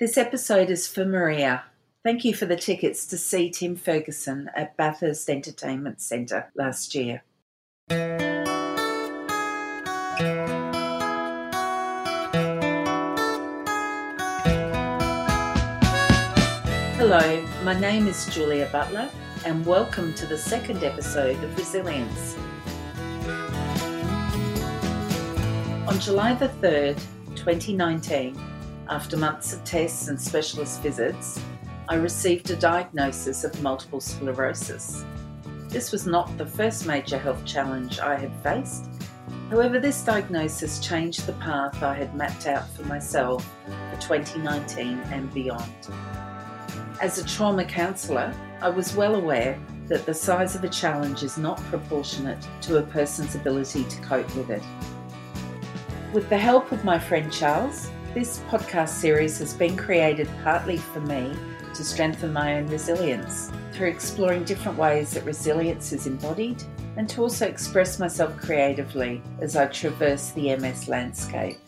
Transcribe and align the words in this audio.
This 0.00 0.16
episode 0.16 0.70
is 0.70 0.88
for 0.88 1.04
Maria. 1.04 1.64
Thank 2.02 2.24
you 2.24 2.34
for 2.34 2.46
the 2.46 2.56
tickets 2.56 3.04
to 3.08 3.18
see 3.18 3.50
Tim 3.50 3.76
Ferguson 3.76 4.48
at 4.56 4.74
Bathurst 4.74 5.28
Entertainment 5.28 6.00
Centre 6.00 6.50
last 6.54 6.94
year. 6.94 7.22
Hello, 16.96 17.46
my 17.62 17.78
name 17.78 18.06
is 18.06 18.24
Julia 18.34 18.70
Butler, 18.72 19.10
and 19.44 19.66
welcome 19.66 20.14
to 20.14 20.24
the 20.24 20.38
second 20.38 20.82
episode 20.82 21.36
of 21.44 21.58
Resilience. 21.58 22.38
On 25.86 26.00
July 26.00 26.32
the 26.32 26.48
3rd, 26.62 26.96
2019, 27.36 28.59
after 28.90 29.16
months 29.16 29.52
of 29.52 29.62
tests 29.62 30.08
and 30.08 30.20
specialist 30.20 30.82
visits, 30.82 31.40
I 31.88 31.94
received 31.94 32.50
a 32.50 32.56
diagnosis 32.56 33.44
of 33.44 33.62
multiple 33.62 34.00
sclerosis. 34.00 35.04
This 35.68 35.92
was 35.92 36.06
not 36.06 36.36
the 36.36 36.44
first 36.44 36.86
major 36.86 37.16
health 37.16 37.44
challenge 37.44 38.00
I 38.00 38.16
had 38.16 38.34
faced. 38.42 38.88
However, 39.48 39.78
this 39.78 40.02
diagnosis 40.02 40.80
changed 40.80 41.26
the 41.26 41.34
path 41.34 41.80
I 41.84 41.94
had 41.94 42.16
mapped 42.16 42.48
out 42.48 42.68
for 42.70 42.82
myself 42.82 43.48
for 43.64 44.00
2019 44.00 44.98
and 45.12 45.32
beyond. 45.32 45.72
As 47.00 47.18
a 47.18 47.24
trauma 47.24 47.64
counsellor, 47.64 48.34
I 48.60 48.70
was 48.70 48.96
well 48.96 49.14
aware 49.14 49.56
that 49.86 50.04
the 50.04 50.14
size 50.14 50.56
of 50.56 50.64
a 50.64 50.68
challenge 50.68 51.22
is 51.22 51.38
not 51.38 51.58
proportionate 51.64 52.44
to 52.62 52.78
a 52.78 52.82
person's 52.82 53.36
ability 53.36 53.84
to 53.84 54.02
cope 54.02 54.34
with 54.34 54.50
it. 54.50 54.62
With 56.12 56.28
the 56.28 56.38
help 56.38 56.72
of 56.72 56.84
my 56.84 56.98
friend 56.98 57.32
Charles, 57.32 57.88
this 58.12 58.40
podcast 58.50 58.88
series 58.88 59.38
has 59.38 59.54
been 59.54 59.76
created 59.76 60.28
partly 60.42 60.76
for 60.76 61.00
me 61.00 61.32
to 61.74 61.84
strengthen 61.84 62.32
my 62.32 62.56
own 62.56 62.66
resilience 62.66 63.52
through 63.72 63.86
exploring 63.86 64.42
different 64.42 64.76
ways 64.76 65.12
that 65.12 65.24
resilience 65.24 65.92
is 65.92 66.08
embodied 66.08 66.60
and 66.96 67.08
to 67.08 67.22
also 67.22 67.46
express 67.46 68.00
myself 68.00 68.36
creatively 68.36 69.22
as 69.40 69.54
I 69.54 69.66
traverse 69.66 70.30
the 70.30 70.56
MS 70.56 70.88
landscape. 70.88 71.58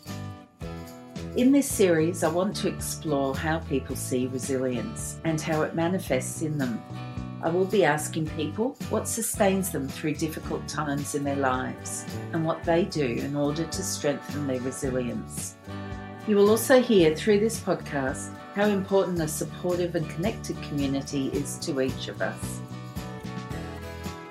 In 1.37 1.53
this 1.53 1.71
series, 1.71 2.23
I 2.23 2.29
want 2.29 2.57
to 2.57 2.67
explore 2.67 3.33
how 3.33 3.59
people 3.59 3.95
see 3.95 4.27
resilience 4.27 5.21
and 5.23 5.39
how 5.39 5.61
it 5.61 5.75
manifests 5.75 6.41
in 6.41 6.57
them. 6.57 6.83
I 7.41 7.49
will 7.49 7.65
be 7.65 7.85
asking 7.85 8.27
people 8.27 8.75
what 8.89 9.07
sustains 9.07 9.71
them 9.71 9.87
through 9.87 10.15
difficult 10.15 10.67
times 10.67 11.15
in 11.15 11.23
their 11.23 11.37
lives 11.37 12.05
and 12.33 12.45
what 12.45 12.63
they 12.65 12.83
do 12.83 13.05
in 13.05 13.35
order 13.37 13.65
to 13.65 13.83
strengthen 13.83 14.45
their 14.45 14.61
resilience. 14.61 15.55
You 16.25 16.37
will 16.37 16.49
also 16.49 16.81
hear 16.81 17.13
through 17.13 17.41
this 17.41 17.59
podcast 17.59 18.29
how 18.55 18.67
important 18.67 19.19
a 19.19 19.27
supportive 19.27 19.95
and 19.95 20.09
connected 20.09 20.61
community 20.61 21.27
is 21.33 21.57
to 21.59 21.81
each 21.81 22.07
of 22.07 22.21
us. 22.21 22.61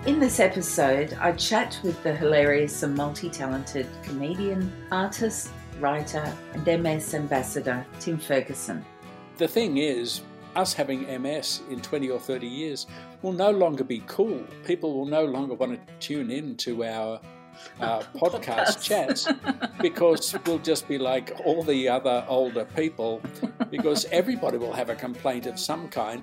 In 0.07 0.19
this 0.19 0.41
episode, 0.41 1.13
I 1.21 1.33
chat 1.33 1.79
with 1.83 2.03
the 2.03 2.15
hilarious 2.15 2.83
and 2.83 2.95
multi 2.95 3.29
talented 3.29 3.87
comedian, 4.03 4.73
artist, 4.91 5.51
writer, 5.81 6.35
and 6.55 6.83
MS 6.83 7.13
ambassador, 7.13 7.85
Tim 8.01 8.17
Ferguson. 8.19 8.83
The 9.37 9.47
thing 9.47 9.77
is, 9.77 10.23
us 10.57 10.73
having 10.73 11.03
MS 11.21 11.61
in 11.69 11.83
20 11.83 12.09
or 12.09 12.19
30 12.19 12.47
years 12.47 12.87
will 13.21 13.33
no 13.33 13.51
longer 13.51 13.85
be 13.85 14.03
cool. 14.07 14.43
People 14.65 14.95
will 14.95 15.05
no 15.05 15.27
longer 15.27 15.53
want 15.53 15.75
to 15.87 15.95
tune 16.01 16.31
in 16.31 16.57
to 16.57 16.85
our 16.85 17.21
uh, 17.81 18.01
podcast 18.17 18.83
chats 18.83 19.29
because 19.81 20.35
we'll 20.47 20.59
just 20.59 20.89
be 20.89 20.99
like 20.99 21.33
all 21.45 21.63
the 21.63 21.89
other 21.89 22.25
older 22.29 22.65
people 22.77 23.21
because 23.71 24.05
everybody 24.07 24.59
will 24.59 24.73
have 24.73 24.91
a 24.91 24.95
complaint 24.95 25.47
of 25.47 25.59
some 25.59 25.89
kind. 25.89 26.23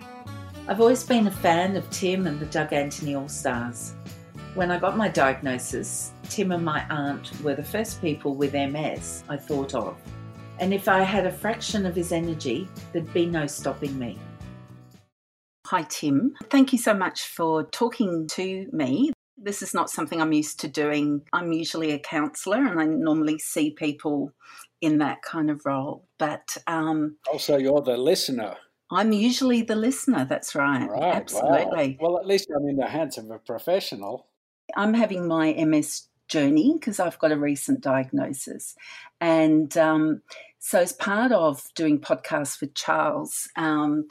I've 0.67 0.79
always 0.79 1.03
been 1.03 1.27
a 1.27 1.31
fan 1.31 1.75
of 1.75 1.89
Tim 1.89 2.27
and 2.27 2.39
the 2.39 2.45
Doug 2.45 2.73
Anthony 2.73 3.15
All 3.15 3.27
Stars. 3.27 3.93
When 4.53 4.71
I 4.71 4.79
got 4.79 4.97
my 4.97 5.07
diagnosis, 5.07 6.11
Tim 6.29 6.51
and 6.51 6.63
my 6.63 6.85
aunt 6.89 7.31
were 7.43 7.55
the 7.55 7.63
first 7.63 8.01
people 8.01 8.35
with 8.35 8.53
MS 8.53 9.23
I 9.29 9.37
thought 9.37 9.73
of. 9.73 9.97
And 10.59 10.73
if 10.73 10.87
I 10.87 11.01
had 11.01 11.25
a 11.25 11.31
fraction 11.31 11.85
of 11.85 11.95
his 11.95 12.11
energy, 12.11 12.67
there'd 12.91 13.13
be 13.13 13.25
no 13.25 13.47
stopping 13.47 13.97
me. 13.97 14.19
Hi, 15.67 15.83
Tim. 15.83 16.33
Thank 16.49 16.73
you 16.73 16.79
so 16.79 16.93
much 16.93 17.21
for 17.21 17.63
talking 17.65 18.27
to 18.33 18.67
me. 18.71 19.13
This 19.41 19.61
is 19.61 19.73
not 19.73 19.89
something 19.89 20.21
I'm 20.21 20.33
used 20.33 20.59
to 20.61 20.67
doing. 20.67 21.21
I'm 21.33 21.51
usually 21.51 21.91
a 21.91 21.99
counsellor 21.99 22.65
and 22.65 22.79
I 22.79 22.85
normally 22.85 23.39
see 23.39 23.71
people 23.71 24.33
in 24.81 24.97
that 24.99 25.21
kind 25.21 25.49
of 25.49 25.65
role. 25.65 26.07
But 26.17 26.57
um, 26.67 27.17
also, 27.31 27.57
you're 27.57 27.81
the 27.81 27.97
listener. 27.97 28.55
I'm 28.91 29.11
usually 29.11 29.61
the 29.61 29.75
listener. 29.75 30.25
That's 30.25 30.55
right. 30.55 30.89
right 30.89 31.15
Absolutely. 31.15 31.97
Wow. 31.99 32.09
Well, 32.09 32.19
at 32.19 32.25
least 32.25 32.49
I'm 32.55 32.67
in 32.67 32.77
the 32.77 32.87
hands 32.87 33.17
of 33.17 33.29
a 33.29 33.37
professional. 33.37 34.27
I'm 34.75 34.93
having 34.93 35.27
my 35.27 35.53
MS 35.53 36.07
journey 36.27 36.73
because 36.73 36.99
I've 36.99 37.19
got 37.19 37.31
a 37.31 37.37
recent 37.37 37.81
diagnosis. 37.81 38.75
And 39.21 39.75
um, 39.77 40.21
so, 40.59 40.79
as 40.79 40.93
part 40.93 41.31
of 41.31 41.63
doing 41.75 41.99
podcasts 41.99 42.61
with 42.61 42.73
Charles, 42.73 43.47
um, 43.55 44.07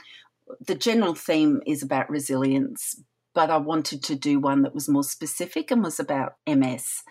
the 0.67 0.75
general 0.75 1.15
theme 1.15 1.61
is 1.67 1.83
about 1.83 2.11
resilience, 2.11 3.03
but 3.35 3.51
I 3.51 3.59
wanted 3.59 4.03
to 4.05 4.15
do 4.15 4.41
one 4.41 4.63
that 4.63 4.75
was 4.75 4.89
more 4.89 5.05
specific 5.05 5.71
and 5.71 5.83
was 5.83 6.01
about 6.01 6.35
MS. 6.47 7.03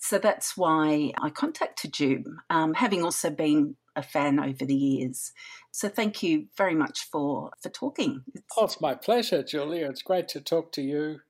So 0.00 0.18
that's 0.18 0.56
why 0.56 1.12
I 1.20 1.30
contacted 1.30 1.98
you, 1.98 2.24
um, 2.50 2.74
having 2.74 3.02
also 3.02 3.30
been 3.30 3.76
a 3.96 4.02
fan 4.02 4.38
over 4.38 4.64
the 4.64 4.74
years. 4.74 5.32
So 5.72 5.88
thank 5.88 6.22
you 6.22 6.46
very 6.56 6.74
much 6.74 7.08
for 7.10 7.50
for 7.62 7.68
talking. 7.68 8.22
It's, 8.34 8.44
oh, 8.56 8.64
it's 8.64 8.80
my 8.80 8.94
pleasure, 8.94 9.42
Julia. 9.42 9.88
It's 9.90 10.02
great 10.02 10.28
to 10.28 10.40
talk 10.40 10.72
to 10.72 10.82
you, 10.82 11.20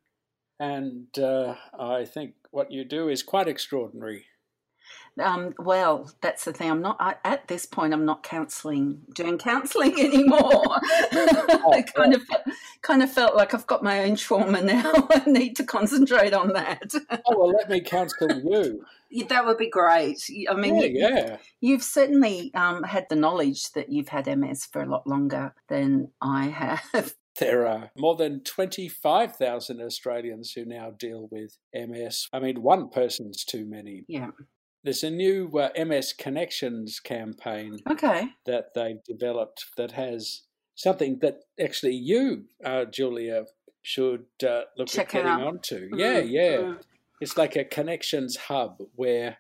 and 0.61 1.07
uh, 1.19 1.55
I 1.79 2.05
think 2.05 2.35
what 2.51 2.71
you 2.71 2.85
do 2.85 3.09
is 3.09 3.23
quite 3.23 3.49
extraordinary. 3.49 4.27
Um, 5.21 5.55
well, 5.59 6.11
that's 6.21 6.45
the 6.45 6.53
thing. 6.53 6.71
I'm 6.71 6.81
not 6.81 6.97
I, 7.01 7.17
at 7.25 7.49
this 7.49 7.67
point. 7.67 7.93
I'm 7.93 8.05
not 8.05 8.23
counselling, 8.23 9.01
doing 9.15 9.39
counselling 9.39 9.93
anymore. 9.99 10.41
oh, 10.43 11.73
I 11.73 11.83
kind 11.83 12.15
of, 12.15 12.23
kind 12.83 13.03
of 13.03 13.11
felt 13.11 13.35
like 13.35 13.55
I've 13.55 13.67
got 13.67 13.83
my 13.83 14.05
own 14.05 14.17
trauma 14.17 14.63
now. 14.63 14.93
I 15.11 15.23
need 15.27 15.57
to 15.57 15.65
concentrate 15.65 16.35
on 16.35 16.53
that. 16.53 16.93
oh 17.11 17.39
well, 17.39 17.51
let 17.51 17.69
me 17.69 17.81
counsel 17.81 18.29
you. 18.31 18.85
That 19.29 19.47
would 19.47 19.59
be 19.59 19.71
great. 19.71 20.23
I 20.51 20.55
mean, 20.55 20.77
yeah, 20.77 20.85
you, 20.85 20.99
yeah. 20.99 21.37
You've 21.61 21.83
certainly 21.83 22.53
um, 22.55 22.83
had 22.83 23.07
the 23.09 23.17
knowledge 23.17 23.73
that 23.73 23.91
you've 23.91 24.09
had 24.09 24.27
MS 24.27 24.67
for 24.67 24.83
a 24.83 24.91
lot 24.91 25.07
longer 25.07 25.55
than 25.69 26.11
I 26.21 26.49
have. 26.49 27.15
There 27.39 27.69
are 27.69 27.93
more 27.97 28.17
than 28.17 28.43
25,000 28.43 29.81
Australians 29.81 30.51
who 30.53 30.65
now 30.65 30.91
deal 30.91 31.29
with 31.31 31.57
MS. 31.73 32.27
I 32.33 32.41
mean, 32.41 32.63
one 32.63 32.89
person's 32.89 33.45
too 33.45 33.65
many. 33.65 34.03
Yeah. 34.09 34.31
There's 34.85 35.03
a 35.03 35.11
new 35.11 35.51
uh, 35.59 35.71
MS 35.85 36.13
Connections 36.13 37.01
campaign 37.01 37.79
okay. 37.91 38.29
that 38.47 38.75
they've 38.75 39.03
developed 39.05 39.67
that 39.77 39.93
has 39.93 40.43
something 40.75 41.19
that 41.21 41.41
actually 41.61 41.95
you, 41.95 42.45
uh, 42.65 42.85
Julia, 42.85 43.45
should 43.83 44.27
uh, 44.47 44.63
look 44.77 44.89
Check 44.89 45.09
at 45.09 45.25
getting 45.25 45.31
out. 45.31 45.43
onto. 45.43 45.87
Mm-hmm. 45.87 45.99
Yeah, 45.99 46.19
yeah. 46.19 46.57
Mm-hmm. 46.57 46.81
It's 47.21 47.37
like 47.37 47.57
a 47.57 47.65
connections 47.65 48.37
hub 48.37 48.79
where 48.95 49.39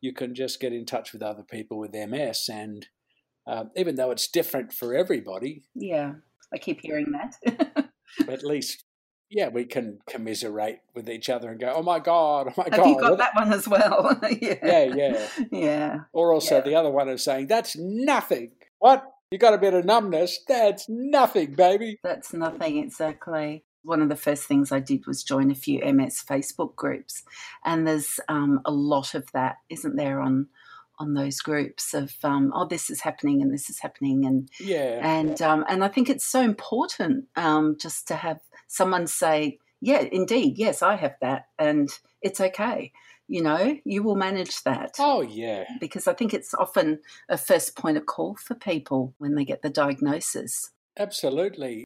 you 0.00 0.12
can 0.12 0.34
just 0.34 0.60
get 0.60 0.72
in 0.72 0.84
touch 0.84 1.12
with 1.12 1.22
other 1.22 1.44
people 1.44 1.78
with 1.78 1.94
MS. 1.94 2.48
And 2.52 2.86
uh, 3.46 3.64
even 3.76 3.94
though 3.94 4.10
it's 4.10 4.28
different 4.28 4.72
for 4.72 4.94
everybody. 4.94 5.62
Yeah, 5.74 6.14
I 6.52 6.58
keep 6.58 6.80
hearing 6.80 7.12
that. 7.12 7.88
at 8.28 8.44
least 8.44 8.84
yeah, 9.32 9.48
we 9.48 9.64
can 9.64 9.98
commiserate 10.06 10.80
with 10.94 11.08
each 11.08 11.30
other 11.30 11.50
and 11.50 11.58
go, 11.58 11.72
"Oh 11.74 11.82
my 11.82 11.98
god, 11.98 12.48
oh 12.48 12.52
my 12.56 12.64
Have 12.64 12.72
god." 12.72 12.78
Have 12.78 12.86
you 12.86 13.00
got 13.00 13.18
that 13.18 13.34
one 13.34 13.52
as 13.52 13.66
well? 13.66 14.20
yeah. 14.40 14.54
yeah, 14.62 14.94
yeah, 14.94 15.28
yeah. 15.50 15.98
Or 16.12 16.34
also 16.34 16.56
yeah. 16.56 16.60
the 16.60 16.74
other 16.74 16.90
one 16.90 17.08
is 17.08 17.24
saying, 17.24 17.46
"That's 17.46 17.76
nothing." 17.76 18.52
What? 18.78 19.04
You 19.30 19.38
got 19.38 19.54
a 19.54 19.58
bit 19.58 19.72
of 19.72 19.86
numbness? 19.86 20.40
That's 20.46 20.86
nothing, 20.88 21.54
baby. 21.54 21.98
That's 22.02 22.34
nothing 22.34 22.76
exactly. 22.76 23.64
One 23.82 24.02
of 24.02 24.10
the 24.10 24.16
first 24.16 24.44
things 24.44 24.70
I 24.70 24.80
did 24.80 25.06
was 25.06 25.24
join 25.24 25.50
a 25.50 25.54
few 25.54 25.80
MS 25.80 26.22
Facebook 26.28 26.76
groups, 26.76 27.22
and 27.64 27.86
there's 27.86 28.20
um, 28.28 28.60
a 28.66 28.70
lot 28.70 29.14
of 29.14 29.32
that, 29.32 29.56
isn't 29.70 29.96
there, 29.96 30.20
on 30.20 30.48
on 30.98 31.14
those 31.14 31.40
groups 31.40 31.94
of 31.94 32.14
um, 32.22 32.52
oh 32.54 32.66
this 32.66 32.90
is 32.90 33.00
happening 33.00 33.40
and 33.40 33.52
this 33.52 33.70
is 33.70 33.80
happening 33.80 34.24
and 34.26 34.48
yeah 34.60 35.00
and 35.02 35.40
um, 35.40 35.64
and 35.68 35.82
I 35.82 35.88
think 35.88 36.10
it's 36.10 36.24
so 36.24 36.42
important 36.42 37.24
um, 37.34 37.76
just 37.80 38.06
to 38.08 38.14
have 38.14 38.38
someone 38.72 39.06
say 39.06 39.58
yeah 39.80 40.02
indeed 40.12 40.56
yes 40.56 40.82
I 40.82 40.96
have 40.96 41.16
that 41.20 41.46
and 41.58 41.88
it's 42.22 42.40
okay 42.40 42.92
you 43.28 43.42
know 43.42 43.76
you 43.84 44.02
will 44.02 44.16
manage 44.16 44.62
that 44.64 44.94
oh 44.98 45.20
yeah 45.20 45.64
because 45.80 46.06
I 46.08 46.14
think 46.14 46.32
it's 46.34 46.54
often 46.54 47.00
a 47.28 47.36
first 47.36 47.76
point 47.76 47.96
of 47.96 48.06
call 48.06 48.34
for 48.36 48.54
people 48.54 49.14
when 49.18 49.34
they 49.34 49.44
get 49.44 49.62
the 49.62 49.70
diagnosis 49.70 50.70
absolutely 50.98 51.84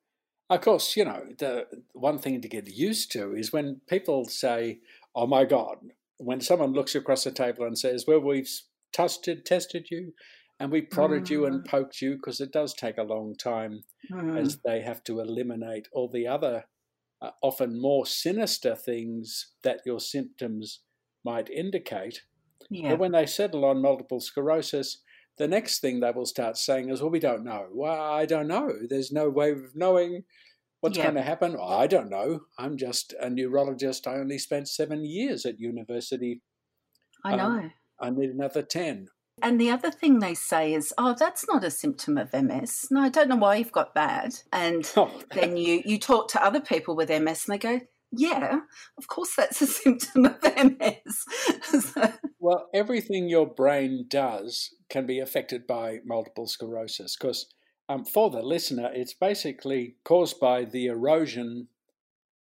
of 0.51 0.61
course 0.61 0.97
you 0.97 1.05
know 1.05 1.23
the 1.39 1.67
one 1.93 2.19
thing 2.19 2.41
to 2.41 2.49
get 2.49 2.67
used 2.69 3.11
to 3.13 3.35
is 3.35 3.53
when 3.53 3.81
people 3.89 4.25
say 4.27 4.79
oh 5.15 5.27
my 5.27 5.45
god 5.45 5.79
when 6.19 6.41
someone 6.41 6.73
looks 6.73 6.95
across 6.95 7.25
the 7.25 7.31
table 7.33 7.65
and 7.67 7.79
says 7.79 8.05
well 8.07 8.21
we've 8.21 8.51
tested 8.93 9.45
tested 9.45 9.89
you 9.91 10.13
and 10.59 10.71
we 10.73 10.81
prodded 10.81 11.29
you 11.29 11.45
and 11.47 11.63
Mm. 11.65 11.69
poked 11.69 12.01
you 12.01 12.15
because 12.15 12.41
it 12.41 12.53
does 12.53 12.73
take 12.75 12.97
a 12.99 13.03
long 13.15 13.35
time 13.35 13.85
Mm. 14.11 14.39
as 14.39 14.59
they 14.65 14.81
have 14.83 15.03
to 15.05 15.21
eliminate 15.21 15.89
all 15.93 16.09
the 16.09 16.27
other, 16.29 16.65
uh, 17.23 17.31
often 17.43 17.81
more 17.81 18.07
sinister 18.07 18.75
things 18.75 19.53
that 19.63 19.81
your 19.87 20.01
symptoms 20.01 20.81
might 21.25 21.49
indicate. 21.51 22.23
yeah. 22.71 22.91
But 22.91 22.99
when 22.99 23.13
they 23.13 23.27
settle 23.27 23.65
on 23.65 23.83
multiple 23.83 24.21
sclerosis, 24.21 25.03
the 25.39 25.49
next 25.49 25.81
thing 25.81 26.01
they 26.01 26.11
will 26.13 26.27
start 26.27 26.57
saying 26.57 26.89
is, 26.91 27.01
Well, 27.01 27.11
we 27.11 27.21
don't 27.21 27.45
know. 27.45 27.69
Well, 27.73 28.01
I 28.01 28.27
don't 28.27 28.49
know. 28.49 28.71
There's 28.89 29.13
no 29.13 29.29
way 29.29 29.51
of 29.53 29.75
knowing 29.75 30.25
what's 30.81 30.97
Yeah. 30.97 31.05
going 31.05 31.17
to 31.17 31.23
happen. 31.23 31.57
"Oh, 31.59 31.65
I 31.65 31.87
don't 31.87 32.11
know. 32.11 32.47
I'm 32.59 32.77
just 32.77 33.15
a 33.21 33.29
neurologist. 33.31 34.07
I 34.07 34.17
only 34.17 34.39
spent 34.39 34.69
seven 34.69 35.05
years 35.05 35.45
at 35.45 35.59
university. 35.59 36.43
I 37.25 37.33
um, 37.33 37.39
know. 37.39 37.71
I 38.01 38.11
need 38.11 38.31
another 38.31 38.63
10. 38.63 39.09
And 39.43 39.61
the 39.61 39.71
other 39.71 39.91
thing 39.91 40.19
they 40.19 40.35
say 40.35 40.73
is, 40.73 40.95
oh, 40.97 41.15
that's 41.19 41.47
not 41.47 41.63
a 41.63 41.71
symptom 41.71 42.17
of 42.17 42.33
MS. 42.33 42.89
No, 42.91 43.03
I 43.03 43.09
don't 43.11 43.29
know 43.29 43.37
why 43.37 43.57
you've 43.57 43.73
got 43.73 43.95
that. 43.95 44.43
And 44.53 44.91
Oh, 44.97 45.11
then 45.33 45.57
you, 45.57 45.83
you 45.85 45.99
talk 45.99 46.29
to 46.29 46.43
other 46.43 46.61
people 46.61 46.97
with 46.97 47.11
MS 47.11 47.47
and 47.47 47.55
they 47.55 47.59
go, 47.59 47.81
yeah, 48.13 48.61
of 48.97 49.09
course 49.09 49.35
that's 49.37 49.61
a 49.61 49.67
symptom 49.83 50.27
of 50.27 50.43
MS. 50.43 51.25
So- 51.63 52.13
Well, 52.39 52.69
everything 52.73 53.29
your 53.29 53.47
brain 53.47 54.07
does 54.09 54.73
can 54.89 55.05
be 55.05 55.19
affected 55.19 55.67
by 55.67 55.99
multiple 56.05 56.47
sclerosis 56.47 57.17
because, 57.17 57.47
um, 57.89 58.05
for 58.05 58.31
the 58.31 58.41
listener, 58.43 58.89
it's 58.95 59.15
basically 59.15 59.97
caused 60.05 60.39
by 60.39 60.65
the 60.65 60.87
erosion 60.87 61.67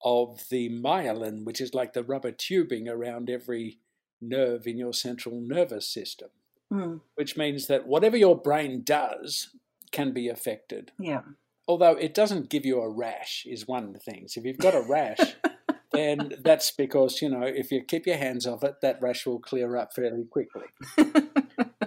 of 0.05 0.45
the 0.51 0.69
myelin, 0.71 1.45
which 1.45 1.61
is 1.61 1.75
like 1.75 1.93
the 1.95 2.05
rubber 2.05 2.31
tubing 2.31 2.89
around 2.89 3.29
every 3.29 3.81
nerve 4.21 4.67
in 4.67 4.79
your 4.79 4.93
central 4.93 5.41
nervous 5.41 5.93
system, 5.93 6.29
Mm, 6.73 7.01
which 7.15 7.37
means 7.37 7.67
that 7.69 7.87
whatever 7.87 8.17
your 8.17 8.37
brain 8.41 8.83
does 8.85 9.49
can 9.91 10.13
be 10.13 10.29
affected. 10.29 10.93
yeah. 10.99 11.23
Although 11.67 11.93
it 11.97 12.15
doesn't 12.15 12.49
give 12.49 12.65
you 12.65 12.81
a 12.81 12.89
rash, 12.89 13.45
is 13.47 13.69
one 13.69 13.85
of 13.85 13.93
the 13.93 13.99
things. 13.99 14.37
If 14.39 14.45
you've 14.47 14.57
got 14.57 14.75
a 14.75 14.81
rash, 14.81 15.19
then 15.93 16.33
that's 16.43 16.71
because, 16.71 17.21
you 17.21 17.29
know, 17.29 17.43
if 17.43 17.71
you 17.71 17.83
keep 17.85 18.07
your 18.07 18.17
hands 18.17 18.47
off 18.47 18.65
it, 18.65 18.77
that 18.81 19.03
rash 19.03 19.27
will 19.27 19.39
clear 19.39 19.77
up 19.77 19.93
fairly 19.95 20.25
quickly. 20.25 20.65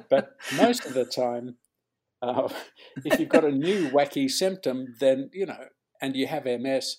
But 0.10 0.36
most 0.56 0.86
of 0.86 0.94
the 0.94 1.06
time, 1.06 1.56
uh, 2.22 2.50
if 3.06 3.19
you've 3.19 3.30
got 3.30 3.44
a 3.45 3.51
new 3.51 3.89
wacky 3.89 4.30
symptom, 4.30 4.94
then, 5.00 5.30
you 5.34 5.45
know, 5.48 5.66
and 6.01 6.16
you 6.16 6.27
have 6.27 6.45
MS, 6.45 6.98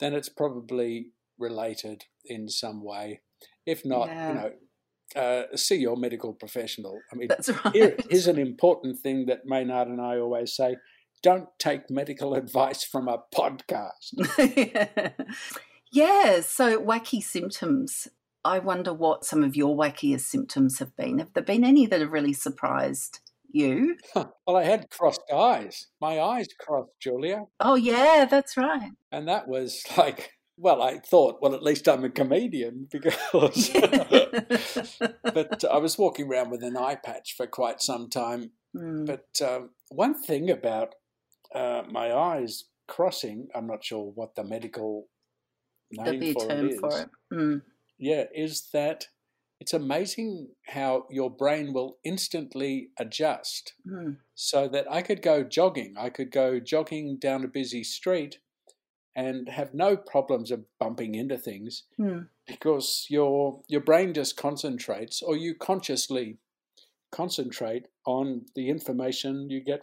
then 0.00 0.12
it's 0.14 0.28
probably 0.28 1.12
related 1.38 2.04
in 2.24 2.48
some 2.48 2.82
way. 2.82 3.20
If 3.64 3.84
not, 3.86 4.08
Yeah. 4.08 4.28
you 4.28 4.34
know, 4.34 4.52
uh, 5.16 5.42
see 5.54 5.76
your 5.76 5.96
medical 5.96 6.32
professional. 6.32 6.98
I 7.12 7.16
mean, 7.16 7.28
That's 7.28 7.48
right. 7.48 8.00
here's 8.08 8.26
an 8.26 8.38
important 8.38 8.98
thing 8.98 9.26
that 9.26 9.46
Maynard 9.46 9.88
and 9.88 10.00
I 10.00 10.18
always 10.18 10.54
say 10.54 10.76
don't 11.22 11.48
take 11.58 11.90
medical 11.90 12.34
advice 12.42 12.84
from 12.84 13.08
a 13.08 13.18
podcast. 13.34 14.12
yeah. 14.56 15.10
yeah, 15.92 16.40
so 16.40 16.80
wacky 16.80 17.22
symptoms. 17.22 18.08
I 18.44 18.60
wonder 18.60 18.94
what 18.94 19.24
some 19.24 19.42
of 19.42 19.56
your 19.56 19.76
wackiest 19.76 20.20
symptoms 20.20 20.78
have 20.78 20.96
been. 20.96 21.18
Have 21.18 21.32
there 21.34 21.42
been 21.42 21.64
any 21.64 21.86
that 21.86 22.00
have 22.00 22.12
really 22.12 22.32
surprised 22.32 23.20
you? 23.50 23.96
well, 24.14 24.56
I 24.56 24.64
had 24.64 24.90
crossed 24.90 25.22
eyes. 25.32 25.88
My 26.00 26.20
eyes 26.20 26.48
crossed, 26.58 26.92
Julia. 27.00 27.44
Oh, 27.60 27.74
yeah, 27.74 28.26
that's 28.30 28.56
right. 28.56 28.92
And 29.10 29.26
that 29.28 29.48
was 29.48 29.82
like, 29.96 30.32
well, 30.58 30.82
I 30.82 30.98
thought, 30.98 31.38
well, 31.40 31.54
at 31.54 31.62
least 31.62 31.88
I'm 31.88 32.04
a 32.04 32.10
comedian 32.10 32.88
because. 32.92 33.70
but 35.22 35.64
I 35.64 35.78
was 35.78 35.96
walking 35.96 36.28
around 36.28 36.50
with 36.50 36.62
an 36.62 36.76
eye 36.76 36.96
patch 36.96 37.34
for 37.36 37.46
quite 37.46 37.80
some 37.80 38.10
time. 38.10 38.50
Mm, 38.76 39.06
But 39.06 39.40
um, 39.46 39.70
one 39.90 40.14
thing 40.20 40.50
about 40.50 40.94
uh, 41.54 41.82
my 41.90 42.12
eyes 42.12 42.64
crossing, 42.86 43.48
I'm 43.54 43.66
not 43.66 43.84
sure 43.84 44.12
what 44.14 44.34
the 44.34 44.44
medical 44.44 45.08
name 45.92 46.34
for 46.34 46.50
it 46.50 46.72
is. 46.72 46.80
for 46.80 47.00
it. 47.00 47.08
Mm, 47.32 47.62
Yeah, 47.98 48.24
is 48.34 48.68
that 48.72 49.06
it's 49.60 49.72
amazing 49.72 50.48
how 50.66 51.06
your 51.10 51.30
brain 51.30 51.72
will 51.72 51.98
instantly 52.04 52.90
adjust 52.98 53.74
mm, 53.86 54.16
so 54.34 54.68
that 54.68 54.90
I 54.90 55.02
could 55.02 55.22
go 55.22 55.42
jogging. 55.42 55.94
I 55.98 56.10
could 56.10 56.30
go 56.30 56.60
jogging 56.60 57.18
down 57.18 57.44
a 57.44 57.48
busy 57.48 57.82
street 57.84 58.38
and 59.18 59.48
have 59.48 59.74
no 59.74 59.96
problems 59.96 60.52
of 60.52 60.60
bumping 60.78 61.16
into 61.16 61.36
things 61.36 61.82
mm. 61.98 62.28
because 62.46 63.04
your 63.10 63.60
your 63.66 63.80
brain 63.80 64.14
just 64.14 64.36
concentrates 64.36 65.20
or 65.20 65.36
you 65.36 65.56
consciously 65.56 66.38
concentrate 67.10 67.86
on 68.06 68.46
the 68.54 68.68
information 68.68 69.50
you 69.50 69.60
get 69.60 69.82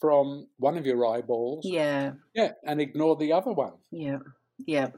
from 0.00 0.46
one 0.58 0.78
of 0.78 0.86
your 0.86 1.04
eyeballs. 1.04 1.64
Yeah, 1.66 2.12
Yeah, 2.34 2.52
and 2.64 2.80
ignore 2.80 3.16
the 3.16 3.32
other 3.32 3.52
one. 3.52 3.72
yeah, 3.90 4.18
yeah. 4.66 4.88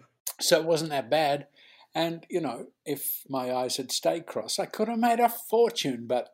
So 0.40 0.60
it 0.60 0.66
wasn't 0.66 0.90
that 0.90 1.08
bad. 1.08 1.46
And, 1.94 2.26
you 2.28 2.40
know, 2.40 2.66
if 2.84 3.22
my 3.28 3.52
eyes 3.52 3.76
had 3.76 3.90
stayed 3.90 4.26
crossed, 4.26 4.60
I 4.60 4.66
could 4.66 4.88
have 4.88 4.98
made 4.98 5.20
a 5.20 5.28
fortune, 5.28 6.06
but 6.06 6.28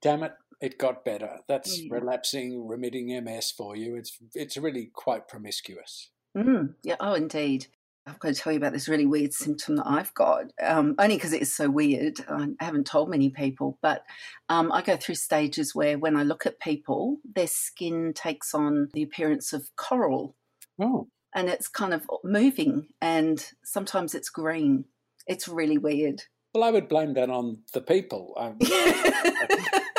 damn 0.00 0.22
it, 0.22 0.32
it 0.60 0.78
got 0.78 1.04
better. 1.04 1.40
That's 1.48 1.80
Mm. 1.80 1.90
relapsing, 1.90 2.68
remitting 2.68 3.10
MS 3.10 3.50
for 3.50 3.74
you. 3.74 3.96
It's 3.96 4.18
it's 4.34 4.56
really 4.56 4.86
quite 5.04 5.26
promiscuous. 5.28 6.10
Mm, 6.36 6.74
yeah, 6.82 6.96
oh, 7.00 7.14
indeed. 7.14 7.66
I've 8.06 8.18
got 8.18 8.34
to 8.34 8.40
tell 8.40 8.52
you 8.52 8.58
about 8.58 8.74
this 8.74 8.88
really 8.88 9.06
weird 9.06 9.32
symptom 9.32 9.76
that 9.76 9.86
I've 9.86 10.12
got, 10.12 10.52
um, 10.62 10.94
only 10.98 11.16
because 11.16 11.32
it 11.32 11.40
is 11.40 11.54
so 11.54 11.70
weird. 11.70 12.20
I 12.28 12.48
haven't 12.60 12.86
told 12.86 13.08
many 13.08 13.30
people, 13.30 13.78
but 13.80 14.02
um, 14.50 14.70
I 14.72 14.82
go 14.82 14.96
through 14.98 15.14
stages 15.14 15.74
where 15.74 15.98
when 15.98 16.14
I 16.14 16.22
look 16.22 16.44
at 16.44 16.60
people, 16.60 17.16
their 17.24 17.46
skin 17.46 18.12
takes 18.14 18.52
on 18.54 18.88
the 18.92 19.02
appearance 19.02 19.54
of 19.54 19.70
coral 19.76 20.36
Oh, 20.78 21.08
and 21.34 21.48
it's 21.48 21.68
kind 21.68 21.94
of 21.94 22.02
moving, 22.24 22.88
and 23.00 23.44
sometimes 23.64 24.14
it's 24.14 24.28
green. 24.28 24.84
It's 25.26 25.48
really 25.48 25.78
weird. 25.78 26.24
well, 26.52 26.64
I 26.64 26.70
would 26.70 26.88
blame 26.88 27.14
that 27.14 27.30
on 27.30 27.62
the 27.72 27.80
people. 27.80 28.34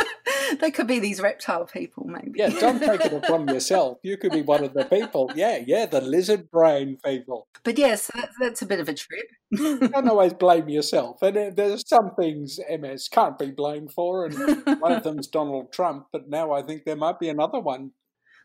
They 0.59 0.71
could 0.71 0.87
be 0.87 0.99
these 0.99 1.21
reptile 1.21 1.65
people, 1.65 2.05
maybe. 2.05 2.39
yeah, 2.39 2.49
don't 2.49 2.79
take 2.79 3.01
it 3.01 3.13
upon 3.13 3.47
yourself. 3.53 3.97
You 4.03 4.17
could 4.17 4.31
be 4.31 4.41
one 4.41 4.63
of 4.63 4.73
the 4.73 4.85
people. 4.85 5.31
Yeah, 5.35 5.59
yeah, 5.65 5.85
the 5.85 6.01
lizard 6.01 6.49
brain 6.51 6.97
people. 7.03 7.47
But 7.63 7.77
yes, 7.77 8.11
that's, 8.13 8.35
that's 8.39 8.61
a 8.61 8.65
bit 8.65 8.79
of 8.79 8.89
a 8.89 8.93
trip. 8.93 9.25
Don't 9.55 10.09
always 10.09 10.33
blame 10.33 10.69
yourself. 10.69 11.21
And 11.21 11.55
there's 11.55 11.87
some 11.87 12.11
things 12.15 12.59
MS 12.69 13.07
can't 13.07 13.37
be 13.37 13.51
blamed 13.51 13.91
for, 13.91 14.25
and 14.25 14.35
one 14.81 14.91
of 14.91 15.03
them's 15.03 15.27
Donald 15.27 15.71
Trump. 15.71 16.07
But 16.11 16.29
now 16.29 16.51
I 16.51 16.61
think 16.61 16.83
there 16.85 16.95
might 16.95 17.19
be 17.19 17.29
another 17.29 17.59
one. 17.59 17.91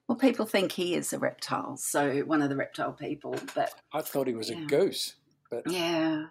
Well, 0.09 0.19
people 0.19 0.47
think 0.47 0.73
he 0.73 0.95
is 0.95 1.13
a 1.13 1.19
reptile, 1.19 1.77
so 1.77 2.21
one 2.21 2.43
of 2.43 2.49
the 2.49 2.57
reptile 2.57 2.93
people. 2.93 3.37
But 3.55 3.73
I 3.93 4.01
thought 4.03 4.27
he 4.27 4.35
was 4.35 4.51
a 4.51 4.57
goose. 4.57 5.15
But 5.51 5.63
yeah, 5.71 6.27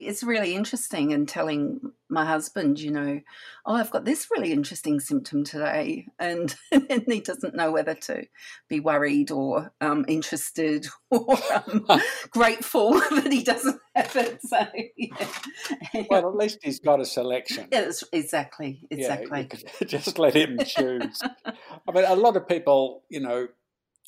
it's 0.00 0.22
really 0.22 0.54
interesting. 0.54 1.12
And 1.12 1.28
telling 1.28 1.80
my 2.08 2.24
husband, 2.24 2.80
you 2.80 2.90
know, 2.90 3.20
oh, 3.66 3.74
I've 3.74 3.90
got 3.90 4.04
this 4.04 4.28
really 4.30 4.52
interesting 4.52 4.98
symptom 4.98 5.44
today, 5.44 6.06
and, 6.18 6.54
and 6.72 7.04
he 7.06 7.20
doesn't 7.20 7.54
know 7.54 7.70
whether 7.70 7.94
to 7.94 8.24
be 8.68 8.80
worried 8.80 9.30
or 9.30 9.72
um, 9.80 10.04
interested 10.08 10.86
or 11.10 11.36
um, 11.54 11.86
grateful 12.30 12.92
that 12.94 13.28
he 13.30 13.42
doesn't 13.42 13.80
have 13.94 14.16
it. 14.16 14.40
So 14.42 14.66
yeah, 14.96 16.04
well, 16.08 16.28
at 16.28 16.36
least 16.36 16.58
he's 16.62 16.80
got 16.80 17.00
a 17.00 17.04
selection. 17.04 17.68
Yeah, 17.70 17.80
that's- 17.80 18.04
exactly, 18.12 18.86
Yeah, 18.90 19.14
exactly. 19.14 19.66
you 19.80 19.86
just 19.86 20.18
let 20.18 20.34
him 20.34 20.58
choose. 20.66 21.20
I 21.44 21.92
mean, 21.92 22.04
a 22.04 22.16
lot 22.16 22.36
of 22.36 22.48
people, 22.48 23.04
you 23.08 23.20
know, 23.20 23.48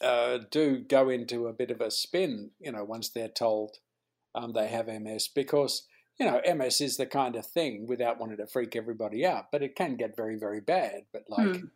uh, 0.02 0.38
do 0.50 0.78
go 0.78 1.08
into 1.08 1.46
a 1.46 1.52
bit 1.52 1.70
of 1.70 1.80
a 1.80 1.90
spin, 1.90 2.50
you 2.58 2.72
know, 2.72 2.84
once 2.84 3.10
they're 3.10 3.28
told 3.28 3.76
um, 4.34 4.52
they 4.52 4.68
have 4.68 4.86
MS 4.86 5.28
because, 5.34 5.86
you 6.18 6.26
know, 6.26 6.40
MS 6.54 6.80
is 6.80 6.96
the 6.96 7.06
kind 7.06 7.36
of 7.36 7.46
thing 7.46 7.86
without 7.86 8.18
wanting 8.18 8.38
to 8.38 8.46
freak 8.46 8.76
everybody 8.76 9.24
out, 9.26 9.46
but 9.52 9.62
it 9.62 9.76
can 9.76 9.96
get 9.96 10.16
very, 10.16 10.36
very 10.36 10.60
bad. 10.60 11.02
But 11.12 11.24
like, 11.28 11.56
Hmm. 11.56 11.66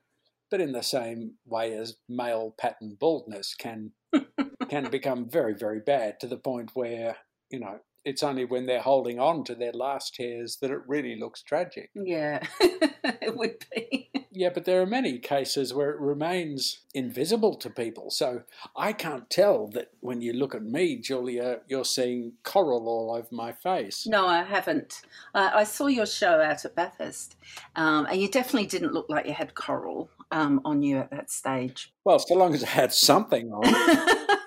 but 0.51 0.61
in 0.61 0.73
the 0.73 0.83
same 0.83 1.35
way 1.45 1.75
as 1.75 1.97
male 2.09 2.55
pattern 2.59 2.97
baldness 2.99 3.55
can 3.55 3.93
can 4.69 4.91
become 4.91 5.29
very, 5.29 5.55
very 5.55 5.81
bad 5.81 6.21
to 6.21 6.27
the 6.27 6.37
point 6.37 6.71
where, 6.75 7.17
you 7.51 7.61
know, 7.61 7.81
it's 8.07 8.23
only 8.23 8.45
when 8.45 8.67
they're 8.67 8.81
holding 8.81 9.19
on 9.19 9.43
to 9.45 9.55
their 9.55 9.73
last 9.73 10.17
hairs 10.17 10.59
that 10.63 10.71
it 10.71 10.79
really 10.87 11.19
looks 11.19 11.43
tragic. 11.43 11.91
Yeah, 11.95 12.41
it 12.61 13.37
would 13.37 13.65
be. 13.75 14.11
Yeah, 14.31 14.51
but 14.55 14.65
there 14.65 14.81
are 14.81 14.87
many 14.87 15.19
cases 15.19 15.75
where 15.75 15.91
it 15.91 15.99
remains 15.99 16.81
invisible 16.95 17.57
to 17.57 17.69
people. 17.69 18.11
So 18.11 18.43
I 18.77 18.93
can't 18.93 19.29
tell 19.29 19.67
that 19.69 19.91
when 20.01 20.21
you 20.21 20.33
look 20.35 20.55
at 20.55 20.63
me, 20.63 20.99
Julia, 20.99 21.61
you're 21.67 21.85
seeing 21.85 22.35
coral 22.45 22.87
all 22.87 23.13
over 23.17 23.29
my 23.33 23.51
face. 23.51 24.07
No, 24.07 24.29
I 24.29 24.45
haven't. 24.45 25.03
Uh, 25.35 25.51
I 25.53 25.65
saw 25.65 25.89
your 25.89 26.07
show 26.07 26.41
out 26.41 26.65
at 26.65 26.77
Bathurst, 26.77 27.37
um, 27.75 28.07
and 28.07 28.21
you 28.21 28.31
definitely 28.31 28.69
didn't 28.69 28.93
look 28.93 29.07
like 29.09 29.27
you 29.27 29.33
had 29.33 29.55
coral 29.55 30.11
um, 30.31 30.61
on 30.65 30.83
you 30.83 30.99
at 30.99 31.11
that 31.11 31.31
stage. 31.31 31.93
Well, 32.05 32.21
so 32.21 32.37
long 32.37 32.55
as 32.55 32.63
I 32.63 32.69
had 32.69 32.93
something 32.93 33.51
on. 33.53 34.37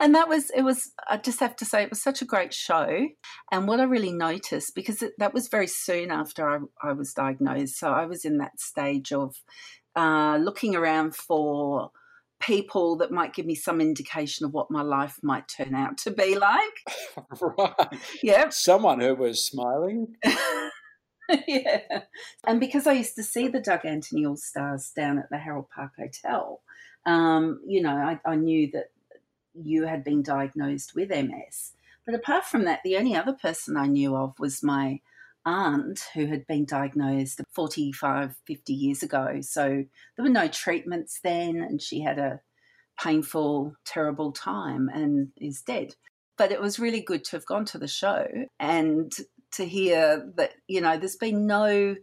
and 0.00 0.14
that 0.14 0.28
was 0.28 0.50
it 0.50 0.62
was 0.62 0.92
i 1.08 1.16
just 1.16 1.40
have 1.40 1.56
to 1.56 1.64
say 1.64 1.82
it 1.82 1.90
was 1.90 2.02
such 2.02 2.22
a 2.22 2.26
great 2.26 2.54
show 2.54 3.08
and 3.52 3.68
what 3.68 3.80
i 3.80 3.84
really 3.84 4.12
noticed 4.12 4.74
because 4.74 5.02
it, 5.02 5.12
that 5.18 5.34
was 5.34 5.48
very 5.48 5.66
soon 5.66 6.10
after 6.10 6.48
I, 6.48 6.58
I 6.82 6.92
was 6.92 7.12
diagnosed 7.12 7.78
so 7.78 7.90
i 7.90 8.06
was 8.06 8.24
in 8.24 8.38
that 8.38 8.60
stage 8.60 9.12
of 9.12 9.36
uh, 9.96 10.36
looking 10.36 10.76
around 10.76 11.16
for 11.16 11.90
people 12.40 12.96
that 12.96 13.10
might 13.10 13.34
give 13.34 13.46
me 13.46 13.54
some 13.54 13.80
indication 13.80 14.46
of 14.46 14.52
what 14.52 14.70
my 14.70 14.82
life 14.82 15.18
might 15.22 15.48
turn 15.48 15.74
out 15.74 15.98
to 15.98 16.10
be 16.10 16.38
like. 16.38 17.40
right. 17.40 17.98
Yep. 18.22 18.52
Someone 18.52 19.00
who 19.00 19.14
was 19.14 19.44
smiling. 19.44 20.14
yeah. 21.48 22.02
And 22.46 22.60
because 22.60 22.86
I 22.86 22.92
used 22.92 23.16
to 23.16 23.22
see 23.22 23.48
the 23.48 23.60
Doug 23.60 23.84
Anthony 23.84 24.24
All 24.24 24.36
Stars 24.36 24.92
down 24.94 25.18
at 25.18 25.30
the 25.30 25.38
Harold 25.38 25.66
Park 25.74 25.92
Hotel, 25.98 26.60
um, 27.06 27.60
you 27.66 27.82
know, 27.82 27.90
I, 27.90 28.20
I 28.24 28.36
knew 28.36 28.70
that 28.72 28.90
you 29.62 29.86
had 29.86 30.04
been 30.04 30.22
diagnosed 30.22 30.94
with 30.94 31.10
MS. 31.10 31.72
But 32.04 32.14
apart 32.14 32.44
from 32.44 32.64
that, 32.64 32.80
the 32.84 32.96
only 32.96 33.14
other 33.14 33.34
person 33.34 33.76
I 33.76 33.86
knew 33.86 34.16
of 34.16 34.38
was 34.38 34.62
my 34.62 35.00
aunt 35.44 36.00
who 36.14 36.26
had 36.26 36.46
been 36.46 36.64
diagnosed 36.64 37.40
45, 37.52 38.34
50 38.46 38.72
years 38.72 39.02
ago. 39.02 39.40
So 39.40 39.84
there 40.16 40.22
were 40.22 40.28
no 40.28 40.48
treatments 40.48 41.20
then, 41.22 41.56
and 41.56 41.80
she 41.80 42.00
had 42.00 42.18
a 42.18 42.40
painful, 43.02 43.74
terrible 43.84 44.32
time 44.32 44.88
and 44.92 45.28
is 45.36 45.62
dead. 45.62 45.94
But 46.36 46.52
it 46.52 46.60
was 46.60 46.78
really 46.78 47.00
good 47.00 47.24
to 47.24 47.36
have 47.36 47.46
gone 47.46 47.64
to 47.66 47.78
the 47.78 47.88
show 47.88 48.26
and 48.60 49.12
to 49.52 49.66
hear 49.66 50.30
that, 50.36 50.52
you 50.66 50.80
know, 50.80 50.96
there's 50.96 51.16
been 51.16 51.46
no. 51.46 51.96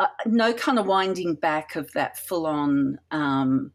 Uh, 0.00 0.06
no 0.26 0.52
kind 0.52 0.78
of 0.78 0.86
winding 0.86 1.34
back 1.34 1.74
of 1.74 1.90
that 1.90 2.16
full 2.16 2.46
on 2.46 3.00
um, 3.10 3.72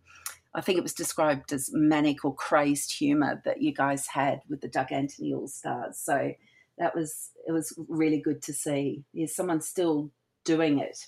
I 0.56 0.62
think 0.62 0.78
it 0.78 0.84
was 0.84 0.94
described 0.94 1.52
as 1.52 1.70
manic 1.74 2.24
or 2.24 2.36
crazed 2.36 2.94
humor 2.94 3.42
that 3.46 3.62
you 3.62 3.74
guys 3.74 4.08
had 4.08 4.42
with 4.50 4.62
the 4.62 4.68
Doug 4.68 4.92
Anthony 4.92 5.34
All 5.34 5.48
Stars. 5.48 5.98
So 5.98 6.34
that 6.78 6.96
was 6.96 7.32
it 7.48 7.52
was 7.52 7.74
really 7.88 8.20
good 8.20 8.42
to 8.44 8.54
see. 8.54 9.04
Is 9.14 9.36
someone 9.36 9.62
still 9.62 10.12
doing 10.44 10.80
it, 10.80 11.08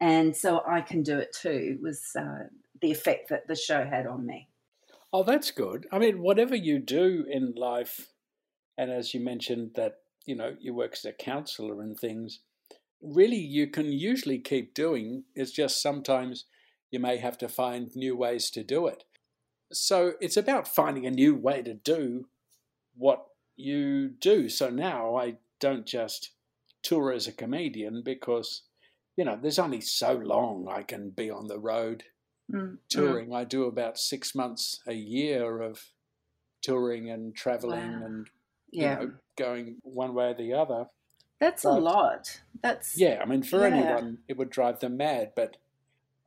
and 0.00 0.36
so 0.36 0.62
I 0.66 0.80
can 0.80 1.02
do 1.02 1.18
it 1.18 1.34
too. 1.38 1.78
Was 1.82 2.02
uh, 2.18 2.48
the 2.80 2.90
effect 2.90 3.28
that 3.30 3.48
the 3.48 3.56
show 3.56 3.84
had 3.84 4.06
on 4.06 4.26
me. 4.26 4.48
Oh, 5.12 5.22
that's 5.22 5.50
good. 5.50 5.86
I 5.92 5.98
mean, 5.98 6.20
whatever 6.20 6.54
you 6.54 6.78
do 6.78 7.24
in 7.30 7.54
life, 7.56 8.08
and 8.76 8.90
as 8.90 9.14
you 9.14 9.20
mentioned 9.20 9.72
that 9.74 9.98
you 10.24 10.36
know 10.36 10.56
you 10.60 10.74
work 10.74 10.92
as 10.94 11.04
a 11.04 11.12
counselor 11.12 11.80
and 11.82 11.98
things, 11.98 12.40
really 13.02 13.36
you 13.36 13.66
can 13.66 13.92
usually 13.92 14.38
keep 14.38 14.74
doing. 14.74 15.24
It's 15.34 15.52
just 15.52 15.82
sometimes 15.82 16.46
you 16.90 17.00
may 17.00 17.18
have 17.18 17.38
to 17.38 17.48
find 17.48 17.94
new 17.94 18.16
ways 18.16 18.50
to 18.50 18.62
do 18.62 18.86
it. 18.86 19.04
So 19.72 20.12
it's 20.20 20.36
about 20.36 20.68
finding 20.68 21.06
a 21.06 21.10
new 21.10 21.34
way 21.34 21.62
to 21.62 21.74
do 21.74 22.28
what 22.96 23.26
you 23.56 24.08
do. 24.08 24.48
So 24.48 24.70
now 24.70 25.16
I 25.16 25.36
don't 25.60 25.86
just 25.86 26.30
tour 26.82 27.12
as 27.12 27.26
a 27.26 27.32
comedian 27.32 28.02
because, 28.04 28.62
you 29.16 29.24
know, 29.24 29.38
there's 29.40 29.58
only 29.58 29.80
so 29.80 30.12
long 30.12 30.68
I 30.70 30.82
can 30.82 31.10
be 31.10 31.30
on 31.30 31.48
the 31.48 31.58
road 31.58 32.04
mm. 32.52 32.78
touring. 32.88 33.30
Mm. 33.30 33.36
I 33.36 33.44
do 33.44 33.64
about 33.64 33.98
six 33.98 34.34
months 34.34 34.80
a 34.86 34.94
year 34.94 35.60
of 35.60 35.90
touring 36.62 37.10
and 37.10 37.34
traveling 37.34 38.00
wow. 38.00 38.06
and 38.06 38.30
yeah. 38.70 39.00
you 39.00 39.06
know, 39.06 39.12
going 39.36 39.76
one 39.82 40.14
way 40.14 40.26
or 40.26 40.34
the 40.34 40.52
other. 40.52 40.86
That's 41.40 41.64
but, 41.64 41.70
a 41.70 41.80
lot. 41.80 42.40
That's 42.62 42.98
yeah. 42.98 43.20
I 43.20 43.26
mean, 43.26 43.42
for 43.42 43.60
yeah. 43.60 43.74
anyone, 43.74 44.18
it 44.28 44.36
would 44.36 44.50
drive 44.50 44.80
them 44.80 44.96
mad. 44.96 45.32
But 45.36 45.56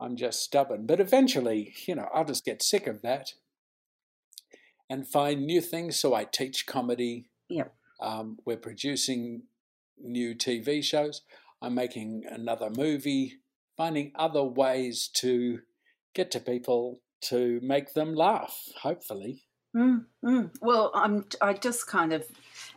I'm 0.00 0.16
just 0.16 0.42
stubborn. 0.42 0.86
But 0.86 1.00
eventually, 1.00 1.74
you 1.86 1.94
know, 1.94 2.08
I'll 2.12 2.24
just 2.24 2.44
get 2.44 2.62
sick 2.62 2.86
of 2.86 3.02
that 3.02 3.34
and 4.88 5.06
find 5.06 5.46
new 5.46 5.60
things. 5.60 5.98
So 5.98 6.14
I 6.14 6.24
teach 6.24 6.66
comedy. 6.66 7.28
Yep. 7.48 7.74
Um, 8.00 8.38
we're 8.46 8.56
producing 8.56 9.42
new 10.02 10.34
TV 10.34 10.82
shows. 10.82 11.22
I'm 11.62 11.74
making 11.74 12.24
another 12.28 12.70
movie, 12.70 13.40
finding 13.76 14.12
other 14.14 14.42
ways 14.42 15.08
to 15.14 15.60
get 16.14 16.30
to 16.30 16.40
people 16.40 17.00
to 17.22 17.60
make 17.62 17.92
them 17.92 18.14
laugh, 18.14 18.68
hopefully. 18.80 19.44
Mm, 19.76 20.06
mm. 20.24 20.50
Well, 20.60 20.90
I'm. 20.94 21.26
I 21.40 21.52
just 21.52 21.86
kind 21.86 22.12
of 22.12 22.26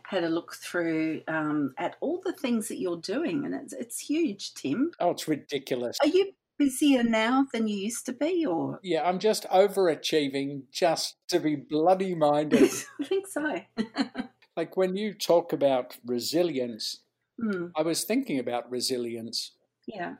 had 0.04 0.22
a 0.22 0.28
look 0.28 0.54
through 0.54 1.22
um, 1.26 1.74
at 1.76 1.96
all 2.00 2.20
the 2.24 2.32
things 2.32 2.68
that 2.68 2.78
you're 2.78 3.00
doing, 3.00 3.44
and 3.44 3.52
it's 3.52 3.72
it's 3.72 3.98
huge, 3.98 4.54
Tim. 4.54 4.92
Oh, 5.00 5.10
it's 5.10 5.26
ridiculous. 5.26 5.98
Are 6.02 6.06
you 6.06 6.32
busier 6.58 7.02
now 7.02 7.46
than 7.52 7.66
you 7.68 7.76
used 7.76 8.06
to 8.06 8.12
be, 8.12 8.46
or 8.46 8.80
yeah, 8.82 9.06
I'm 9.08 9.18
just 9.18 9.44
overachieving 9.50 10.62
just 10.72 11.16
to 11.28 11.40
be 11.40 11.56
bloody 11.56 12.14
minded. 12.14 12.70
I 13.00 13.04
think 13.04 13.26
so. 13.26 13.60
like 14.56 14.76
when 14.76 14.96
you 14.96 15.14
talk 15.14 15.52
about 15.52 15.96
resilience, 16.04 17.02
mm. 17.42 17.70
I 17.76 17.82
was 17.82 18.04
thinking 18.04 18.38
about 18.38 18.70
resilience. 18.70 19.52
Yeah, 19.86 20.14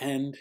and 0.00 0.36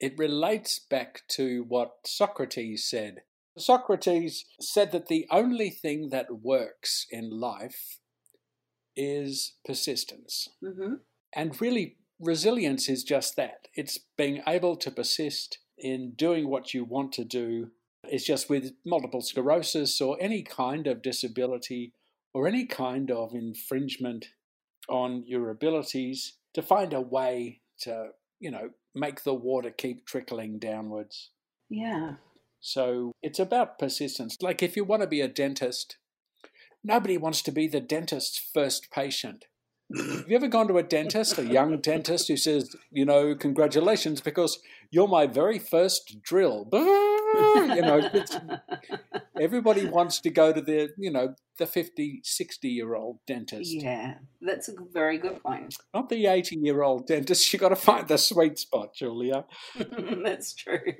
it 0.00 0.18
relates 0.18 0.78
back 0.78 1.22
to 1.28 1.64
what 1.68 1.92
Socrates 2.04 2.88
said. 2.88 3.22
Socrates 3.58 4.46
said 4.60 4.92
that 4.92 5.08
the 5.08 5.26
only 5.30 5.70
thing 5.70 6.08
that 6.10 6.42
works 6.42 7.06
in 7.10 7.30
life 7.30 8.00
is 8.96 9.54
persistence. 9.64 10.48
Mm-hmm. 10.64 10.94
And 11.34 11.60
really, 11.60 11.96
resilience 12.20 12.88
is 12.88 13.02
just 13.02 13.36
that 13.36 13.68
it's 13.74 13.98
being 14.16 14.42
able 14.46 14.76
to 14.76 14.90
persist 14.90 15.58
in 15.78 16.12
doing 16.12 16.48
what 16.48 16.74
you 16.74 16.84
want 16.84 17.12
to 17.12 17.24
do. 17.24 17.70
It's 18.04 18.24
just 18.24 18.50
with 18.50 18.72
multiple 18.84 19.22
sclerosis 19.22 20.00
or 20.00 20.16
any 20.20 20.42
kind 20.42 20.86
of 20.86 21.02
disability 21.02 21.92
or 22.34 22.46
any 22.46 22.66
kind 22.66 23.10
of 23.10 23.34
infringement 23.34 24.28
on 24.88 25.24
your 25.26 25.50
abilities 25.50 26.34
to 26.54 26.62
find 26.62 26.92
a 26.92 27.00
way 27.00 27.60
to, 27.80 28.08
you 28.38 28.50
know, 28.50 28.70
make 28.94 29.22
the 29.22 29.34
water 29.34 29.70
keep 29.70 30.06
trickling 30.06 30.58
downwards. 30.58 31.30
Yeah. 31.68 32.14
So 32.60 33.12
it's 33.22 33.38
about 33.38 33.78
persistence. 33.78 34.36
Like 34.40 34.62
if 34.62 34.76
you 34.76 34.84
want 34.84 35.02
to 35.02 35.08
be 35.08 35.20
a 35.20 35.28
dentist, 35.28 35.96
nobody 36.84 37.16
wants 37.16 37.42
to 37.42 37.52
be 37.52 37.68
the 37.68 37.80
dentist's 37.80 38.38
first 38.38 38.90
patient. 38.90 39.46
Have 39.96 40.28
you 40.28 40.36
ever 40.36 40.46
gone 40.46 40.68
to 40.68 40.78
a 40.78 40.82
dentist, 40.82 41.38
a 41.38 41.44
young 41.44 41.78
dentist, 41.80 42.28
who 42.28 42.36
says, 42.36 42.76
you 42.92 43.04
know, 43.04 43.34
congratulations 43.34 44.20
because 44.20 44.60
you're 44.90 45.08
my 45.08 45.26
very 45.26 45.58
first 45.58 46.22
drill? 46.22 46.68
You 47.32 47.82
know, 47.82 48.10
everybody 49.40 49.86
wants 49.86 50.18
to 50.22 50.30
go 50.30 50.52
to 50.52 50.60
the, 50.60 50.90
you 50.98 51.12
know, 51.12 51.36
the 51.58 51.66
50, 51.66 52.22
60 52.24 52.68
year 52.68 52.96
old 52.96 53.20
dentist. 53.24 53.72
Yeah, 53.72 54.14
that's 54.40 54.68
a 54.68 54.72
very 54.92 55.16
good 55.16 55.40
point. 55.40 55.76
Not 55.94 56.08
the 56.08 56.26
80 56.26 56.56
year 56.56 56.82
old 56.82 57.06
dentist. 57.06 57.52
You've 57.52 57.60
got 57.60 57.68
to 57.68 57.76
find 57.76 58.08
the 58.08 58.18
sweet 58.18 58.58
spot, 58.58 58.94
Julia. 58.94 59.44
that's 60.24 60.54
true. 60.54 60.94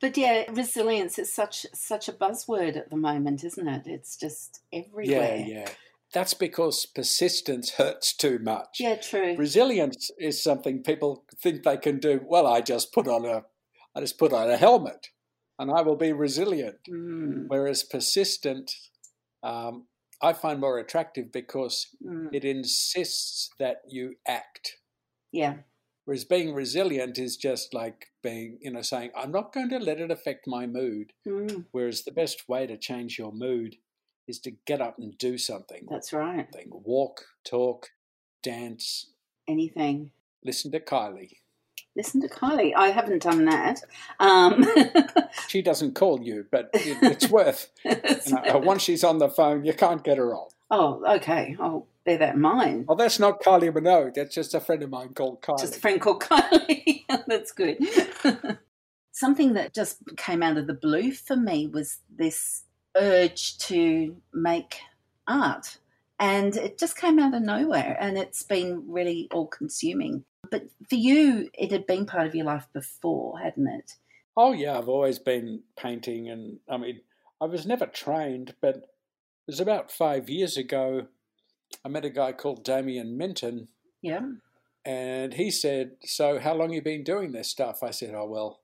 But 0.00 0.16
yeah, 0.16 0.44
resilience 0.50 1.18
is 1.20 1.32
such 1.32 1.66
such 1.72 2.08
a 2.08 2.12
buzzword 2.12 2.76
at 2.76 2.90
the 2.90 2.96
moment, 2.96 3.44
isn't 3.44 3.68
it? 3.68 3.86
It's 3.86 4.16
just 4.16 4.62
everywhere. 4.72 5.36
Yeah, 5.36 5.60
yeah 5.60 5.68
that's 6.16 6.32
because 6.32 6.86
persistence 6.86 7.72
hurts 7.72 8.16
too 8.16 8.38
much. 8.38 8.78
Yeah, 8.80 8.94
true. 8.94 9.36
Resilience 9.36 10.10
is 10.18 10.42
something 10.42 10.82
people 10.82 11.26
think 11.42 11.62
they 11.62 11.76
can 11.76 11.98
do. 11.98 12.22
Well, 12.26 12.46
I 12.46 12.62
just 12.62 12.90
put 12.94 13.06
on 13.06 13.26
a, 13.26 13.42
I 13.94 14.00
just 14.00 14.18
put 14.18 14.32
on 14.32 14.48
a 14.48 14.56
helmet, 14.56 15.08
and 15.58 15.70
I 15.70 15.82
will 15.82 15.96
be 15.96 16.14
resilient. 16.14 16.78
Mm. 16.88 17.44
Whereas 17.48 17.82
persistent, 17.82 18.72
um, 19.42 19.88
I 20.22 20.32
find 20.32 20.58
more 20.58 20.78
attractive 20.78 21.30
because 21.32 21.86
mm. 22.02 22.30
it 22.32 22.46
insists 22.46 23.50
that 23.58 23.82
you 23.86 24.14
act. 24.26 24.78
Yeah. 25.32 25.56
Whereas 26.06 26.24
being 26.24 26.54
resilient 26.54 27.18
is 27.18 27.36
just 27.36 27.74
like 27.74 28.06
being, 28.22 28.56
you 28.62 28.70
know, 28.70 28.80
saying, 28.80 29.10
I'm 29.14 29.32
not 29.32 29.52
going 29.52 29.68
to 29.68 29.78
let 29.78 30.00
it 30.00 30.10
affect 30.10 30.46
my 30.46 30.66
mood. 30.66 31.12
Mm. 31.28 31.66
Whereas 31.72 32.04
the 32.04 32.10
best 32.10 32.48
way 32.48 32.66
to 32.66 32.78
change 32.78 33.18
your 33.18 33.32
mood 33.32 33.76
is 34.26 34.38
to 34.40 34.52
get 34.66 34.80
up 34.80 34.98
and 34.98 35.16
do 35.18 35.38
something. 35.38 35.86
That's 35.90 36.12
right. 36.12 36.48
Walk, 36.70 37.24
talk, 37.44 37.90
dance. 38.42 39.10
Anything. 39.48 40.10
Listen 40.44 40.70
to 40.72 40.80
Kylie. 40.80 41.38
Listen 41.96 42.20
to 42.20 42.28
Kylie. 42.28 42.72
I 42.76 42.88
haven't 42.88 43.22
done 43.22 43.46
that. 43.46 43.80
Um. 44.20 44.66
she 45.48 45.62
doesn't 45.62 45.94
call 45.94 46.22
you, 46.22 46.46
but 46.50 46.68
it's 46.74 47.30
worth. 47.30 47.70
you 47.84 47.94
know, 48.32 48.58
once 48.58 48.82
she's 48.82 49.02
on 49.02 49.18
the 49.18 49.30
phone, 49.30 49.64
you 49.64 49.72
can't 49.72 50.04
get 50.04 50.18
her 50.18 50.34
off. 50.34 50.52
Oh, 50.70 51.02
okay. 51.16 51.56
I'll 51.58 51.86
bear 52.04 52.18
that 52.18 52.34
in 52.34 52.40
mind. 52.40 52.86
Oh, 52.88 52.96
that's 52.96 53.18
not 53.18 53.40
Kylie 53.40 53.72
Minogue. 53.72 54.14
That's 54.14 54.34
just 54.34 54.54
a 54.54 54.60
friend 54.60 54.82
of 54.82 54.90
mine 54.90 55.14
called 55.14 55.40
Kylie. 55.40 55.60
Just 55.60 55.76
a 55.76 55.80
friend 55.80 56.00
called 56.00 56.20
Kylie. 56.22 57.04
that's 57.26 57.52
good. 57.52 57.78
Something 59.12 59.54
that 59.54 59.72
just 59.72 59.98
came 60.18 60.42
out 60.42 60.58
of 60.58 60.66
the 60.66 60.74
blue 60.74 61.12
for 61.12 61.36
me 61.36 61.66
was 61.66 62.00
this 62.14 62.64
urge 62.96 63.58
to 63.58 64.16
make 64.32 64.80
art. 65.26 65.78
And 66.18 66.56
it 66.56 66.78
just 66.78 66.96
came 66.96 67.18
out 67.18 67.34
of 67.34 67.42
nowhere 67.42 67.96
and 68.00 68.16
it's 68.16 68.42
been 68.42 68.84
really 68.88 69.28
all 69.32 69.46
consuming. 69.46 70.24
But 70.50 70.68
for 70.88 70.94
you, 70.94 71.50
it 71.54 71.70
had 71.72 71.86
been 71.86 72.06
part 72.06 72.26
of 72.26 72.34
your 72.34 72.46
life 72.46 72.66
before, 72.72 73.38
hadn't 73.38 73.66
it? 73.68 73.92
Oh, 74.36 74.52
yeah, 74.52 74.78
I've 74.78 74.88
always 74.88 75.18
been 75.18 75.62
painting. 75.76 76.28
And 76.28 76.58
I 76.68 76.76
mean, 76.76 77.00
I 77.40 77.46
was 77.46 77.66
never 77.66 77.86
trained, 77.86 78.54
but 78.60 78.76
it 78.76 78.84
was 79.46 79.60
about 79.60 79.90
five 79.90 80.30
years 80.30 80.56
ago. 80.56 81.06
I 81.84 81.88
met 81.88 82.04
a 82.04 82.10
guy 82.10 82.32
called 82.32 82.64
Damien 82.64 83.18
Minton. 83.18 83.68
Yeah. 84.02 84.20
And 84.84 85.34
he 85.34 85.50
said, 85.50 85.96
So, 86.04 86.38
how 86.38 86.54
long 86.54 86.72
you 86.72 86.80
been 86.80 87.04
doing 87.04 87.32
this 87.32 87.48
stuff? 87.48 87.82
I 87.82 87.90
said, 87.90 88.14
Oh, 88.14 88.26
well, 88.26 88.60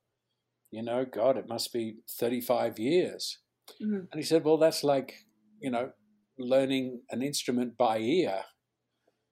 you 0.71 0.83
know, 0.83 1.05
God, 1.05 1.37
it 1.37 1.49
must 1.49 1.73
be 1.73 1.97
35 2.09 2.79
years. 2.79 3.39
Mm. 3.81 4.09
And 4.11 4.15
he 4.15 4.23
said, 4.23 4.45
Well, 4.45 4.59
that's 4.59 4.83
like, 4.85 5.15
you 5.61 5.71
know, 5.71 5.91
learning 6.39 7.03
an 7.11 7.23
instrument 7.23 7.77
by 7.77 7.99
ear. 7.99 8.43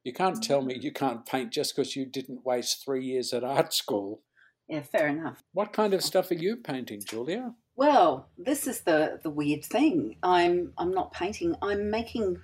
You 0.05 0.13
can't 0.13 0.43
tell 0.43 0.63
me 0.63 0.79
you 0.81 0.93
can't 0.93 1.27
paint 1.27 1.53
just 1.53 1.77
because 1.77 1.95
you 1.95 2.07
didn't 2.07 2.47
waste 2.47 2.83
three 2.85 3.05
years 3.05 3.33
at 3.33 3.45
art 3.45 3.75
school. 3.75 4.23
Yeah, 4.69 4.83
fair 4.83 5.09
enough. 5.09 5.43
What 5.53 5.73
kind 5.73 5.93
of 5.93 6.03
stuff 6.03 6.31
are 6.31 6.35
you 6.35 6.57
painting, 6.57 7.03
Julia? 7.05 7.55
Well, 7.77 8.29
this 8.39 8.67
is 8.67 8.83
the 8.83 9.19
the 9.23 9.31
weird 9.31 9.65
thing. 9.65 10.17
I'm 10.23 10.73
I'm 10.79 10.93
not 10.93 11.13
painting. 11.13 11.55
I'm 11.61 11.91
making 11.91 12.41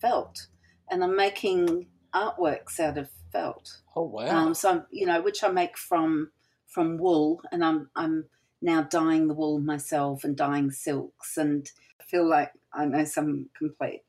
felt, 0.00 0.48
and 0.90 1.04
I'm 1.04 1.16
making 1.16 1.86
artworks 2.14 2.80
out 2.80 2.98
of 2.98 3.08
felt. 3.32 3.80
Oh 3.94 4.04
wow! 4.04 4.26
Um, 4.26 4.54
so 4.54 4.70
I'm, 4.70 4.86
you 4.90 5.06
know, 5.06 5.20
which 5.20 5.44
I 5.44 5.48
make 5.48 5.78
from 5.78 6.30
from 6.66 6.98
wool, 6.98 7.40
and 7.52 7.64
I'm 7.64 7.90
I'm 7.94 8.24
now 8.60 8.82
dyeing 8.82 9.28
the 9.28 9.34
wool 9.34 9.58
myself 9.60 10.24
and 10.24 10.36
dyeing 10.36 10.70
silks, 10.70 11.36
and 11.36 11.70
I 12.00 12.04
feel 12.04 12.28
like 12.28 12.52
I 12.72 12.84
know 12.84 13.04
some 13.04 13.48
complete 13.56 14.02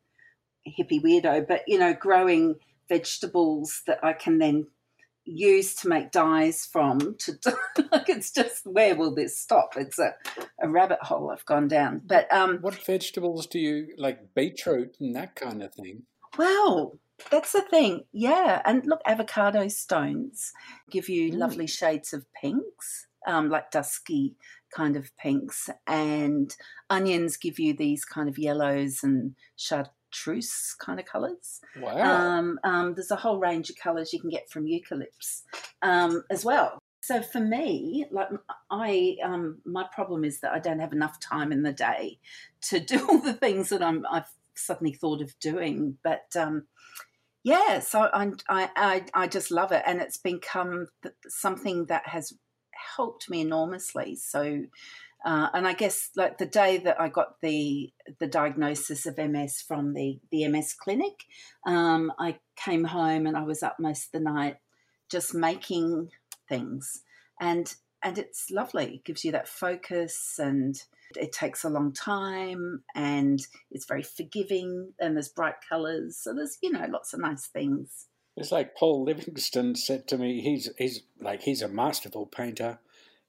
hippie 0.68 1.02
weirdo, 1.02 1.48
but 1.48 1.64
you 1.68 1.80
know, 1.80 1.94
growing 1.94 2.56
vegetables 2.88 3.82
that 3.88 4.04
I 4.04 4.14
can 4.14 4.38
then 4.40 4.68
use 5.26 5.76
to 5.76 5.88
make 5.88 6.12
dyes 6.12 6.66
from 6.66 7.16
to 7.20 7.38
like 7.92 8.10
it's 8.10 8.32
just 8.32 8.66
where 8.66 8.96
will 8.96 9.14
this 9.14 9.38
stop? 9.40 9.74
It's 9.78 10.00
a, 10.00 10.16
a 10.60 10.68
rabbit 10.68 10.98
hole 11.04 11.30
i've 11.30 11.46
gone 11.46 11.68
down. 11.68 12.02
But 12.04 12.32
um 12.34 12.58
what 12.62 12.74
vegetables 12.74 13.46
do 13.46 13.60
you 13.60 13.94
like 13.98 14.34
beetroot 14.34 14.96
and 15.00 15.16
that 15.16 15.36
kind 15.36 15.62
of 15.62 15.72
thing? 15.74 16.04
Well 16.38 16.98
that's 17.30 17.52
the 17.52 17.62
thing 17.62 18.06
yeah 18.12 18.62
and 18.66 18.86
look 18.88 19.02
avocado 19.06 19.68
stones 19.68 20.52
give 20.90 21.10
you 21.10 21.32
Mm. 21.34 21.38
lovely 21.38 21.68
shades 21.68 22.12
of 22.14 22.26
pinks 22.34 23.06
um 23.28 23.50
like 23.50 23.72
dusky 23.72 24.36
kind 24.74 24.96
of 24.96 25.16
pinks 25.18 25.70
and 25.88 26.56
onions 26.90 27.38
give 27.38 27.60
you 27.60 27.74
these 27.74 28.06
kind 28.06 28.30
of 28.30 28.38
yellows 28.38 29.00
and 29.04 29.36
chartreuse 29.56 30.76
kind 30.80 31.00
of 31.00 31.06
colors 31.06 31.60
wow 31.82 32.38
um, 32.38 32.60
um, 32.64 32.94
there's 32.94 33.12
a 33.12 33.16
whole 33.16 33.40
range 33.40 33.70
of 33.70 33.76
colours 33.78 34.14
you 34.14 34.20
can 34.20 34.30
get 34.30 34.50
from 34.50 34.66
eucalypts 34.66 35.42
um, 35.82 36.24
as 36.30 36.46
well. 36.46 36.80
So 37.02 37.22
for 37.22 37.40
me, 37.40 38.06
like 38.12 38.28
I, 38.70 39.18
um, 39.24 39.60
my 39.66 39.86
problem 39.92 40.24
is 40.24 40.42
that 40.42 40.52
I 40.52 40.60
don't 40.60 40.80
have 40.80 40.94
enough 40.94 41.20
time 41.20 41.52
in 41.52 41.64
the 41.64 41.72
day 41.72 42.20
to 42.64 42.80
do 42.86 43.08
all 43.08 43.20
the 43.20 43.34
things 43.34 43.70
that 43.70 43.82
I'm. 43.82 44.06
I've 44.10 44.30
suddenly 44.56 44.94
thought 44.94 45.22
of 45.22 45.38
doing, 45.40 45.98
but 46.04 46.36
um, 46.36 46.68
yeah. 47.44 47.80
So 47.80 48.10
I'm, 48.14 48.38
I, 48.50 48.70
I, 48.76 49.06
I 49.14 49.28
just 49.28 49.50
love 49.50 49.72
it, 49.72 49.84
and 49.86 50.02
it's 50.02 50.18
become 50.18 50.88
something 51.28 51.86
that 51.86 52.08
has 52.10 52.34
helped 53.00 53.30
me 53.30 53.42
enormously. 53.42 54.16
So. 54.16 54.64
Uh, 55.26 55.50
and 55.54 55.68
I 55.68 55.74
guess 55.74 56.12
like 56.16 56.38
the 56.38 56.46
day 56.46 56.78
that 56.78 57.02
I 57.02 57.10
got 57.10 57.42
the 57.42 57.92
the 58.20 58.26
diagnosis 58.28 59.06
of 59.06 59.18
MS 59.18 59.62
from 59.68 59.94
the 59.94 60.18
the 60.32 60.48
MS 60.48 60.74
clinic, 60.74 61.26
um, 61.66 62.14
I 62.18 62.40
came 62.56 62.86
home 62.86 63.28
and 63.28 63.36
I 63.36 63.44
was 63.44 63.62
up 63.62 63.76
most 63.82 64.06
of 64.06 64.12
the 64.14 64.22
night 64.22 64.56
just 65.12 65.34
making 65.34 66.12
things, 66.48 67.04
and 67.38 67.76
and 68.02 68.18
it's 68.18 68.50
lovely. 68.50 68.96
It 68.96 69.04
gives 69.04 69.26
you 69.26 69.34
that 69.34 69.50
focus, 69.50 70.40
and 70.40 70.82
it 71.18 71.34
takes 71.34 71.66
a 71.66 71.70
long 71.70 71.92
time, 71.92 72.84
and 72.96 73.46
it's 73.72 73.88
very 73.88 74.04
forgiving, 74.04 74.94
and 75.02 75.18
there's 75.18 75.28
bright 75.28 75.56
colours, 75.68 76.16
so 76.16 76.34
there's 76.34 76.58
you 76.62 76.72
know 76.72 76.86
lots 76.90 77.14
of 77.14 77.20
nice 77.20 77.48
things. 77.48 78.06
it's 78.38 78.54
like 78.54 78.74
paul 78.76 79.04
livingston 79.04 79.76
said 79.76 80.08
to 80.08 80.18
me 80.18 80.40
he's 80.40 80.70
he's 80.78 81.02
like 81.20 81.42
he's 81.42 81.62
a 81.62 81.68
masterful 81.68 82.26
painter 82.26 82.80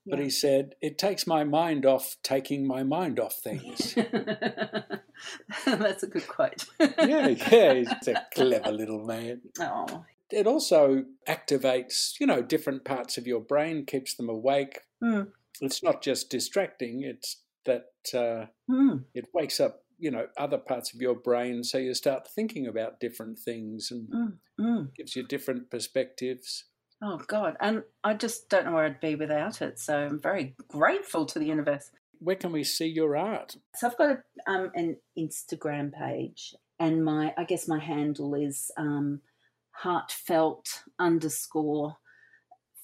but 0.07 0.19
he 0.19 0.31
said 0.31 0.75
it 0.81 0.99
takes 0.99 1.27
my 1.27 1.45
mind 1.45 1.85
off 1.87 2.17
taking 2.23 2.67
my 2.67 2.83
mind 2.83 3.21
off 3.21 3.35
things 3.35 3.95
That's 5.67 6.03
a 6.03 6.07
good 6.07 6.27
quote. 6.27 6.65
yeah 6.81 7.29
yeah 7.29 7.75
he's 7.75 8.09
a 8.09 8.23
clever 8.35 8.73
little 8.73 9.05
man 9.05 9.43
Oh, 9.61 10.05
it 10.31 10.47
also 10.47 11.05
activates, 11.29 12.13
you 12.21 12.27
know, 12.27 12.41
different 12.41 12.85
parts 12.85 13.19
of 13.19 13.27
your 13.27 13.41
brain, 13.41 13.85
keeps 13.85 14.15
them 14.15 14.29
awake. 14.29 14.83
Mm. 15.03 15.29
It's 15.61 15.83
not 15.83 16.03
just 16.03 16.31
distracting; 16.31 17.03
it's 17.03 17.43
that 17.65 17.87
uh, 18.15 18.47
mm. 18.71 19.03
it 19.13 19.27
wakes 19.35 19.59
up, 19.59 19.83
you 19.99 20.11
know, 20.13 20.27
other 20.39 20.57
parts 20.59 20.95
of 20.95 21.01
your 21.01 21.17
brain, 21.17 21.65
so 21.65 21.79
you 21.79 21.95
start 21.95 22.29
thinking 22.29 22.67
about 22.69 23.01
different 23.01 23.39
things 23.41 23.91
and 23.91 24.09
Mm. 24.09 24.33
Mm. 24.61 24.95
gives 24.95 25.17
you 25.17 25.25
different 25.27 25.69
perspectives. 25.69 26.65
Oh 27.03 27.19
God, 27.27 27.57
and 27.61 27.83
I 28.05 28.15
just 28.15 28.51
don't 28.51 28.67
know 28.67 28.73
where 28.73 28.85
I'd 28.85 29.01
be 29.01 29.15
without 29.15 29.63
it. 29.63 29.79
So 29.79 29.97
I'm 29.97 30.21
very 30.21 30.55
grateful 30.69 31.25
to 31.27 31.39
the 31.39 31.47
universe. 31.47 31.91
Where 32.19 32.37
can 32.37 32.53
we 32.53 32.63
see 32.63 32.87
your 32.87 33.17
art? 33.17 33.57
So 33.75 33.87
I've 33.87 33.97
got 33.97 34.11
a, 34.11 34.51
um, 34.51 34.71
an 34.75 34.97
Instagram 35.19 35.93
page, 35.93 36.55
and 36.79 37.03
my 37.03 37.33
I 37.39 37.45
guess 37.45 37.67
my 37.67 37.79
handle 37.79 38.35
is 38.35 38.71
um, 38.77 39.23
heartfelt 39.71 40.83
underscore 40.99 41.97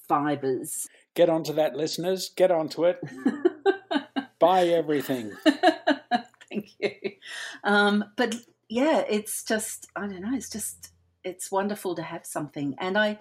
fibers. 0.07 0.87
Get 1.15 1.29
onto 1.29 1.53
that, 1.53 1.75
listeners. 1.75 2.31
Get 2.35 2.49
onto 2.49 2.85
it. 2.85 2.99
Buy 4.39 4.67
everything. 4.67 5.31
Thank 6.49 6.69
you. 6.79 6.91
Um, 7.63 8.03
but 8.15 8.35
yeah, 8.67 9.03
it's 9.07 9.43
just 9.43 9.87
I 9.95 10.01
don't 10.01 10.21
know. 10.21 10.35
It's 10.35 10.49
just 10.49 10.91
it's 11.23 11.51
wonderful 11.51 11.95
to 11.95 12.01
have 12.01 12.25
something. 12.25 12.75
And 12.79 12.97
I, 12.97 13.19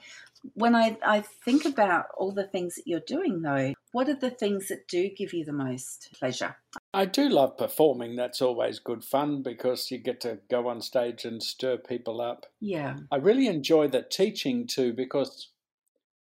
when 0.55 0.75
I 0.75 0.97
I 1.05 1.21
think 1.21 1.65
about 1.65 2.07
all 2.17 2.33
the 2.33 2.47
things 2.47 2.77
that 2.77 2.87
you're 2.87 3.01
doing 3.01 3.43
though, 3.43 3.75
what 3.93 4.09
are 4.09 4.15
the 4.15 4.31
things 4.31 4.69
that 4.69 4.89
do 4.89 5.09
give 5.09 5.33
you 5.33 5.45
the 5.45 5.53
most 5.53 6.11
pleasure? 6.19 6.57
I 6.93 7.07
do 7.07 7.29
love 7.29 7.57
performing. 7.57 8.17
That's 8.17 8.43
always 8.43 8.79
good 8.79 9.05
fun 9.05 9.43
because 9.43 9.91
you 9.91 9.99
get 9.99 10.21
to 10.23 10.39
go 10.51 10.69
on 10.69 10.81
stage 10.81 11.25
and 11.25 11.43
stir 11.43 11.79
people 11.79 12.21
up. 12.21 12.47
Yeah. 12.61 12.97
I 13.11 13.17
really 13.17 13.47
enjoy 13.47 13.89
the 13.89 14.03
teaching 14.03 14.67
too 14.67 14.93
because 14.93 15.51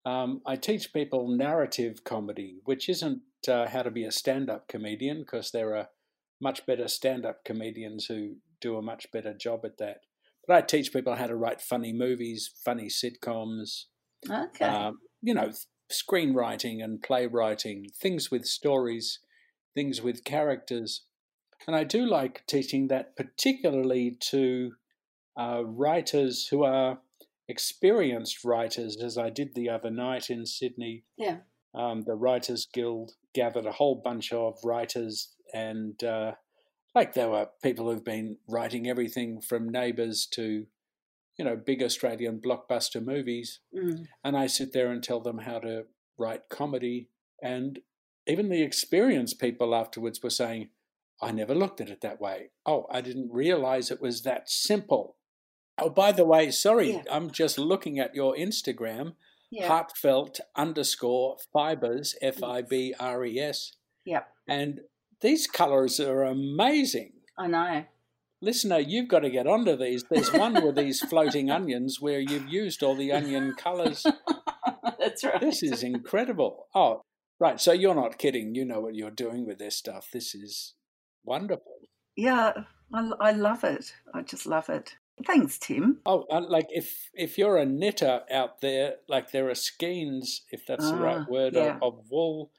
um, 0.05 0.41
I 0.47 0.57
teach 0.57 0.93
people 0.93 1.29
narrative 1.29 2.05
comedy, 2.05 2.61
which 2.65 2.89
isn't 2.89 3.21
uh, 3.49 3.69
how 3.69 3.83
to 3.83 3.91
be 3.91 4.05
a 4.05 4.13
stand 4.13 4.51
up 4.51 4.69
comedian 4.69 5.21
because 5.21 5.51
there 5.51 5.77
are 5.77 5.89
much 6.41 6.65
better 6.67 6.89
stand 6.89 7.27
up 7.27 7.45
comedians 7.45 8.07
who 8.07 8.37
do 8.61 8.77
a 8.77 8.83
much 8.83 9.11
better 9.13 9.35
job 9.35 9.65
at 9.65 9.79
that. 9.79 10.01
But 10.47 10.57
I 10.57 10.61
teach 10.63 10.93
people 10.93 11.15
how 11.15 11.27
to 11.27 11.37
write 11.37 11.61
funny 11.61 11.93
movies, 11.93 12.51
funny 12.65 12.89
sitcoms, 12.89 13.85
Okay. 14.29 14.65
um, 14.65 14.99
you 15.23 15.35
know, 15.35 15.53
screenwriting 15.91 16.83
and 16.83 17.03
playwriting, 17.03 17.87
things 18.01 18.31
with 18.31 18.47
stories, 18.47 19.21
things 19.75 20.01
with 20.03 20.25
characters. 20.25 21.05
And 21.67 21.77
I 21.77 21.85
do 21.85 22.07
like 22.07 22.47
teaching 22.47 22.89
that 22.89 23.17
particularly 23.17 24.17
to 24.31 24.73
uh, 25.39 25.63
writers 25.65 26.49
who 26.49 26.65
are 26.65 27.01
experienced 27.49 28.45
writers, 28.45 28.97
as 29.03 29.19
I 29.19 29.29
did 29.31 29.55
the 29.55 29.69
other 29.69 29.91
night 29.91 30.31
in 30.31 30.47
Sydney. 30.47 31.05
yeah. 31.17 31.39
Um, 31.73 32.03
the 32.03 32.17
Writers 32.17 32.67
Guild 32.73 33.13
gathered 33.33 33.65
a 33.65 33.71
whole 33.71 33.95
bunch 34.03 34.33
of 34.33 34.59
writers, 34.65 35.37
and 35.55 36.03
uh, 36.03 36.33
like 36.95 37.15
there 37.15 37.29
were 37.31 37.49
people 37.63 37.91
who've 37.91 38.05
been 38.05 38.39
writing 38.49 38.89
everything 38.89 39.41
from 39.41 39.69
Neighbours 39.69 40.27
to, 40.33 40.67
you 41.39 41.45
know, 41.45 41.57
big 41.57 41.83
Australian 41.83 42.41
blockbuster 42.41 43.05
movies 43.05 43.61
Mm. 43.75 44.07
and 44.25 44.37
I 44.37 44.47
sit 44.47 44.73
there 44.73 44.91
and 44.91 45.03
tell 45.03 45.21
them 45.21 45.39
how 45.39 45.59
to 45.61 45.87
write 46.19 46.49
comedy. 46.49 47.09
And 47.43 47.81
even 48.27 48.49
the 48.49 48.63
experienced 48.63 49.41
people 49.41 49.75
afterwards 49.75 50.23
were 50.23 50.31
saying, 50.31 50.71
I 51.23 51.33
never 51.33 51.55
looked 51.55 51.81
at 51.81 51.91
it 51.91 52.01
that 52.01 52.21
way. 52.21 52.51
Oh, 52.67 52.87
I 52.91 53.01
didn't 53.01 53.31
realize 53.33 53.91
it 53.91 54.01
was 54.01 54.23
that 54.23 54.49
simple. 54.51 55.17
Oh, 55.79 55.91
by 55.91 56.13
the 56.13 56.25
way, 56.25 56.51
sorry, 56.51 56.93
Yeah. 56.93 57.03
I'm 57.11 57.31
just 57.31 57.59
looking 57.59 57.99
at 57.99 58.15
your 58.15 58.35
Instagram, 58.35 59.15
Yeah. 59.51 59.69
heartfelt 59.69 60.41
underscore 60.57 61.37
fibers, 61.53 62.17
F 62.21 62.43
I 62.43 62.63
B 62.63 62.95
R 62.99 63.25
E 63.25 63.39
S. 63.39 63.73
Yep. 64.05 64.29
And 64.49 64.81
these 65.21 65.47
colors 65.47 66.01
are 66.01 66.23
amazing. 66.25 67.13
I 67.39 67.47
know. 67.47 67.85
Listener, 68.43 68.79
you've 68.79 69.09
got 69.09 69.21
to 69.21 69.31
get 69.31 69.47
onto 69.47 69.77
these. 69.77 70.05
There's 70.11 70.33
one 70.33 70.55
with 70.65 70.75
these 70.77 71.01
floating 71.09 71.51
onions 71.51 72.01
where 72.01 72.21
you've 72.21 72.49
used 72.49 72.83
all 72.83 72.95
the 72.95 73.13
onion 73.13 73.55
colors. 73.59 74.07
That's 74.99 75.25
right. 75.25 75.41
This 75.41 75.63
is 75.63 75.83
incredible. 75.83 76.67
Oh, 76.75 77.03
right. 77.39 77.61
So 77.61 77.73
you're 77.73 77.95
not 77.95 78.19
kidding. 78.19 78.55
You 78.55 78.65
know 78.65 78.81
what 78.81 78.95
you're 78.95 79.11
doing 79.11 79.47
with 79.47 79.59
this 79.59 79.77
stuff. 79.77 80.09
This 80.13 80.35
is 80.35 80.75
wonderful. 81.23 81.73
Yeah, 82.17 82.53
I, 82.95 83.11
I 83.21 83.33
love 83.33 83.63
it. 83.65 83.93
I 84.15 84.23
just 84.23 84.47
love 84.47 84.69
it. 84.71 84.97
Thanks, 85.27 85.59
Tim. 85.59 85.99
Oh, 86.07 86.25
like 86.49 86.69
if 86.71 87.11
if 87.13 87.37
you're 87.37 87.59
a 87.59 87.67
knitter 87.67 88.23
out 88.33 88.63
there, 88.63 88.95
like 89.07 89.33
there 89.33 89.51
are 89.51 89.55
skeins, 89.55 90.43
if 90.51 90.65
that's 90.65 90.91
the 90.91 90.97
Ah, 90.97 91.03
right 91.03 91.29
word, 91.29 91.55
yeah. 91.57 91.77
of, 91.83 91.99
of 91.99 92.11
wool, 92.11 92.51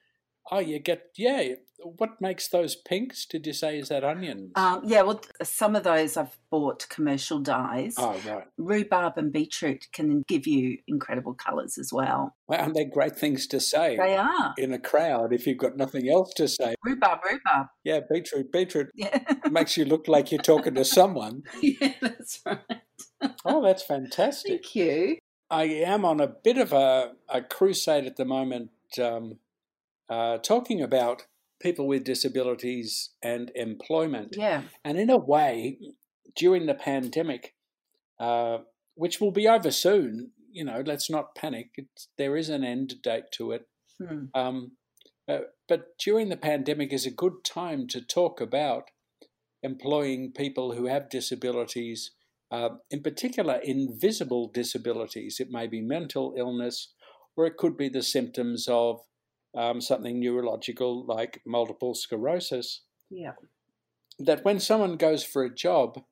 Oh, 0.50 0.60
you 0.60 0.80
get 0.80 1.08
yeah. 1.18 1.56
What 1.84 2.22
makes 2.22 2.48
those 2.48 2.76
pinks? 2.76 3.26
Did 3.26 3.48
you 3.48 3.54
say 3.54 3.80
is 3.80 3.90
that 3.90 4.04
onions? 4.04 4.52
Um, 4.56 4.82
yeah, 4.86 5.02
well, 5.02 5.20
some 5.42 5.76
of 5.76 5.84
those 5.84 6.16
I've 6.16 6.38
bought 6.52 6.88
commercial 6.90 7.40
dyes. 7.40 7.96
oh, 7.98 8.20
right. 8.28 8.44
Rhubarb 8.58 9.18
and 9.18 9.32
beetroot 9.32 9.88
can 9.92 10.24
give 10.28 10.46
you 10.46 10.78
incredible 10.88 11.34
colours 11.34 11.80
as 11.80 11.92
well. 11.92 12.36
Well, 12.48 12.60
and 12.64 12.76
they're 12.76 12.86
great 12.86 13.18
things 13.18 13.48
to 13.48 13.60
say 13.60 13.98
They 13.98 14.16
are 14.16 14.54
in 14.60 14.74
a 14.74 14.80
crowd 14.80 15.34
if 15.34 15.48
you've 15.48 15.58
got 15.58 15.76
nothing 15.76 16.08
else 16.08 16.34
to 16.36 16.48
say. 16.48 16.76
rhubarb, 16.84 17.20
rhubarb. 17.24 17.68
Yeah, 17.84 18.02
beetroot, 18.12 18.52
beetroot 18.52 18.90
Yeah, 18.94 19.20
makes 19.50 19.76
you 19.76 19.86
look 19.86 20.08
like 20.08 20.32
you're 20.32 20.42
talking 20.42 20.76
to 20.76 20.86
someone. 20.86 21.44
yeah, 21.62 21.94
that's 22.00 22.42
right. 22.46 22.60
Oh, 23.44 23.64
that's 23.64 23.84
fantastic. 23.84 24.64
Thank 24.64 24.76
you. 24.76 25.18
I 25.50 25.64
am 25.64 26.06
on 26.06 26.22
a 26.22 26.28
bit 26.28 26.58
of 26.58 26.74
a, 26.74 27.14
a 27.28 27.42
crusade 27.42 28.06
at 28.06 28.18
the 28.18 28.26
moment, 28.26 28.70
um, 29.02 29.40
uh, 30.12 30.38
talking 30.40 30.82
about 30.82 31.26
people 31.62 31.88
with 31.88 32.04
disabilities 32.04 33.12
and 33.24 33.52
employment. 33.56 34.36
Yeah, 34.38 34.64
And 34.84 35.00
in 35.00 35.10
a 35.10 35.18
way, 35.18 35.78
during 36.36 36.66
the 36.66 36.74
pandemic, 36.74 37.56
uh, 38.20 38.60
which 38.96 39.22
will 39.22 39.32
be 39.32 39.48
over 39.48 39.72
soon, 39.72 40.32
you 40.52 40.66
know, 40.66 40.84
let's 40.86 41.10
not 41.10 41.34
panic. 41.34 41.70
It's, 41.76 42.10
there 42.18 42.36
is 42.36 42.50
an 42.50 42.66
end 42.66 42.96
date 43.02 43.32
to 43.34 43.52
it. 43.52 43.68
Hmm. 44.00 44.26
Um, 44.36 44.72
uh, 45.30 45.40
but 45.70 45.98
during 46.04 46.28
the 46.28 46.38
pandemic 46.38 46.92
is 46.92 47.06
a 47.06 47.12
good 47.12 47.46
time 47.46 47.88
to 47.88 48.02
talk 48.02 48.42
about 48.42 48.90
employing 49.64 50.34
people 50.36 50.74
who 50.74 50.88
have 50.88 51.10
disabilities, 51.10 52.12
uh, 52.52 52.70
in 52.90 53.02
particular, 53.02 53.62
invisible 53.64 54.52
disabilities. 54.54 55.38
It 55.40 55.48
may 55.52 55.68
be 55.68 55.80
mental 55.80 56.34
illness, 56.38 56.92
or 57.38 57.46
it 57.46 57.56
could 57.56 57.78
be 57.78 57.88
the 57.88 58.04
symptoms 58.04 58.68
of 58.68 59.00
um, 59.56 59.82
something 59.82 60.20
neurological 60.20 61.06
like 61.06 61.42
multiple 61.46 61.94
sclerosis. 61.94 62.82
yeah, 63.10 63.34
That 64.20 64.46
when 64.46 64.60
someone 64.60 64.98
goes 64.98 65.24
for 65.24 65.44
a 65.44 65.54
job, 65.54 66.04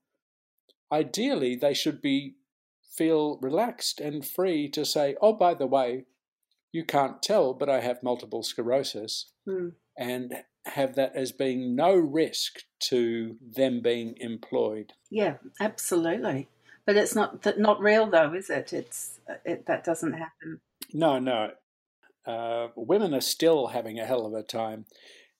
ideally 0.91 1.55
they 1.55 1.73
should 1.73 2.01
be 2.01 2.35
feel 2.81 3.37
relaxed 3.41 3.99
and 4.01 4.25
free 4.25 4.67
to 4.69 4.83
say, 4.85 5.15
"Oh, 5.21 5.33
by 5.33 5.53
the 5.53 5.67
way, 5.67 6.05
you 6.71 6.83
can't 6.83 7.21
tell, 7.23 7.53
but 7.53 7.69
I 7.69 7.79
have 7.81 8.03
multiple 8.03 8.43
sclerosis," 8.43 9.31
Hmm. 9.45 9.69
and 9.97 10.43
have 10.65 10.95
that 10.95 11.15
as 11.15 11.31
being 11.31 11.75
no 11.75 11.95
risk 11.95 12.63
to 12.89 13.37
them 13.41 13.81
being 13.81 14.15
employed. 14.17 14.93
yeah, 15.09 15.37
absolutely. 15.59 16.47
But 16.85 16.97
it's 16.97 17.15
not 17.15 17.43
that 17.43 17.59
not 17.59 17.79
real 17.79 18.07
though, 18.09 18.33
is 18.33 18.49
it? 18.49 18.73
It's 18.73 19.19
it, 19.45 19.65
that 19.67 19.83
doesn't 19.83 20.13
happen. 20.13 20.59
No, 20.93 21.19
no. 21.19 21.51
Uh, 22.25 22.67
women 22.75 23.13
are 23.13 23.21
still 23.21 23.67
having 23.67 23.99
a 23.99 24.05
hell 24.05 24.25
of 24.25 24.33
a 24.33 24.43
time, 24.43 24.85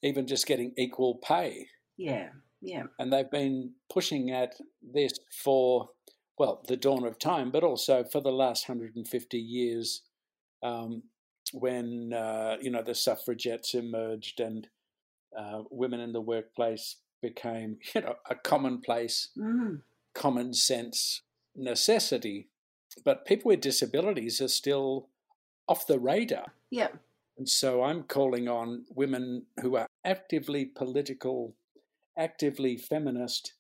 even 0.02 0.28
just 0.28 0.48
getting 0.48 0.74
equal 0.78 1.16
pay. 1.16 1.68
Yeah, 1.98 2.30
yeah, 2.62 2.84
And 2.98 3.12
they've 3.12 3.30
been 3.30 3.74
pushing 3.92 4.32
at 4.32 4.56
this 4.82 5.14
for, 5.44 5.90
well, 6.38 6.64
the 6.68 6.78
dawn 6.78 7.06
of 7.06 7.18
time, 7.18 7.52
but 7.52 7.64
also 7.64 8.04
for 8.04 8.22
the 8.22 8.32
last 8.32 8.68
150 8.68 9.38
years 9.38 10.02
um, 10.62 11.04
when, 11.54 12.14
uh, 12.14 12.58
you 12.62 12.70
know, 12.70 12.84
the 12.84 12.96
suffragettes 12.96 13.74
emerged 13.74 14.40
and 14.40 14.68
uh, 15.38 15.64
women 15.72 16.00
in 16.02 16.12
the 16.12 16.22
workplace 16.22 16.98
became, 17.22 17.78
you 17.96 18.02
know, 18.02 18.16
a 18.30 18.36
commonplace, 18.36 19.30
mm. 19.38 19.82
common 20.14 20.54
sense 20.54 21.22
necessity. 21.56 22.50
But 23.06 23.26
people 23.26 23.50
with 23.50 23.62
disabilities 23.62 24.42
are 24.42 24.48
still 24.48 25.10
off 25.70 25.88
the 25.88 26.00
radar. 26.00 26.54
yeah, 26.72 26.90
And 27.38 27.48
so 27.48 27.84
I'm 27.84 28.04
calling 28.04 28.50
on 28.50 28.86
women 28.94 29.46
who 29.62 29.78
are 29.78 29.88
actively 30.04 30.66
political, 30.66 31.56
actively 32.18 32.76
feminist, 32.76 33.54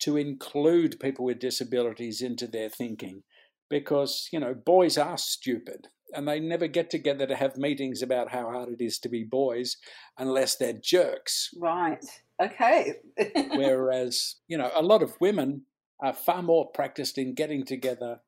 to 0.00 0.16
include 0.16 1.00
people 1.00 1.24
with 1.24 1.38
disabilities 1.38 2.20
into 2.20 2.46
their 2.46 2.68
thinking. 2.68 3.22
Because, 3.70 4.28
you 4.32 4.38
know, 4.38 4.52
boys 4.52 4.98
are 4.98 5.16
stupid 5.16 5.88
and 6.14 6.28
they 6.28 6.38
never 6.38 6.66
get 6.66 6.90
together 6.90 7.26
to 7.26 7.34
have 7.34 7.56
meetings 7.56 8.02
about 8.02 8.30
how 8.30 8.50
hard 8.50 8.68
it 8.68 8.84
is 8.84 8.98
to 9.00 9.08
be 9.08 9.24
boys 9.24 9.76
unless 10.18 10.56
they're 10.56 10.72
jerks. 10.82 11.50
right. 11.58 12.04
Okay. 12.40 12.94
Whereas, 13.54 14.36
you 14.48 14.58
know, 14.58 14.70
a 14.74 14.82
lot 14.82 15.02
of 15.02 15.16
women 15.20 15.62
are 16.02 16.12
far 16.12 16.42
more 16.42 16.68
practiced 16.70 17.16
in 17.16 17.34
getting 17.34 17.64
together 17.64 18.20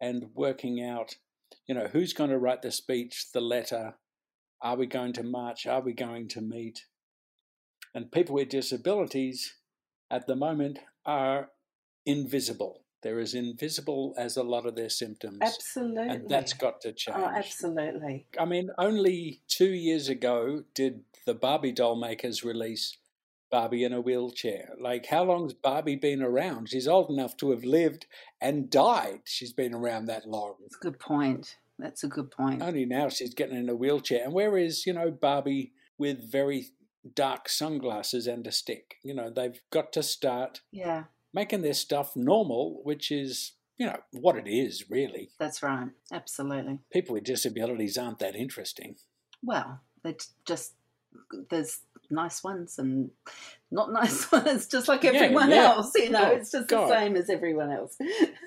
and 0.00 0.26
working 0.34 0.82
out, 0.84 1.16
you 1.66 1.74
know, 1.74 1.88
who's 1.92 2.12
going 2.12 2.30
to 2.30 2.38
write 2.38 2.62
the 2.62 2.70
speech, 2.70 3.26
the 3.32 3.40
letter, 3.40 3.94
are 4.60 4.76
we 4.76 4.86
going 4.86 5.12
to 5.14 5.22
march, 5.22 5.66
are 5.66 5.80
we 5.80 5.92
going 5.92 6.28
to 6.28 6.40
meet? 6.40 6.86
And 7.94 8.10
people 8.10 8.34
with 8.34 8.48
disabilities 8.48 9.54
at 10.10 10.26
the 10.26 10.36
moment 10.36 10.78
are 11.06 11.50
invisible. 12.06 12.82
They're 13.02 13.20
as 13.20 13.34
invisible 13.34 14.14
as 14.16 14.36
a 14.36 14.42
lot 14.42 14.64
of 14.64 14.76
their 14.76 14.88
symptoms. 14.88 15.38
absolutely. 15.42 16.08
And 16.08 16.28
that's 16.28 16.54
got 16.54 16.80
to 16.82 16.88
oh, 16.88 16.92
change. 16.92 17.18
Oh, 17.18 17.26
absolutely. 17.26 18.26
I 18.40 18.46
mean, 18.46 18.70
only 18.78 19.42
two 19.46 19.70
years 19.70 20.08
ago 20.08 20.64
did 20.74 21.02
the 21.26 21.34
Barbie 21.34 21.72
doll 21.72 21.96
makers 21.96 22.42
release 22.42 22.96
Barbie 23.54 23.84
in 23.84 23.92
a 23.92 24.00
wheelchair. 24.00 24.70
Like, 24.80 25.06
how 25.06 25.22
long's 25.22 25.52
Barbie 25.54 25.94
been 25.94 26.20
around? 26.20 26.70
She's 26.70 26.88
old 26.88 27.08
enough 27.08 27.36
to 27.36 27.52
have 27.52 27.62
lived 27.62 28.06
and 28.40 28.68
died. 28.68 29.20
She's 29.26 29.52
been 29.52 29.72
around 29.72 30.06
that 30.06 30.26
long. 30.26 30.54
That's 30.60 30.74
a 30.74 30.80
good 30.80 30.98
point. 30.98 31.54
That's 31.78 32.02
a 32.02 32.08
good 32.08 32.32
point. 32.32 32.62
Only 32.62 32.84
now 32.84 33.08
she's 33.08 33.32
getting 33.32 33.56
in 33.56 33.68
a 33.68 33.76
wheelchair. 33.76 34.24
And 34.24 34.32
where 34.32 34.58
is, 34.58 34.86
you 34.86 34.92
know, 34.92 35.12
Barbie 35.12 35.72
with 35.98 36.28
very 36.32 36.66
dark 37.14 37.48
sunglasses 37.48 38.26
and 38.26 38.44
a 38.44 38.50
stick? 38.50 38.96
You 39.04 39.14
know, 39.14 39.30
they've 39.30 39.60
got 39.70 39.92
to 39.92 40.02
start 40.02 40.62
Yeah, 40.72 41.04
making 41.32 41.62
their 41.62 41.74
stuff 41.74 42.16
normal, 42.16 42.80
which 42.82 43.12
is, 43.12 43.52
you 43.78 43.86
know, 43.86 43.98
what 44.10 44.34
it 44.36 44.48
is, 44.50 44.90
really. 44.90 45.30
that's 45.38 45.62
right. 45.62 45.90
Absolutely. 46.12 46.80
People 46.92 47.14
with 47.14 47.22
disabilities 47.22 47.96
aren't 47.96 48.18
that 48.18 48.34
interesting. 48.34 48.96
Well, 49.44 49.80
it's 50.04 50.32
just 50.44 50.72
there's 51.50 51.82
nice 52.10 52.42
ones 52.44 52.78
and 52.78 53.10
not 53.70 53.92
nice 54.00 54.30
ones, 54.32 54.66
just 54.66 54.88
like 54.88 55.02
Yeah, 55.04 55.12
everyone 55.12 55.50
yeah. 55.50 55.64
else. 55.74 55.92
You 55.94 56.10
know, 56.10 56.30
Oh, 56.32 56.36
it's 56.36 56.50
just 56.52 56.68
God. 56.68 56.88
the 56.88 56.94
same 56.94 57.16
as 57.16 57.30
everyone 57.30 57.70
else. 57.70 57.96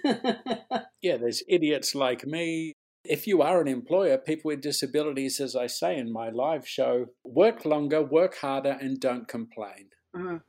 Yeah, 1.02 1.17
there's 1.17 1.43
idiots 1.48 1.93
like 1.96 2.26
me. 2.26 2.74
If 3.04 3.28
you 3.28 3.41
are 3.41 3.62
an 3.62 3.67
employer, 3.67 4.17
people 4.17 4.50
with 4.50 4.62
disabilities, 4.62 5.39
as 5.39 5.56
I 5.56 5.67
say 5.67 5.98
in 5.98 6.12
my 6.12 6.30
live 6.30 6.67
show, 6.67 7.08
work 7.24 7.63
longer, 7.65 8.02
work 8.02 8.36
harder, 8.38 8.78
and 8.82 9.00
don't 9.00 9.28
complain. 9.28 9.89
Mm. 10.15 10.41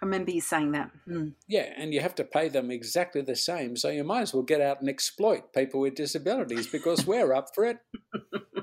I 0.00 0.04
remember 0.04 0.30
you 0.30 0.40
saying 0.40 0.72
that. 0.72 0.90
Mm. 1.08 1.32
Yeah, 1.48 1.72
and 1.76 1.92
you 1.92 2.00
have 2.00 2.14
to 2.14 2.24
pay 2.24 2.48
them 2.48 2.70
exactly 2.70 3.20
the 3.20 3.34
same. 3.36 3.76
So 3.76 3.88
you 3.90 4.04
might 4.04 4.22
as 4.22 4.32
well 4.32 4.44
get 4.44 4.60
out 4.60 4.80
and 4.80 4.88
exploit 4.88 5.52
people 5.52 5.80
with 5.80 5.96
disabilities 5.96 6.68
because 6.68 7.04
we're 7.06 7.34
up 7.34 7.48
for 7.54 7.64
it. 7.64 7.78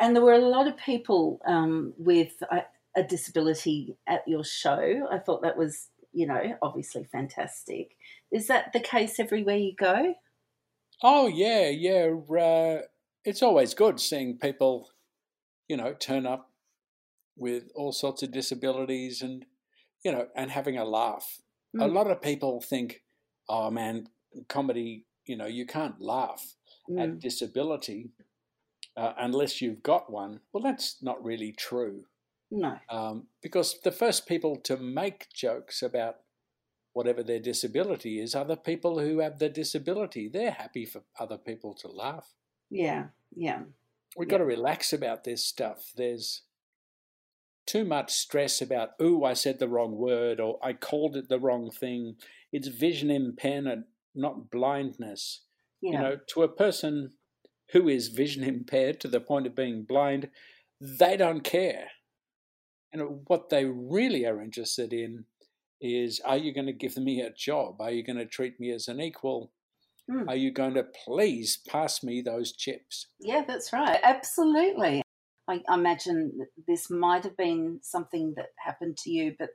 And 0.00 0.14
there 0.14 0.22
were 0.22 0.32
a 0.32 0.38
lot 0.38 0.66
of 0.68 0.76
people 0.76 1.40
um, 1.46 1.94
with 1.96 2.42
a, 2.50 2.62
a 2.96 3.02
disability 3.02 3.96
at 4.06 4.26
your 4.26 4.44
show. 4.44 5.08
I 5.10 5.18
thought 5.18 5.42
that 5.42 5.56
was, 5.56 5.88
you 6.12 6.26
know, 6.26 6.56
obviously 6.62 7.04
fantastic. 7.04 7.96
Is 8.32 8.46
that 8.48 8.72
the 8.72 8.80
case 8.80 9.18
everywhere 9.20 9.56
you 9.56 9.74
go? 9.74 10.14
Oh, 11.02 11.26
yeah, 11.26 11.68
yeah. 11.68 12.08
Uh, 12.38 12.82
it's 13.24 13.42
always 13.42 13.74
good 13.74 14.00
seeing 14.00 14.38
people, 14.38 14.90
you 15.68 15.76
know, 15.76 15.94
turn 15.94 16.26
up 16.26 16.50
with 17.36 17.64
all 17.74 17.92
sorts 17.92 18.22
of 18.22 18.30
disabilities 18.30 19.22
and, 19.22 19.44
you 20.04 20.12
know, 20.12 20.28
and 20.36 20.50
having 20.50 20.78
a 20.78 20.84
laugh. 20.84 21.40
A 21.76 21.78
Mm. 21.88 21.92
lot 21.92 22.10
of 22.10 22.22
people 22.22 22.60
think, 22.60 23.02
oh 23.48 23.70
man, 23.70 24.08
comedy, 24.48 25.06
you 25.26 25.36
know, 25.36 25.46
you 25.46 25.66
can't 25.66 26.00
laugh 26.00 26.54
at 26.96 27.08
Mm. 27.10 27.20
disability 27.20 28.10
uh, 28.96 29.12
unless 29.18 29.60
you've 29.60 29.82
got 29.82 30.10
one. 30.10 30.40
Well, 30.52 30.62
that's 30.62 30.96
not 31.02 31.22
really 31.24 31.52
true. 31.52 32.04
No. 32.50 32.78
Um, 32.88 33.26
because 33.42 33.80
the 33.82 33.90
first 33.92 34.26
people 34.26 34.56
to 34.64 34.76
make 34.76 35.26
jokes 35.32 35.82
about 35.82 36.16
whatever 36.92 37.22
their 37.24 37.40
disability 37.40 38.20
is 38.20 38.34
are 38.34 38.44
the 38.44 38.56
people 38.56 39.00
who 39.00 39.18
have 39.18 39.38
the 39.38 39.48
disability. 39.48 40.28
They're 40.28 40.52
happy 40.52 40.84
for 40.86 41.02
other 41.18 41.36
people 41.36 41.74
to 41.74 41.88
laugh. 41.88 42.32
Yeah. 42.70 43.06
Yeah. 43.34 43.62
We've 44.16 44.28
Yeah. 44.28 44.30
got 44.30 44.38
to 44.38 44.44
relax 44.44 44.92
about 44.92 45.24
this 45.24 45.44
stuff. 45.44 45.92
There's 45.96 46.42
too 47.66 47.84
much 47.84 48.12
stress 48.12 48.62
about, 48.62 48.90
ooh, 49.02 49.24
I 49.24 49.32
said 49.34 49.58
the 49.58 49.68
wrong 49.68 49.96
word 49.96 50.38
or 50.38 50.58
I 50.62 50.72
called 50.74 51.16
it 51.16 51.28
the 51.28 51.40
wrong 51.40 51.70
thing. 51.70 52.16
It's 52.52 52.68
vision 52.68 53.10
impairment, 53.10 53.86
not 54.14 54.50
blindness. 54.50 55.40
Yeah. 55.80 55.90
You 55.90 55.98
know, 55.98 56.16
to 56.28 56.42
a 56.44 56.48
person 56.48 57.14
who 57.72 57.88
is 57.88 58.08
vision 58.08 58.44
impaired 58.44 59.00
to 59.00 59.08
the 59.08 59.20
point 59.20 59.46
of 59.46 59.54
being 59.54 59.84
blind, 59.84 60.28
they 60.80 61.16
don't 61.16 61.42
care. 61.42 61.88
And 62.92 63.20
what 63.26 63.48
they 63.48 63.64
really 63.64 64.24
are 64.26 64.40
interested 64.40 64.92
in 64.92 65.24
is 65.80 66.20
are 66.24 66.36
you 66.36 66.54
going 66.54 66.66
to 66.66 66.72
give 66.72 66.96
me 66.96 67.20
a 67.20 67.32
job? 67.32 67.80
Are 67.80 67.90
you 67.90 68.04
going 68.04 68.18
to 68.18 68.26
treat 68.26 68.60
me 68.60 68.70
as 68.70 68.88
an 68.88 69.00
equal? 69.00 69.52
Mm. 70.10 70.28
Are 70.28 70.36
you 70.36 70.52
going 70.52 70.74
to 70.74 70.84
please 71.04 71.58
pass 71.68 72.02
me 72.02 72.20
those 72.20 72.52
chips? 72.52 73.08
Yeah, 73.20 73.42
that's 73.46 73.72
right. 73.72 73.98
Absolutely. 74.02 75.02
I, 75.48 75.60
imagine 75.72 76.32
this 76.66 76.90
might 76.90 77.24
have 77.24 77.36
been 77.36 77.80
something 77.82 78.34
that 78.36 78.48
happened 78.64 78.96
to 78.98 79.10
you, 79.10 79.34
but 79.38 79.50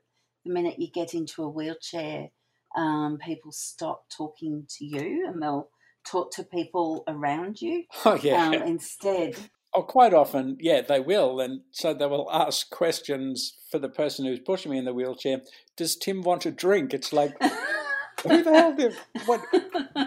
the 0.45 0.53
minute 0.53 0.75
you 0.77 0.89
get 0.91 1.13
into 1.13 1.43
a 1.43 1.49
wheelchair, 1.49 2.29
um, 2.75 3.17
people 3.23 3.51
stop 3.51 4.03
talking 4.15 4.65
to 4.77 4.85
you 4.85 5.27
and 5.27 5.41
they'll 5.41 5.69
talk 6.09 6.31
to 6.31 6.43
people 6.43 7.03
around 7.07 7.61
you. 7.61 7.83
Oh 8.05 8.17
yeah. 8.21 8.47
Um, 8.47 8.53
instead. 8.53 9.35
Oh, 9.71 9.83
quite 9.83 10.15
often, 10.15 10.57
yeah, 10.59 10.81
they 10.81 10.99
will, 10.99 11.39
and 11.39 11.61
so 11.69 11.93
they 11.93 12.07
will 12.07 12.27
ask 12.31 12.71
questions 12.71 13.53
for 13.71 13.77
the 13.77 13.87
person 13.89 14.25
who's 14.25 14.39
pushing 14.39 14.71
me 14.71 14.79
in 14.79 14.85
the 14.85 14.93
wheelchair. 14.95 15.41
Does 15.77 15.95
Tim 15.95 16.23
want 16.23 16.47
a 16.47 16.51
drink? 16.51 16.91
It's 16.91 17.13
like, 17.13 17.39
who 18.23 18.41
the 18.43 18.51
hell 18.51 18.75
did 18.75 18.95
what? 19.27 19.41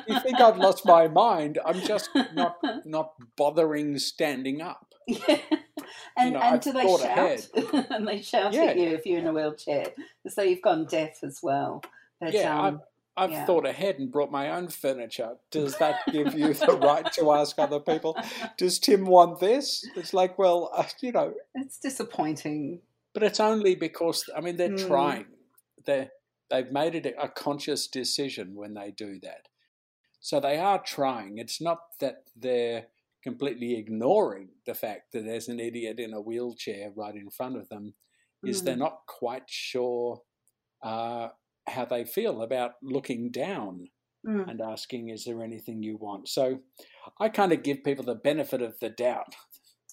You 0.09 0.19
think 0.21 0.41
I've 0.41 0.59
lost 0.59 0.85
my 0.85 1.07
mind? 1.07 1.61
I'm 1.65 1.81
just 1.81 2.11
not 2.35 2.57
not 2.85 3.12
bothering 3.37 3.99
standing 3.99 4.61
up. 4.61 4.87
Yeah. 5.07 5.38
And, 6.17 6.27
You 6.27 6.31
know, 6.35 6.41
and 6.41 6.55
I've 6.55 6.61
do 6.61 6.73
they 6.73 6.87
shout? 6.97 7.49
and 7.91 8.07
they 8.09 8.21
shout 8.23 8.53
Yeah. 8.53 8.65
at 8.65 8.79
you 8.79 8.88
if 8.91 9.07
you're 9.07 9.19
in 9.21 9.27
a 9.27 9.33
wheelchair. 9.33 9.87
So 10.29 10.43
you've 10.43 10.62
gone 10.62 10.87
deaf 10.87 11.23
as 11.23 11.41
well. 11.43 11.83
But, 12.21 12.33
Yeah, 12.35 12.61
um, 12.61 12.81
I've 13.16 13.31
yeah. 13.31 13.44
thought 13.44 13.66
ahead 13.66 13.98
and 13.98 14.11
brought 14.11 14.31
my 14.31 14.51
own 14.51 14.68
furniture. 14.68 15.33
Does 15.51 15.77
that 15.79 15.96
give 16.11 16.35
you 16.35 16.55
the 16.55 16.79
right 16.83 17.11
to 17.12 17.33
ask 17.33 17.59
other 17.59 17.79
people? 17.81 18.16
Does 18.57 18.79
Tim 18.79 19.05
want 19.05 19.38
this? 19.38 19.87
It's 19.96 20.14
like, 20.14 20.38
well, 20.38 20.70
uh, 20.75 20.85
you 21.01 21.12
know, 21.12 21.35
it's 21.55 21.79
disappointing. 21.79 22.81
but 23.12 23.22
it's 23.22 23.40
only 23.40 23.75
because 23.75 24.29
I 24.35 24.40
mean 24.40 24.57
they're 24.57 24.70
Mm. 24.70 24.87
trying. 24.87 25.27
They 25.85 26.09
they've 26.51 26.72
made 26.72 26.94
it 26.94 27.14
a 27.20 27.29
conscious 27.29 27.87
decision 27.87 28.55
when 28.55 28.75
they 28.75 28.90
do 28.90 29.18
that. 29.20 29.48
So 30.20 30.38
they 30.40 30.59
are 30.59 30.79
trying. 30.83 31.38
It's 31.38 31.61
not 31.61 31.81
that 32.01 32.25
they're 32.37 32.87
completely 33.22 33.75
ignoring 33.77 34.48
the 34.66 34.75
fact 34.75 35.12
that 35.12 35.25
there's 35.25 35.48
an 35.48 35.61
idiot 35.61 35.98
in 36.01 36.12
a 36.14 36.20
wheelchair 36.20 36.90
right 36.94 37.14
in 37.14 37.29
front 37.31 37.57
of 37.57 37.68
them. 37.68 37.94
Is 38.44 38.62
they're 38.62 38.75
Mm. 38.75 38.79
not 38.88 39.07
quite 39.07 39.48
sure 39.51 40.22
uh, 40.83 41.29
how 41.68 41.85
they 41.85 42.05
feel 42.05 42.42
about 42.42 42.72
looking 42.83 43.31
down 43.31 43.88
Mm. 44.25 44.48
and 44.48 44.61
asking, 44.61 45.09
"Is 45.09 45.25
there 45.25 45.42
anything 45.42 45.83
you 45.83 45.96
want?" 45.96 46.29
So 46.29 46.61
I 47.18 47.29
kind 47.29 47.53
of 47.53 47.64
give 47.64 47.83
people 47.83 48.05
the 48.05 48.14
benefit 48.14 48.62
of 48.62 48.79
the 48.79 48.88
doubt. 48.88 49.35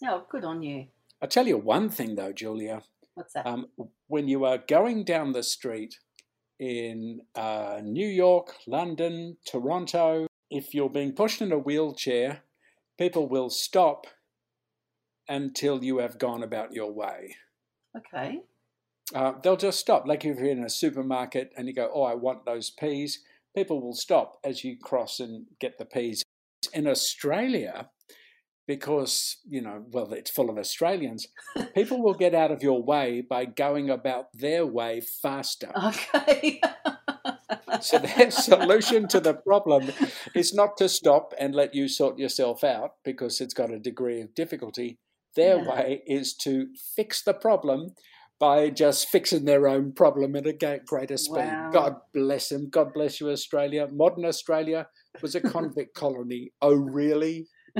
Oh, 0.05 0.25
good 0.29 0.43
on 0.45 0.61
you. 0.61 0.87
I 1.19 1.25
tell 1.25 1.47
you 1.47 1.57
one 1.57 1.89
thing 1.89 2.13
though, 2.15 2.31
Julia. 2.31 2.83
What's 3.15 3.33
that? 3.33 3.47
Um, 3.47 3.71
when 4.07 4.27
you 4.27 4.45
are 4.45 4.59
going 4.59 5.03
down 5.03 5.31
the 5.31 5.41
street 5.43 5.97
in 6.59 7.21
uh, 7.35 7.81
New 7.83 8.07
York, 8.07 8.55
London, 8.67 9.37
Toronto, 9.45 10.27
if 10.51 10.73
you're 10.75 10.89
being 10.91 11.13
pushed 11.13 11.41
in 11.41 11.51
a 11.51 11.57
wheelchair, 11.57 12.43
people 12.99 13.27
will 13.27 13.49
stop 13.49 14.05
until 15.27 15.83
you 15.83 15.97
have 15.99 16.17
gone 16.19 16.43
about 16.43 16.73
your 16.73 16.91
way. 16.91 17.35
okay. 17.97 18.41
Uh, 19.13 19.33
they'll 19.41 19.57
just 19.57 19.79
stop. 19.79 20.05
Like 20.07 20.23
if 20.25 20.37
you're 20.37 20.47
in 20.47 20.63
a 20.63 20.69
supermarket 20.69 21.51
and 21.57 21.67
you 21.67 21.73
go, 21.73 21.89
Oh, 21.93 22.03
I 22.03 22.15
want 22.15 22.45
those 22.45 22.69
peas, 22.69 23.19
people 23.55 23.81
will 23.81 23.95
stop 23.95 24.37
as 24.43 24.63
you 24.63 24.77
cross 24.77 25.19
and 25.19 25.45
get 25.59 25.77
the 25.77 25.85
peas. 25.85 26.23
In 26.73 26.87
Australia, 26.87 27.89
because, 28.67 29.37
you 29.49 29.61
know, 29.61 29.83
well, 29.89 30.13
it's 30.13 30.29
full 30.29 30.49
of 30.49 30.57
Australians, 30.57 31.27
people 31.75 32.03
will 32.03 32.13
get 32.13 32.35
out 32.35 32.51
of 32.51 32.61
your 32.61 32.83
way 32.83 33.21
by 33.27 33.45
going 33.45 33.89
about 33.89 34.27
their 34.33 34.65
way 34.65 35.01
faster. 35.01 35.71
Okay. 35.85 36.61
So 37.81 37.97
their 37.97 38.29
solution 38.29 39.07
to 39.07 39.19
the 39.19 39.33
problem 39.33 39.91
is 40.35 40.53
not 40.53 40.75
to 40.77 40.89
stop 40.89 41.33
and 41.39 41.55
let 41.55 41.73
you 41.73 41.87
sort 41.87 42.19
yourself 42.19 42.63
out 42.63 42.95
because 43.05 43.39
it's 43.39 43.53
got 43.53 43.71
a 43.71 43.79
degree 43.79 44.21
of 44.21 44.35
difficulty. 44.35 44.97
Their 45.35 45.57
Yeah. 45.57 45.69
way 45.69 46.03
is 46.05 46.33
to 46.43 46.67
fix 46.95 47.21
the 47.21 47.33
problem 47.33 47.95
by 48.39 48.69
just 48.69 49.09
fixing 49.09 49.45
their 49.45 49.67
own 49.67 49.91
problem 49.91 50.35
at 50.35 50.47
a 50.47 50.79
greater 50.85 51.17
speed. 51.17 51.35
Wow. 51.45 51.69
God 51.73 51.95
bless 52.13 52.49
them. 52.49 52.69
God 52.69 52.93
bless 52.93 53.19
you, 53.19 53.29
Australia. 53.29 53.87
Modern 53.91 54.25
Australia 54.25 54.87
was 55.21 55.35
a 55.35 55.41
convict 55.41 55.93
colony. 56.03 56.53
Oh, 56.61 56.73
really? 56.75 57.47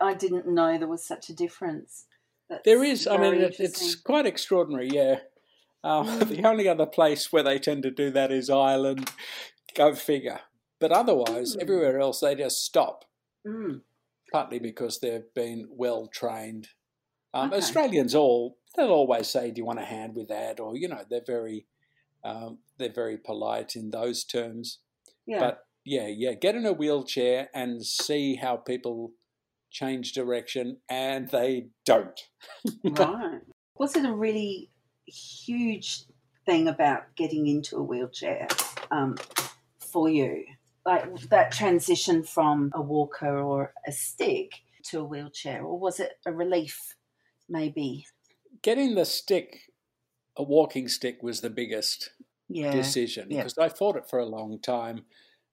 I 0.00 0.14
didn't 0.14 0.46
know 0.46 0.76
there 0.78 0.88
was 0.88 1.06
such 1.06 1.30
a 1.30 1.34
difference. 1.34 2.06
That's 2.50 2.62
There 2.64 2.84
is. 2.84 3.06
I 3.06 3.16
mean, 3.16 3.34
it, 3.34 3.56
it's 3.58 3.94
quite 3.94 4.26
extraordinary. 4.26 4.88
Yeah. 4.88 5.20
Uh, 5.84 6.04
Mm. 6.04 6.28
the 6.28 6.44
only 6.48 6.68
other 6.68 6.86
place 6.86 7.32
where 7.32 7.42
they 7.42 7.58
tend 7.58 7.82
to 7.84 7.90
do 7.90 8.10
that 8.10 8.30
is 8.30 8.48
Ireland. 8.50 9.10
Go 9.74 9.94
figure. 9.94 10.40
But 10.78 10.92
otherwise, 10.92 11.56
Mm. 11.56 11.62
everywhere 11.62 12.00
else 12.00 12.20
they 12.20 12.34
just 12.34 12.64
stop. 12.64 13.04
Mm. 13.46 13.80
Partly 14.30 14.58
because 14.58 15.00
they've 15.00 15.32
been 15.34 15.68
well 15.70 16.06
trained. 16.06 16.68
Um, 17.34 17.48
Okay. 17.48 17.56
Australians 17.58 18.14
all 18.14 18.58
they'll 18.76 18.90
always 18.90 19.28
say, 19.28 19.50
"Do 19.50 19.60
you 19.60 19.64
want 19.64 19.78
a 19.78 19.84
hand 19.84 20.14
with 20.14 20.28
that?" 20.28 20.60
Or 20.60 20.76
you 20.76 20.88
know, 20.88 21.04
they're 21.08 21.24
very 21.26 21.66
um, 22.24 22.58
they're 22.78 22.92
very 22.92 23.16
polite 23.16 23.76
in 23.76 23.90
those 23.90 24.24
terms. 24.24 24.78
Yeah. 25.26 25.40
But 25.40 25.64
yeah, 25.84 26.06
yeah, 26.06 26.34
get 26.34 26.54
in 26.54 26.66
a 26.66 26.72
wheelchair 26.72 27.48
and 27.54 27.84
see 27.84 28.36
how 28.36 28.56
people 28.56 29.12
change 29.70 30.12
direction, 30.12 30.78
and 30.88 31.28
they 31.28 31.68
don't. 31.84 32.20
right. 32.84 33.40
Was 33.78 33.96
it 33.96 34.04
a 34.04 34.12
really 34.12 34.70
huge 35.06 36.04
thing 36.46 36.68
about 36.68 37.14
getting 37.16 37.46
into 37.46 37.76
a 37.76 37.82
wheelchair 37.82 38.46
um, 38.90 39.16
for 39.80 40.08
you? 40.08 40.44
Like 40.84 41.28
that 41.28 41.52
transition 41.52 42.24
from 42.24 42.72
a 42.74 42.82
walker 42.82 43.38
or 43.38 43.72
a 43.86 43.92
stick 43.92 44.52
to 44.84 45.00
a 45.00 45.04
wheelchair, 45.04 45.62
or 45.62 45.78
was 45.78 46.00
it 46.00 46.12
a 46.26 46.32
relief, 46.32 46.96
maybe? 47.48 48.06
Getting 48.62 48.94
the 48.94 49.04
stick, 49.04 49.70
a 50.36 50.42
walking 50.42 50.88
stick, 50.88 51.22
was 51.22 51.40
the 51.40 51.50
biggest 51.50 52.10
Yeah. 52.48 52.70
decision 52.72 53.30
yeah. 53.30 53.38
because 53.38 53.58
I 53.58 53.68
fought 53.68 53.96
it 53.96 54.08
for 54.08 54.18
a 54.18 54.26
long 54.26 54.60
time, 54.60 55.04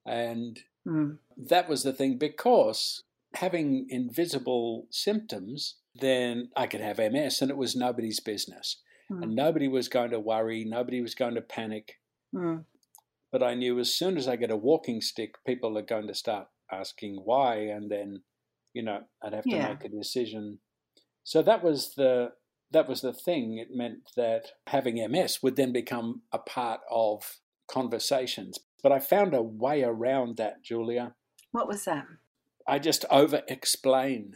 and 0.06 0.64
Mm. 0.88 1.20
that 1.38 1.68
was 1.68 1.84
the 1.84 1.92
thing 1.94 2.18
because 2.18 3.04
having 3.36 3.88
invisible 3.90 4.88
symptoms 4.90 5.76
then 5.94 6.50
i 6.56 6.66
could 6.66 6.80
have 6.82 6.98
ms 6.98 7.42
and 7.42 7.52
it 7.52 7.58
was 7.58 7.76
nobody's 7.76 8.20
business 8.22 8.82
Mm. 9.12 9.24
and 9.24 9.36
nobody 9.36 9.68
was 9.68 9.88
going 9.90 10.10
to 10.12 10.20
worry 10.20 10.64
nobody 10.64 11.02
was 11.02 11.14
going 11.16 11.36
to 11.36 11.42
panic 11.42 12.00
Mm. 12.34 12.66
but 13.32 13.44
i 13.44 13.54
knew 13.56 13.78
as 13.78 13.94
soon 13.94 14.18
as 14.18 14.28
i 14.28 14.36
get 14.38 14.50
a 14.52 14.56
walking 14.56 15.02
stick 15.02 15.44
people 15.46 15.78
are 15.78 15.84
going 15.84 16.08
to 16.08 16.14
start 16.16 16.48
asking 16.72 17.18
why 17.18 17.58
and 17.58 17.92
then 17.92 18.24
you 18.74 18.82
know 18.82 19.04
i'd 19.22 19.34
have 19.34 19.44
to 19.44 19.50
Yeah. 19.52 19.68
make 19.70 19.84
a 19.84 19.90
decision 19.90 20.60
so 21.24 21.42
that 21.44 21.62
was 21.64 21.94
the 21.96 22.32
that 22.72 22.88
was 22.88 23.02
the 23.02 23.14
thing 23.14 23.58
it 23.58 23.70
meant 23.76 24.12
that 24.16 24.52
having 24.68 24.96
ms 25.12 25.40
would 25.42 25.56
then 25.56 25.72
become 25.72 26.22
a 26.32 26.38
part 26.40 26.82
of 26.92 27.40
conversations 27.68 28.60
but 28.84 28.92
i 28.92 29.00
found 29.00 29.34
a 29.34 29.42
way 29.42 29.84
around 29.84 30.38
that 30.38 30.64
julia 30.64 31.14
What 31.52 31.68
was 31.68 31.86
that? 31.86 32.06
I 32.68 32.78
just 32.78 33.04
over 33.10 33.42
explain. 33.48 34.36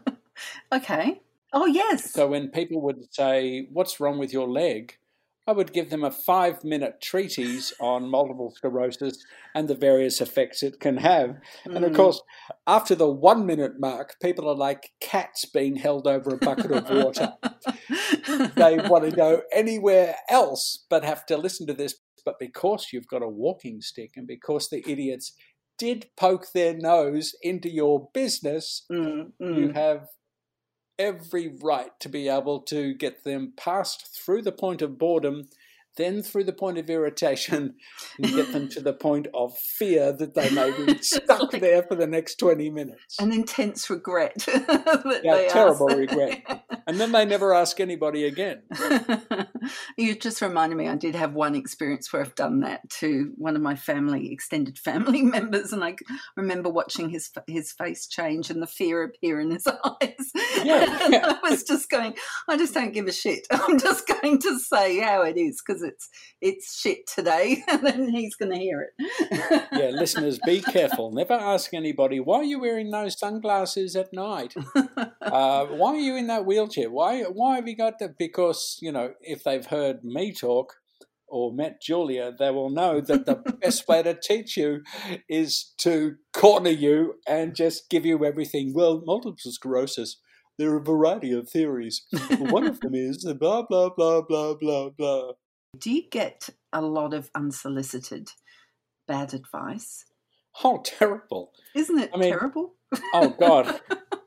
okay. 0.72 1.20
Oh, 1.52 1.66
yes. 1.66 2.12
So 2.12 2.26
when 2.28 2.48
people 2.48 2.80
would 2.82 3.12
say, 3.12 3.68
What's 3.70 4.00
wrong 4.00 4.18
with 4.18 4.32
your 4.32 4.48
leg? 4.48 4.96
I 5.48 5.52
would 5.52 5.72
give 5.72 5.88
them 5.88 6.04
a 6.04 6.10
five 6.10 6.62
minute 6.62 7.00
treatise 7.00 7.72
on 7.80 8.10
multiple 8.10 8.52
sclerosis 8.54 9.16
and 9.54 9.66
the 9.66 9.74
various 9.74 10.20
effects 10.20 10.62
it 10.62 10.78
can 10.78 10.98
have. 10.98 11.36
And 11.64 11.84
of 11.86 11.92
Mm. 11.92 11.96
course, 11.96 12.20
after 12.66 12.94
the 12.94 13.10
one 13.10 13.46
minute 13.46 13.80
mark, 13.80 14.16
people 14.20 14.46
are 14.46 14.54
like 14.54 14.92
cats 15.00 15.46
being 15.46 15.76
held 15.76 16.06
over 16.06 16.34
a 16.34 16.36
bucket 16.36 16.70
of 16.70 16.90
water. 16.90 17.32
they 18.56 18.78
want 18.78 19.04
to 19.04 19.10
go 19.16 19.40
anywhere 19.50 20.16
else 20.28 20.84
but 20.90 21.02
have 21.02 21.24
to 21.26 21.38
listen 21.38 21.66
to 21.66 21.72
this. 21.74 21.94
But 22.26 22.38
because 22.38 22.88
you've 22.92 23.08
got 23.08 23.22
a 23.22 23.28
walking 23.28 23.80
stick 23.80 24.12
and 24.16 24.26
because 24.26 24.68
the 24.68 24.82
idiots 24.86 25.32
did 25.78 26.10
poke 26.16 26.52
their 26.52 26.74
nose 26.76 27.34
into 27.40 27.70
your 27.70 28.10
business, 28.12 28.84
Mm, 28.92 29.32
you 29.40 29.68
mm. 29.68 29.74
have 29.74 30.08
every 30.98 31.48
right 31.48 31.98
to 32.00 32.08
be 32.08 32.28
able 32.28 32.60
to 32.60 32.94
get 32.94 33.24
them 33.24 33.52
passed 33.56 34.14
through 34.14 34.42
the 34.42 34.52
point 34.52 34.82
of 34.82 34.98
boredom, 34.98 35.48
then 35.98 36.22
through 36.22 36.44
the 36.44 36.52
point 36.52 36.78
of 36.78 36.88
irritation, 36.88 37.74
and 38.16 38.32
get 38.32 38.52
them 38.52 38.68
to 38.70 38.80
the 38.80 38.94
point 38.94 39.26
of 39.34 39.58
fear 39.58 40.12
that 40.12 40.34
they 40.34 40.48
may 40.50 40.70
be 40.70 40.98
stuck 41.02 41.50
there 41.50 41.82
for 41.82 41.96
the 41.96 42.06
next 42.06 42.36
20 42.36 42.70
minutes. 42.70 43.18
An 43.18 43.32
intense 43.32 43.90
regret. 43.90 44.46
Yeah, 45.22 45.48
terrible 45.48 45.88
regret. 45.88 46.64
And 46.86 47.00
then 47.00 47.12
they 47.12 47.24
never 47.24 47.52
ask 47.52 47.80
anybody 47.80 48.24
again. 48.24 48.62
you 49.96 50.14
just 50.14 50.40
reminded 50.40 50.76
me. 50.76 50.88
I 50.88 50.94
did 50.94 51.14
have 51.14 51.34
one 51.34 51.54
experience 51.54 52.12
where 52.12 52.22
I've 52.22 52.34
done 52.34 52.60
that 52.60 52.88
to 53.00 53.32
one 53.36 53.56
of 53.56 53.62
my 53.62 53.74
family, 53.74 54.32
extended 54.32 54.78
family 54.78 55.22
members, 55.22 55.72
and 55.72 55.82
I 55.82 55.96
remember 56.36 56.70
watching 56.70 57.10
his 57.10 57.30
his 57.46 57.72
face 57.72 58.06
change 58.06 58.50
and 58.50 58.62
the 58.62 58.66
fear 58.66 59.02
appear 59.02 59.40
in 59.40 59.50
his 59.50 59.66
eyes. 59.66 60.32
Yeah, 60.64 61.08
yeah. 61.08 61.38
I 61.42 61.50
was 61.50 61.64
just 61.64 61.90
going. 61.90 62.14
I 62.48 62.56
just 62.56 62.74
don't 62.74 62.92
give 62.92 63.06
a 63.06 63.12
shit. 63.12 63.46
I'm 63.50 63.78
just 63.78 64.06
going 64.06 64.38
to 64.40 64.58
say 64.58 65.00
how 65.00 65.22
it 65.22 65.36
is 65.36 65.60
because 65.66 65.82
it's 65.88 66.08
it's 66.40 66.78
shit 66.78 67.06
today, 67.06 67.62
and 67.68 67.84
then 67.84 68.08
he's 68.08 68.34
going 68.36 68.52
to 68.52 68.58
hear 68.58 68.82
it. 68.82 69.62
yeah, 69.72 69.88
listeners, 69.92 70.38
be 70.44 70.60
careful. 70.60 71.12
Never 71.12 71.34
ask 71.34 71.74
anybody 71.74 72.20
why 72.20 72.38
are 72.38 72.44
you 72.44 72.60
wearing 72.60 72.90
those 72.90 73.18
sunglasses 73.18 73.96
at 73.96 74.12
night. 74.12 74.54
Uh, 75.20 75.66
why 75.66 75.94
are 75.94 76.00
you 76.00 76.16
in 76.16 76.26
that 76.28 76.46
wheelchair? 76.46 76.90
Why 76.90 77.22
why 77.22 77.56
have 77.56 77.68
you 77.68 77.76
got 77.76 77.98
that? 77.98 78.18
Because 78.18 78.78
you 78.80 78.92
know, 78.92 79.14
if 79.22 79.44
they've 79.44 79.66
heard 79.66 80.04
me 80.04 80.32
talk 80.32 80.74
or 81.26 81.52
met 81.52 81.82
Julia, 81.82 82.32
they 82.38 82.50
will 82.50 82.70
know 82.70 83.00
that 83.00 83.26
the 83.26 83.34
best 83.34 83.86
way 83.86 84.02
to 84.02 84.14
teach 84.14 84.56
you 84.56 84.82
is 85.28 85.74
to 85.78 86.16
corner 86.32 86.70
you 86.70 87.16
and 87.26 87.54
just 87.54 87.90
give 87.90 88.06
you 88.06 88.24
everything. 88.24 88.72
Well, 88.74 89.02
multiple 89.04 89.36
sclerosis 89.50 90.16
there 90.58 90.72
are 90.72 90.78
a 90.78 90.84
variety 90.84 91.32
of 91.32 91.48
theories. 91.48 92.04
One 92.38 92.66
of 92.66 92.80
them 92.80 92.94
is 92.94 93.24
blah, 93.38 93.62
blah, 93.62 93.90
blah, 93.96 94.22
blah, 94.22 94.54
blah, 94.54 94.90
blah. 94.90 95.32
Do 95.76 95.90
you 95.90 96.02
get 96.08 96.48
a 96.72 96.80
lot 96.80 97.12
of 97.12 97.30
unsolicited 97.34 98.30
bad 99.06 99.34
advice? 99.34 100.04
Oh, 100.64 100.78
terrible. 100.84 101.52
Isn't 101.74 101.98
it 101.98 102.10
I 102.14 102.18
mean, 102.18 102.30
terrible? 102.30 102.74
Oh, 103.12 103.34
God. 103.38 103.80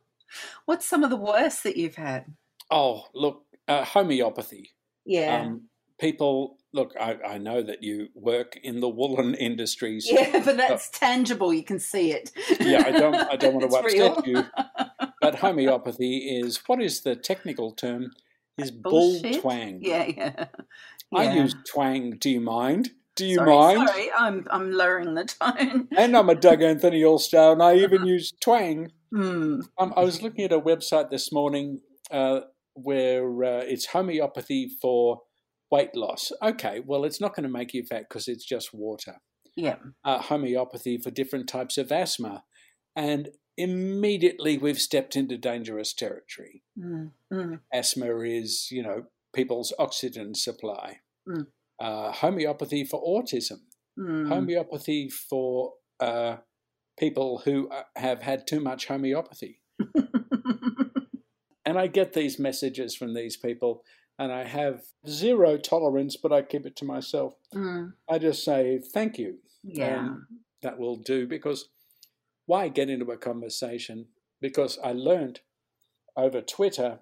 What's 0.65 0.85
some 0.85 1.03
of 1.03 1.09
the 1.09 1.17
worst 1.17 1.63
that 1.63 1.77
you've 1.77 1.95
had? 1.95 2.25
Oh, 2.69 3.05
look, 3.13 3.43
uh, 3.67 3.83
homeopathy. 3.83 4.71
Yeah. 5.05 5.41
Um, 5.41 5.63
people, 5.99 6.57
look, 6.73 6.93
I, 6.99 7.17
I, 7.25 7.37
know 7.37 7.61
that 7.63 7.83
you 7.83 8.09
work 8.13 8.57
in 8.63 8.79
the 8.79 8.87
woolen 8.87 9.33
industries. 9.39 10.07
Yeah, 10.09 10.41
but 10.45 10.57
that's 10.57 10.87
uh, 10.89 10.91
tangible. 10.93 11.53
You 11.53 11.63
can 11.63 11.79
see 11.79 12.11
it. 12.11 12.31
Yeah, 12.59 12.83
I 12.85 12.91
don't, 12.91 13.15
I 13.15 13.35
don't 13.35 13.55
want 13.55 13.69
to 13.69 13.77
upset 13.77 13.93
real. 13.93 14.23
you. 14.25 14.43
but 15.19 15.35
homeopathy 15.35 16.39
is 16.39 16.61
what 16.67 16.81
is 16.81 17.01
the 17.01 17.15
technical 17.15 17.71
term? 17.71 18.11
Is 18.57 18.69
bull 18.69 19.19
twang. 19.39 19.79
Yeah, 19.81 20.05
yeah, 20.15 20.45
yeah. 21.11 21.19
I 21.19 21.33
use 21.33 21.55
twang. 21.67 22.17
Do 22.19 22.29
you 22.29 22.41
mind? 22.41 22.91
Do 23.15 23.25
you 23.25 23.35
sorry, 23.35 23.49
mind? 23.49 23.89
Sorry, 23.89 24.11
I'm 24.17 24.47
I'm 24.49 24.71
lowering 24.71 25.13
the 25.15 25.25
tone. 25.25 25.87
and 25.97 26.15
I'm 26.15 26.29
a 26.29 26.35
Doug 26.35 26.61
Anthony 26.61 27.03
All 27.03 27.19
Star, 27.19 27.53
and 27.53 27.61
I 27.61 27.75
even 27.75 28.05
use 28.05 28.31
twang. 28.41 28.91
Mm. 29.13 29.63
Um, 29.77 29.93
I 29.97 30.05
was 30.05 30.21
looking 30.21 30.45
at 30.45 30.53
a 30.53 30.61
website 30.61 31.09
this 31.09 31.33
morning 31.33 31.81
uh, 32.11 32.39
where 32.75 33.43
uh, 33.43 33.59
it's 33.59 33.87
homeopathy 33.87 34.69
for 34.81 35.23
weight 35.69 35.95
loss. 35.95 36.31
Okay, 36.41 36.81
well, 36.85 37.03
it's 37.03 37.19
not 37.19 37.35
going 37.35 37.43
to 37.43 37.49
make 37.49 37.73
you 37.73 37.83
fat 37.83 38.05
because 38.07 38.29
it's 38.29 38.45
just 38.45 38.73
water. 38.73 39.17
Yeah. 39.55 39.75
Uh, 40.03 40.19
homeopathy 40.19 40.97
for 40.97 41.11
different 41.11 41.47
types 41.47 41.77
of 41.77 41.91
asthma. 41.91 42.43
And 42.95 43.29
immediately 43.57 44.57
we've 44.57 44.79
stepped 44.79 45.15
into 45.15 45.37
dangerous 45.37 45.93
territory. 45.93 46.63
Mm, 46.77 47.11
mm. 47.31 47.59
Asthma 47.73 48.17
is, 48.19 48.67
you 48.71 48.83
know, 48.83 49.03
people's 49.33 49.73
oxygen 49.79 50.35
supply. 50.35 50.99
Mm. 51.27 51.47
Uh, 51.79 52.11
homeopathy 52.11 52.83
for 52.83 53.03
autism. 53.03 53.59
Mm. 53.99 54.27
Homeopathy 54.27 55.09
for 55.09 55.73
uh, 55.99 56.37
people 56.97 57.41
who 57.45 57.69
uh, 57.69 57.83
have 57.95 58.21
had 58.21 58.45
too 58.47 58.59
much 58.59 58.87
homeopathy. 58.87 59.61
and 61.65 61.77
I 61.77 61.87
get 61.87 62.13
these 62.13 62.39
messages 62.39 62.95
from 62.95 63.13
these 63.13 63.37
people, 63.37 63.83
and 64.19 64.31
I 64.31 64.45
have 64.45 64.83
zero 65.07 65.57
tolerance, 65.57 66.15
but 66.15 66.31
I 66.31 66.41
keep 66.41 66.65
it 66.65 66.75
to 66.77 66.85
myself. 66.85 67.33
Mm. 67.53 67.93
I 68.09 68.19
just 68.19 68.43
say 68.43 68.79
thank 68.93 69.17
you. 69.17 69.39
Yeah. 69.63 70.05
And 70.05 70.21
that 70.61 70.79
will 70.79 70.95
do 70.95 71.27
because 71.27 71.69
why 72.45 72.67
get 72.69 72.89
into 72.89 73.11
a 73.11 73.17
conversation? 73.17 74.07
Because 74.39 74.77
I 74.83 74.91
learned 74.91 75.41
over 76.17 76.41
Twitter, 76.41 76.99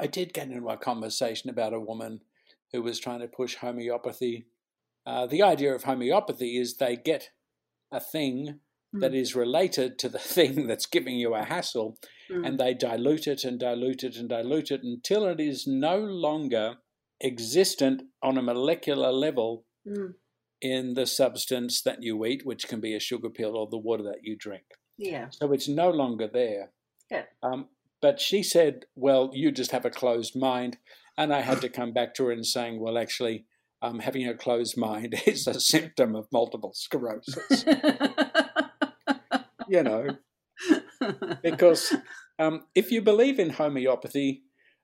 I 0.00 0.06
did 0.06 0.32
get 0.32 0.50
into 0.50 0.68
a 0.68 0.76
conversation 0.76 1.50
about 1.50 1.72
a 1.72 1.80
woman 1.80 2.20
who 2.72 2.82
was 2.82 2.98
trying 2.98 3.20
to 3.20 3.28
push 3.28 3.56
homeopathy. 3.56 4.46
Uh, 5.06 5.26
the 5.26 5.42
idea 5.42 5.74
of 5.74 5.84
homeopathy 5.84 6.58
is 6.58 6.76
they 6.76 6.96
get 6.96 7.30
a 7.92 8.00
thing 8.00 8.60
mm. 8.94 9.00
that 9.00 9.14
is 9.14 9.34
related 9.34 9.98
to 10.00 10.08
the 10.08 10.18
thing 10.36 10.66
that's 10.66 10.86
giving 10.86 11.16
you 11.16 11.34
a 11.34 11.44
hassle, 11.44 11.98
mm. 12.30 12.46
and 12.46 12.58
they 12.58 12.74
dilute 12.74 13.26
it 13.26 13.44
and 13.44 13.60
dilute 13.60 14.02
it 14.02 14.16
and 14.16 14.28
dilute 14.28 14.70
it 14.70 14.82
until 14.82 15.26
it 15.26 15.40
is 15.40 15.66
no 15.66 15.98
longer 15.98 16.76
existent 17.22 18.02
on 18.22 18.36
a 18.36 18.42
molecular 18.42 19.12
level 19.12 19.64
mm. 19.86 20.14
in 20.60 20.94
the 20.94 21.06
substance 21.06 21.82
that 21.82 22.02
you 22.02 22.24
eat, 22.24 22.44
which 22.44 22.68
can 22.68 22.80
be 22.80 22.94
a 22.94 23.00
sugar 23.00 23.30
pill 23.30 23.56
or 23.56 23.68
the 23.70 23.78
water 23.78 24.02
that 24.02 24.22
you 24.22 24.36
drink. 24.36 24.64
Yeah. 24.96 25.28
So 25.30 25.52
it's 25.52 25.68
no 25.68 25.90
longer 25.90 26.28
there. 26.32 26.70
Yeah. 27.10 27.24
Um, 27.42 27.68
but 28.04 28.20
she 28.20 28.42
said, 28.42 28.84
well, 28.94 29.30
you 29.32 29.50
just 29.50 29.70
have 29.70 29.86
a 29.86 29.90
closed 29.90 30.36
mind. 30.36 30.76
And 31.16 31.32
I 31.32 31.40
had 31.40 31.62
to 31.62 31.70
come 31.70 31.94
back 31.94 32.12
to 32.16 32.26
her 32.26 32.32
and 32.32 32.44
saying, 32.44 32.78
well, 32.78 32.98
actually, 32.98 33.46
um, 33.80 34.00
having 34.00 34.28
a 34.28 34.34
closed 34.34 34.76
mind 34.76 35.14
is 35.26 35.46
a 35.46 35.58
symptom 35.58 36.14
of 36.14 36.28
multiple 36.30 36.72
sclerosis. 36.74 37.64
you 39.68 39.82
know, 39.82 40.18
because 41.42 41.96
um, 42.38 42.66
if 42.74 42.92
you 42.92 43.00
believe 43.00 43.38
in 43.38 43.48
homeopathy, 43.48 44.42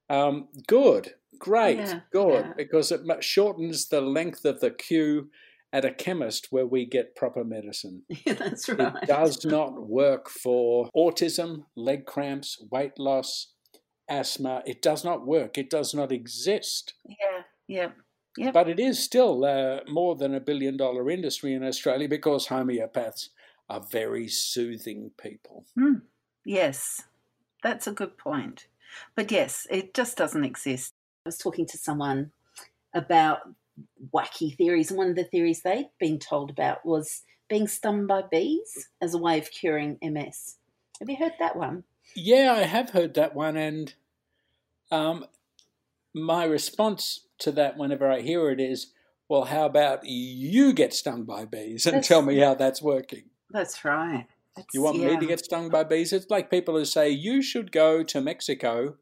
um, 0.08 0.48
good, 0.66 1.12
great, 1.38 1.76
yeah, 1.76 2.00
good, 2.10 2.46
yeah. 2.46 2.52
because 2.56 2.90
it 2.90 3.02
shortens 3.22 3.88
the 3.88 4.00
length 4.00 4.46
of 4.46 4.60
the 4.60 4.70
queue 4.70 5.28
at 5.72 5.84
a 5.84 5.92
chemist 5.92 6.48
where 6.50 6.66
we 6.66 6.84
get 6.84 7.16
proper 7.16 7.44
medicine. 7.44 8.02
Yeah, 8.26 8.34
that's 8.34 8.68
right. 8.68 8.94
It 9.02 9.06
does 9.06 9.44
not 9.44 9.88
work 9.88 10.28
for 10.28 10.90
autism, 10.96 11.64
leg 11.76 12.06
cramps, 12.06 12.62
weight 12.70 12.98
loss, 12.98 13.52
asthma. 14.08 14.62
It 14.66 14.82
does 14.82 15.04
not 15.04 15.26
work. 15.26 15.56
It 15.56 15.70
does 15.70 15.94
not 15.94 16.12
exist. 16.12 16.94
Yeah, 17.06 17.42
yeah. 17.66 17.88
Yep. 18.36 18.54
But 18.54 18.68
it 18.68 18.78
is 18.78 19.02
still 19.02 19.44
uh, 19.44 19.80
more 19.88 20.14
than 20.14 20.34
a 20.34 20.40
billion 20.40 20.76
dollar 20.76 21.10
industry 21.10 21.52
in 21.52 21.64
Australia 21.64 22.08
because 22.08 22.46
homeopaths 22.46 23.30
are 23.68 23.80
very 23.80 24.28
soothing 24.28 25.10
people. 25.20 25.64
Mm. 25.78 26.02
Yes, 26.44 27.02
that's 27.62 27.86
a 27.86 27.92
good 27.92 28.16
point. 28.16 28.66
But 29.14 29.30
yes, 29.30 29.66
it 29.70 29.94
just 29.94 30.16
doesn't 30.16 30.44
exist. 30.44 30.92
I 31.24 31.28
was 31.28 31.38
talking 31.38 31.66
to 31.66 31.78
someone 31.78 32.32
about 32.94 33.40
wacky 34.14 34.56
theories. 34.56 34.90
And 34.90 34.98
one 34.98 35.10
of 35.10 35.16
the 35.16 35.24
theories 35.24 35.62
they'd 35.62 35.90
been 35.98 36.18
told 36.18 36.50
about 36.50 36.84
was 36.84 37.22
being 37.48 37.68
stung 37.68 38.06
by 38.06 38.22
bees 38.22 38.88
as 39.00 39.14
a 39.14 39.18
way 39.18 39.38
of 39.38 39.50
curing 39.50 39.98
MS. 40.02 40.56
Have 41.00 41.10
you 41.10 41.16
heard 41.16 41.32
that 41.38 41.56
one? 41.56 41.84
Yeah, 42.14 42.52
I 42.52 42.62
have 42.62 42.90
heard 42.90 43.14
that 43.14 43.34
one. 43.34 43.56
And 43.56 43.94
um, 44.90 45.26
my 46.14 46.44
response 46.44 47.26
to 47.38 47.52
that 47.52 47.76
whenever 47.76 48.10
I 48.10 48.20
hear 48.20 48.50
it 48.50 48.60
is, 48.60 48.88
well, 49.28 49.44
how 49.44 49.64
about 49.64 50.04
you 50.04 50.72
get 50.72 50.92
stung 50.92 51.24
by 51.24 51.44
bees 51.44 51.86
and 51.86 51.96
that's, 51.96 52.08
tell 52.08 52.22
me 52.22 52.38
how 52.38 52.54
that's 52.54 52.82
working? 52.82 53.24
That's 53.50 53.84
right. 53.84 54.26
That's, 54.56 54.68
you 54.74 54.82
want 54.82 54.98
yeah. 54.98 55.10
me 55.10 55.20
to 55.20 55.26
get 55.26 55.44
stung 55.44 55.68
by 55.68 55.84
bees? 55.84 56.12
It's 56.12 56.30
like 56.30 56.50
people 56.50 56.76
who 56.76 56.84
say, 56.84 57.10
you 57.10 57.40
should 57.40 57.70
go 57.70 58.02
to 58.02 58.20
Mexico 58.20 58.96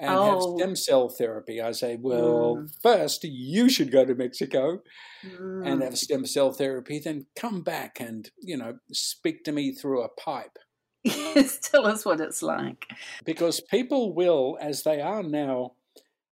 and 0.00 0.14
oh. 0.14 0.24
have 0.24 0.58
stem 0.58 0.76
cell 0.76 1.08
therapy. 1.10 1.60
I 1.60 1.72
say, 1.72 1.96
well, 2.00 2.56
mm. 2.56 2.72
first 2.82 3.22
you 3.22 3.68
should 3.68 3.92
go 3.92 4.06
to 4.06 4.14
Mexico 4.14 4.82
mm. 5.22 5.66
and 5.66 5.82
have 5.82 5.98
stem 5.98 6.24
cell 6.24 6.52
therapy, 6.52 6.98
then 6.98 7.26
come 7.36 7.62
back 7.62 8.00
and, 8.00 8.30
you 8.40 8.56
know, 8.56 8.78
speak 8.90 9.44
to 9.44 9.52
me 9.52 9.72
through 9.72 10.02
a 10.02 10.08
pipe. 10.08 10.58
Yes, 11.04 11.58
tell 11.58 11.86
us 11.86 12.04
what 12.04 12.20
it's 12.20 12.42
like. 12.42 12.86
Because 13.24 13.60
people 13.60 14.14
will, 14.14 14.58
as 14.60 14.82
they 14.82 15.00
are 15.00 15.22
now, 15.22 15.72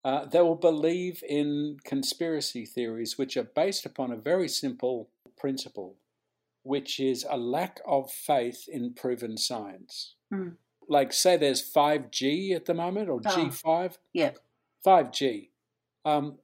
uh, 0.05 0.25
they 0.25 0.41
will 0.41 0.57
believe 0.57 1.23
in 1.29 1.77
conspiracy 1.85 2.65
theories 2.65 3.17
which 3.17 3.37
are 3.37 3.45
based 3.45 3.87
upon 3.87 4.11
a 4.11 4.17
very 4.17 4.49
simple 4.49 5.11
principle, 5.37 5.97
which 6.63 6.99
is 6.99 7.25
a 7.29 7.37
lack 7.37 7.81
of 7.87 8.11
faith 8.11 8.65
in 8.69 8.95
proven 8.95 9.37
science. 9.37 10.15
Mm 10.33 10.57
like 10.88 11.12
say 11.12 11.37
there's 11.37 11.62
5G 11.72 12.55
at 12.55 12.66
the 12.66 12.75
moment 12.75 13.09
or 13.09 13.20
oh, 13.25 13.29
G5. 13.29 13.96
Yeah. 14.12 14.33
5G. 14.87 15.49
Um, 16.05 16.38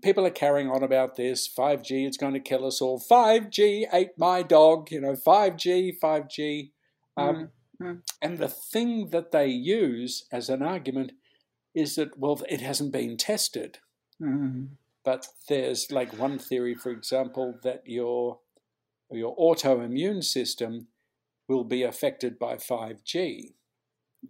people 0.00 0.24
are 0.24 0.30
carrying 0.30 0.70
on 0.70 0.82
about 0.82 1.16
this 1.16 1.48
5G, 1.48 2.06
it's 2.06 2.16
going 2.16 2.34
to 2.34 2.40
kill 2.40 2.66
us 2.66 2.80
all. 2.80 3.00
5G 3.00 3.86
ate 3.92 4.16
my 4.16 4.42
dog, 4.42 4.90
you 4.90 5.00
know, 5.00 5.14
5G, 5.14 5.98
5G. 6.00 6.70
Um, 7.16 7.50
mm-hmm. 7.80 7.98
And 8.22 8.38
the 8.38 8.48
thing 8.48 9.10
that 9.10 9.32
they 9.32 9.48
use 9.48 10.24
as 10.32 10.48
an 10.48 10.62
argument 10.62 11.12
is 11.74 11.96
that, 11.96 12.18
well, 12.18 12.40
it 12.48 12.60
hasn't 12.60 12.92
been 12.92 13.16
tested. 13.16 13.78
Mm-hmm. 14.20 14.64
But 15.04 15.26
there's 15.48 15.90
like 15.90 16.16
one 16.16 16.38
theory, 16.38 16.74
for 16.74 16.90
example, 16.90 17.58
that 17.64 17.82
your, 17.86 18.38
your 19.10 19.36
autoimmune 19.36 20.22
system 20.22 20.86
will 21.48 21.64
be 21.64 21.82
affected 21.82 22.38
by 22.38 22.54
5G. 22.54 23.54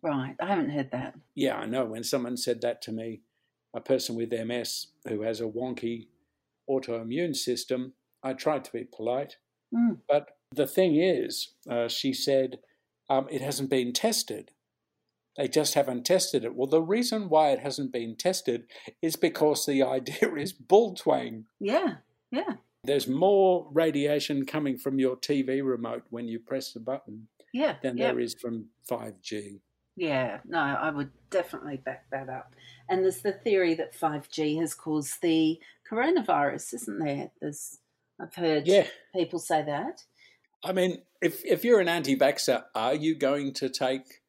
Right. 0.03 0.35
I 0.41 0.47
haven't 0.47 0.71
heard 0.71 0.91
that. 0.93 1.15
Yeah, 1.35 1.57
I 1.57 1.67
know. 1.67 1.85
When 1.85 2.05
someone 2.05 2.37
said 2.37 2.61
that 2.63 2.81
to 2.83 2.93
me, 2.93 3.21
a 3.75 3.81
person 3.81 4.17
with 4.17 4.33
MS 4.33 4.89
who 5.09 5.23
has 5.23 5.41
a 5.41 5.45
wonky 5.45 6.07
autoimmune 6.69 7.37
system, 7.37 7.95
I 8.23 8.33
tried 8.33 8.65
to 8.65 8.73
be 8.73 8.85
polite. 8.85 9.37
Mm. 9.75 9.99
But 10.09 10.37
the 10.55 10.67
thing 10.67 10.97
is, 10.97 11.55
uh, 11.69 11.89
she 11.89 12.13
said, 12.13 12.59
um, 13.09 13.27
it 13.31 13.41
hasn't 13.43 13.71
been 13.71 13.93
tested. 13.93 14.51
They 15.37 15.49
just 15.49 15.75
haven't 15.75 16.05
tested 16.05 16.45
it. 16.45 16.55
Well, 16.55 16.67
the 16.67 16.83
reason 16.83 17.29
why 17.29 17.51
it 17.51 17.61
hasn't 17.61 17.93
been 17.93 18.17
tested 18.17 18.65
is 19.01 19.17
because 19.17 19.65
the 19.65 19.83
idea 19.99 20.35
is 20.35 20.53
bull 20.53 20.95
twang. 20.95 21.47
Yeah, 21.61 21.97
yeah. 22.31 22.55
There's 22.85 23.07
more 23.07 23.69
radiation 23.73 24.45
coming 24.45 24.77
from 24.77 24.99
your 24.99 25.17
TV 25.17 25.65
remote 25.65 26.03
when 26.11 26.27
you 26.27 26.41
press 26.41 26.73
the 26.73 26.81
button 26.81 27.29
yeah, 27.53 27.77
than 27.83 27.97
yeah. 27.97 28.09
there 28.09 28.21
is 28.21 28.35
from 28.35 28.67
5G. 28.91 29.61
Yeah, 29.97 30.39
no, 30.47 30.59
I 30.59 30.91
would 30.91 31.11
definitely 31.31 31.77
back 31.77 32.07
that 32.11 32.29
up. 32.29 32.55
And 32.89 33.05
there's 33.05 33.21
the 33.23 33.33
theory 33.33 33.75
that 33.75 33.95
5G 33.95 34.59
has 34.61 34.75
caused 34.75 35.21
the 35.23 35.59
coronavirus, 35.91 36.75
isn't 36.75 36.99
there? 36.99 37.31
There's, 37.41 37.79
I've 38.21 38.35
heard 38.35 38.67
Yeah. 38.67 38.87
people 39.15 39.39
say 39.39 39.63
that. 39.65 40.03
I 40.65 40.73
mean, 40.73 41.03
if, 41.21 41.45
if 41.45 41.65
you're 41.65 41.81
an 41.81 41.89
anti 41.89 42.17
vaxxer, 42.17 42.65
are 42.75 42.95
you 42.95 43.15
going 43.17 43.53
to 43.55 43.69
take 43.69 44.21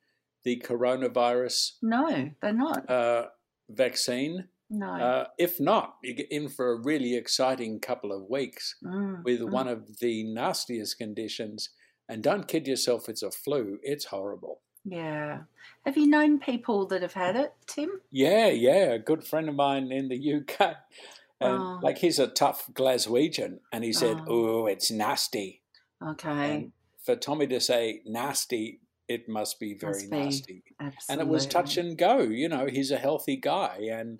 the 0.43 0.61
coronavirus 0.66 1.74
No, 1.82 2.32
they're 2.41 2.53
not. 2.53 2.89
uh, 2.89 3.28
vaccine? 3.70 4.49
No. 4.70 4.88
Uh, 4.88 5.28
if 5.38 5.59
not, 5.59 5.97
you 6.03 6.14
get 6.16 6.32
in 6.32 6.49
for 6.49 6.72
a 6.72 6.82
really 6.82 7.16
exciting 7.16 7.80
couple 7.80 8.11
of 8.11 8.30
weeks 8.30 8.76
Mm, 8.84 9.24
with 9.24 9.39
mm. 9.41 9.51
one 9.51 9.68
of 9.68 9.99
the 9.99 10.24
nastiest 10.24 10.97
conditions. 10.97 11.70
And 12.09 12.22
don't 12.24 12.47
kid 12.47 12.68
yourself, 12.68 13.07
it's 13.07 13.24
a 13.24 13.32
flu. 13.32 13.78
It's 13.84 14.05
horrible. 14.05 14.61
Yeah. 14.86 15.41
Have 15.86 15.97
you 15.97 16.07
known 16.07 16.39
people 16.39 16.86
that 16.88 17.01
have 17.01 17.13
had 17.13 17.36
it, 17.36 17.53
Tim? 17.67 18.01
Yeah, 18.11 18.47
yeah. 18.47 18.91
A 18.93 18.99
good 18.99 19.23
friend 19.25 19.47
of 19.49 19.55
mine 19.55 19.91
in 19.91 20.09
the 20.09 20.34
UK. 20.34 20.75
And 21.41 21.57
Oh. 21.61 21.79
like 21.81 21.97
he's 21.99 22.19
a 22.19 22.27
tough 22.27 22.67
Glaswegian. 22.73 23.59
And 23.71 23.84
he 23.84 23.93
said, 23.93 24.17
Oh. 24.27 24.61
Oh, 24.63 24.65
it's 24.67 24.91
nasty. 24.91 25.61
Okay. 26.05 26.29
And 26.55 26.71
for 27.05 27.15
Tommy 27.15 27.47
to 27.47 27.59
say 27.59 28.01
nasty, 28.05 28.81
it 29.07 29.27
must 29.27 29.59
be 29.59 29.73
very 29.73 29.93
Must 30.07 30.11
be. 30.11 30.17
nasty. 30.17 30.63
Absolutely. 30.79 31.05
And 31.09 31.21
it 31.21 31.27
was 31.31 31.45
touch 31.45 31.77
and 31.77 31.97
go. 31.97 32.19
You 32.19 32.49
know, 32.49 32.67
he's 32.67 32.91
a 32.91 32.97
healthy 32.97 33.36
guy 33.38 33.88
and 33.91 34.19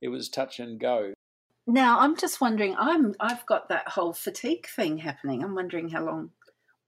it 0.00 0.08
was 0.08 0.28
touch 0.28 0.58
and 0.60 0.78
go. 0.80 1.14
Now 1.66 2.00
I'm 2.00 2.16
just 2.16 2.40
wondering. 2.40 2.74
I'm. 2.78 3.14
I've 3.20 3.44
got 3.46 3.68
that 3.68 3.88
whole 3.88 4.12
fatigue 4.12 4.66
thing 4.74 4.98
happening. 4.98 5.44
I'm 5.44 5.54
wondering 5.54 5.88
how 5.90 6.04
long 6.04 6.30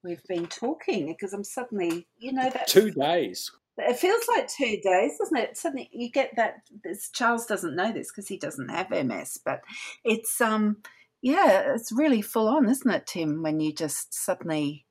we've 0.02 0.24
been 0.28 0.46
talking 0.46 1.06
because 1.06 1.32
I'm 1.32 1.44
suddenly, 1.44 2.06
you 2.18 2.32
know, 2.32 2.50
that 2.50 2.68
Two 2.68 2.90
days. 2.90 3.50
It 3.78 3.96
feels 3.96 4.22
like 4.28 4.48
two 4.48 4.78
days, 4.82 5.16
doesn't 5.18 5.36
it? 5.36 5.56
Suddenly 5.56 5.88
you 5.92 6.10
get 6.10 6.32
that. 6.36 6.62
This, 6.84 7.08
Charles 7.10 7.46
doesn't 7.46 7.74
know 7.74 7.92
this 7.92 8.10
because 8.10 8.28
he 8.28 8.36
doesn't 8.36 8.68
have 8.68 8.90
MS, 8.90 9.40
but 9.44 9.62
it's 10.04 10.40
um, 10.40 10.78
yeah, 11.22 11.72
it's 11.74 11.90
really 11.90 12.20
full 12.20 12.48
on, 12.48 12.68
isn't 12.68 12.90
it, 12.90 13.06
Tim? 13.06 13.42
When 13.42 13.60
you 13.60 13.72
just 13.72 14.12
suddenly 14.12 14.86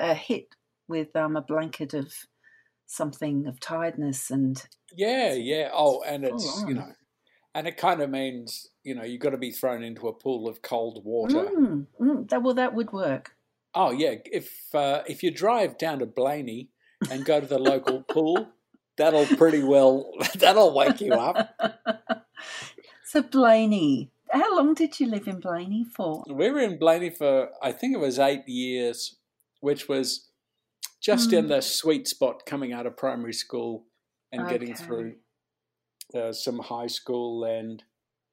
are 0.00 0.14
hit 0.14 0.56
with 0.88 1.14
um 1.14 1.36
a 1.36 1.42
blanket 1.42 1.94
of 1.94 2.12
something 2.86 3.46
of 3.46 3.60
tiredness 3.60 4.30
and 4.30 4.62
Yeah, 4.94 5.32
yeah. 5.34 5.70
Oh, 5.72 6.02
and 6.02 6.24
it's, 6.24 6.64
you 6.66 6.74
know, 6.74 6.92
and 7.54 7.68
it 7.68 7.76
kind 7.76 8.00
of 8.00 8.10
means, 8.10 8.68
you 8.82 8.94
know, 8.94 9.04
you've 9.04 9.20
got 9.20 9.30
to 9.30 9.38
be 9.38 9.52
thrown 9.52 9.82
into 9.82 10.08
a 10.08 10.12
pool 10.12 10.48
of 10.48 10.60
cold 10.60 11.04
water. 11.04 11.50
Mm, 11.56 11.86
mm, 12.00 12.28
that, 12.30 12.42
well, 12.42 12.54
that 12.54 12.74
would 12.74 12.92
work. 12.92 13.33
Oh, 13.74 13.90
yeah. 13.90 14.14
If 14.26 14.74
uh, 14.74 15.02
if 15.06 15.22
you 15.22 15.30
drive 15.30 15.78
down 15.78 15.98
to 16.00 16.06
Blayney 16.06 16.68
and 17.10 17.24
go 17.24 17.40
to 17.40 17.46
the 17.46 17.58
local 17.58 18.02
pool, 18.08 18.48
that'll 18.96 19.26
pretty 19.36 19.62
well, 19.62 20.10
that'll 20.36 20.74
wake 20.74 21.00
you 21.00 21.12
up. 21.12 21.58
so 23.04 23.22
Blayney, 23.22 24.10
how 24.30 24.56
long 24.56 24.74
did 24.74 24.98
you 25.00 25.06
live 25.08 25.26
in 25.28 25.40
Blayney 25.40 25.84
for? 25.84 26.24
We 26.28 26.50
were 26.50 26.60
in 26.60 26.78
Blayney 26.78 27.10
for, 27.10 27.50
I 27.62 27.72
think 27.72 27.94
it 27.94 28.00
was 28.00 28.18
eight 28.18 28.48
years, 28.48 29.16
which 29.60 29.88
was 29.88 30.28
just 31.00 31.32
in 31.32 31.46
Mm. 31.46 31.48
the 31.48 31.60
sweet 31.60 32.08
spot 32.08 32.46
coming 32.46 32.72
out 32.72 32.86
of 32.86 32.96
primary 32.96 33.34
school 33.34 33.84
and 34.32 34.48
getting 34.48 34.74
through 34.74 35.16
uh, 36.14 36.32
some 36.32 36.58
high 36.60 36.86
school. 36.86 37.44
And 37.44 37.82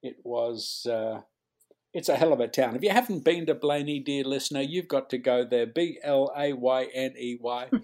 it 0.01 0.17
was, 0.23 0.87
uh, 0.89 1.21
it's 1.93 2.09
a 2.09 2.15
hell 2.15 2.31
of 2.31 2.39
a 2.39 2.47
town. 2.47 2.75
If 2.75 2.83
you 2.83 2.89
haven't 2.91 3.25
been 3.25 3.45
to 3.47 3.55
Blayney, 3.55 3.99
dear 4.03 4.23
listener, 4.23 4.61
you've 4.61 4.87
got 4.87 5.09
to 5.09 5.17
go 5.17 5.45
there. 5.49 5.65
B 5.65 5.99
L 6.03 6.31
A 6.37 6.53
Y 6.53 6.87
N 6.93 7.13
E 7.17 7.37
Y. 7.39 7.69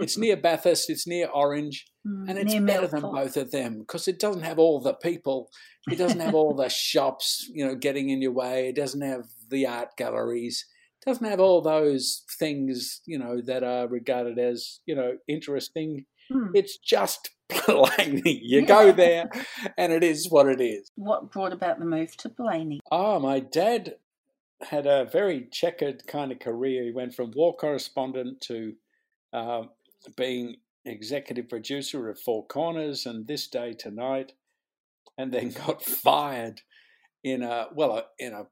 It's 0.00 0.16
near 0.16 0.36
Bathurst, 0.36 0.88
it's 0.88 1.06
near 1.06 1.28
Orange, 1.28 1.84
hmm, 2.06 2.26
and 2.26 2.38
it's 2.38 2.54
better 2.54 2.86
than 2.86 3.02
both 3.02 3.36
of 3.36 3.50
them 3.50 3.80
because 3.80 4.08
it 4.08 4.18
doesn't 4.18 4.44
have 4.44 4.58
all 4.58 4.80
the 4.80 4.94
people. 4.94 5.50
It 5.90 5.96
doesn't 5.96 6.20
have 6.20 6.34
all 6.34 6.54
the 6.54 6.70
shops, 6.70 7.46
you 7.52 7.66
know, 7.66 7.74
getting 7.74 8.08
in 8.08 8.22
your 8.22 8.32
way. 8.32 8.68
It 8.68 8.76
doesn't 8.76 9.02
have 9.02 9.24
the 9.50 9.66
art 9.66 9.90
galleries. 9.98 10.64
It 11.02 11.10
doesn't 11.10 11.26
have 11.26 11.38
all 11.38 11.60
those 11.60 12.24
things, 12.38 13.02
you 13.04 13.18
know, 13.18 13.42
that 13.42 13.62
are 13.62 13.88
regarded 13.88 14.38
as, 14.38 14.80
you 14.86 14.94
know, 14.94 15.18
interesting. 15.28 16.06
Hmm. 16.30 16.48
It's 16.54 16.76
just 16.78 17.30
Blayney. 17.48 18.40
You 18.42 18.64
go 18.64 18.92
there, 18.92 19.28
and 19.76 19.92
it 19.92 20.04
is 20.04 20.30
what 20.30 20.46
it 20.46 20.60
is. 20.60 20.90
What 20.96 21.30
brought 21.30 21.52
about 21.52 21.78
the 21.78 21.84
move 21.84 22.16
to 22.18 22.28
Blayney? 22.28 22.80
Oh, 22.90 23.18
my 23.18 23.40
dad 23.40 23.96
had 24.62 24.86
a 24.86 25.06
very 25.10 25.48
checkered 25.50 26.06
kind 26.06 26.30
of 26.32 26.38
career. 26.38 26.84
He 26.84 26.92
went 26.92 27.14
from 27.14 27.32
war 27.34 27.56
correspondent 27.56 28.40
to 28.42 28.74
uh, 29.32 29.62
being 30.16 30.56
executive 30.84 31.48
producer 31.48 32.08
of 32.08 32.18
Four 32.18 32.46
Corners 32.46 33.06
and 33.06 33.26
This 33.26 33.48
Day 33.48 33.72
Tonight, 33.72 34.32
and 35.18 35.32
then 35.32 35.50
got 35.66 35.82
fired 35.82 36.60
in 37.24 37.42
a 37.42 37.66
well, 37.74 37.96
a, 37.98 38.04
in 38.18 38.32
a 38.32 38.46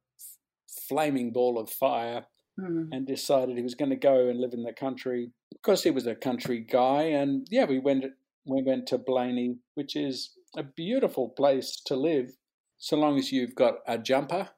flaming 0.89 1.33
ball 1.33 1.59
of 1.59 1.71
fire, 1.71 2.27
Hmm. 2.59 2.87
and 2.91 3.07
decided 3.07 3.57
he 3.57 3.63
was 3.63 3.77
going 3.77 3.91
to 3.91 3.97
go 3.97 4.29
and 4.29 4.41
live 4.41 4.53
in 4.53 4.65
the 4.65 4.73
country 4.73 5.31
because 5.69 5.83
he 5.83 5.91
was 5.91 6.07
a 6.07 6.15
country 6.15 6.61
guy. 6.61 7.03
And 7.03 7.47
yeah, 7.51 7.67
we 7.67 7.79
went 7.79 8.07
we 8.47 8.63
went 8.63 8.87
to 8.87 8.97
Blayney, 8.97 9.59
which 9.75 9.95
is 9.95 10.31
a 10.57 10.63
beautiful 10.63 11.29
place 11.29 11.79
to 11.85 11.95
live, 11.95 12.31
so 12.79 12.97
long 12.97 13.19
as 13.19 13.31
you've 13.31 13.55
got 13.55 13.75
a 13.87 13.99
jumper 13.99 14.49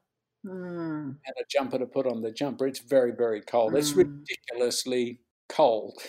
Hmm. 0.43 1.11
and 1.27 1.35
a 1.39 1.43
jumper 1.51 1.77
to 1.77 1.85
put 1.85 2.07
on 2.07 2.21
the 2.21 2.31
jumper. 2.31 2.65
It's 2.65 2.79
very, 2.79 3.11
very 3.11 3.41
cold. 3.41 3.75
It's 3.75 3.91
Mm. 3.91 3.97
ridiculously 3.97 5.19
cold. 5.49 6.01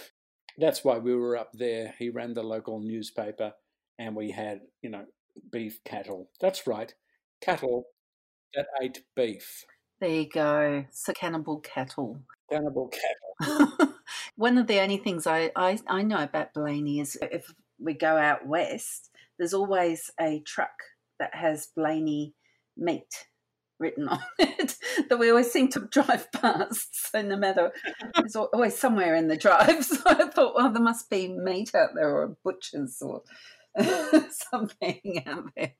That's 0.57 0.84
why 0.84 0.98
we 0.98 1.14
were 1.16 1.36
up 1.36 1.50
there. 1.53 1.94
He 1.98 2.09
ran 2.09 2.32
the 2.32 2.42
local 2.44 2.80
newspaper 2.80 3.53
and 3.98 4.16
we 4.16 4.30
had, 4.30 4.61
you 4.82 4.88
know, 4.88 5.07
beef 5.50 5.82
cattle. 5.84 6.30
That's 6.40 6.66
right, 6.66 6.94
cattle 7.40 7.88
that 8.55 8.68
ate 8.80 9.05
beef. 9.16 9.64
There 10.00 10.09
you 10.09 10.28
go. 10.28 10.86
So 10.92 11.12
cannibal 11.12 11.61
cattle. 11.61 12.22
Cannibal 12.50 12.88
cattle. 12.88 13.88
One 14.37 14.59
of 14.59 14.66
the 14.66 14.80
only 14.80 14.97
things 14.97 15.26
I, 15.26 15.51
I, 15.57 15.78
I 15.87 16.03
know 16.03 16.22
about 16.22 16.55
Blayney 16.55 17.01
is 17.01 17.18
if 17.20 17.53
we 17.78 17.95
go 17.95 18.16
out 18.16 18.47
west, 18.47 19.11
there's 19.39 19.55
always 19.55 20.11
a 20.20 20.43
truck 20.47 20.72
that 21.18 21.35
has 21.35 21.68
Blayney 21.76 22.33
meat 22.76 23.26
written 23.78 24.09
on 24.09 24.22
it 24.39 24.76
that 25.09 25.18
we 25.18 25.28
always 25.28 25.51
seem 25.51 25.68
to 25.68 25.80
drive 25.91 26.30
past. 26.33 27.11
So 27.11 27.20
no 27.20 27.37
matter, 27.37 27.72
there's 28.14 28.37
always 28.37 28.78
somewhere 28.78 29.14
in 29.14 29.28
the 29.28 29.37
drive. 29.37 29.85
So 29.93 30.01
I 30.07 30.28
thought, 30.28 30.55
well, 30.55 30.72
there 30.72 30.83
must 30.83 31.11
be 31.11 31.28
meat 31.28 31.74
out 31.74 31.91
there 31.95 32.09
or 32.09 32.22
a 32.22 32.37
butchers 32.45 33.03
or 33.03 33.22
something 34.30 35.22
out 35.26 35.51
there. 35.57 35.74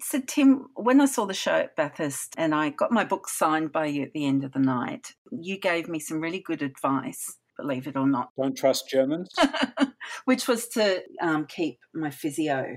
So, 0.00 0.20
Tim, 0.20 0.66
when 0.74 1.00
I 1.00 1.06
saw 1.06 1.24
the 1.24 1.34
show 1.34 1.52
at 1.52 1.76
Bathurst 1.76 2.34
and 2.36 2.54
I 2.54 2.70
got 2.70 2.92
my 2.92 3.04
book 3.04 3.28
signed 3.28 3.72
by 3.72 3.86
you 3.86 4.02
at 4.02 4.12
the 4.12 4.26
end 4.26 4.44
of 4.44 4.52
the 4.52 4.58
night, 4.58 5.14
you 5.30 5.58
gave 5.58 5.88
me 5.88 5.98
some 5.98 6.20
really 6.20 6.40
good 6.40 6.62
advice, 6.62 7.38
believe 7.56 7.86
it 7.86 7.96
or 7.96 8.06
not, 8.06 8.30
Don't 8.36 8.56
trust 8.56 8.88
Germans. 8.88 9.30
which 10.24 10.46
was 10.48 10.68
to 10.68 11.02
um, 11.20 11.46
keep 11.46 11.78
my 11.94 12.10
physio 12.10 12.76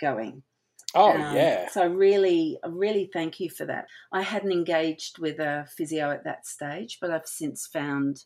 going. 0.00 0.42
Oh, 0.94 1.12
Um, 1.12 1.34
yeah. 1.34 1.68
So 1.70 1.82
I 1.82 1.86
really, 1.86 2.58
really 2.66 3.10
thank 3.12 3.40
you 3.40 3.50
for 3.50 3.66
that. 3.66 3.86
I 4.12 4.22
hadn't 4.22 4.52
engaged 4.52 5.18
with 5.18 5.40
a 5.40 5.66
physio 5.76 6.10
at 6.10 6.24
that 6.24 6.46
stage, 6.46 6.98
but 7.00 7.10
I've 7.10 7.26
since 7.26 7.66
found 7.66 8.24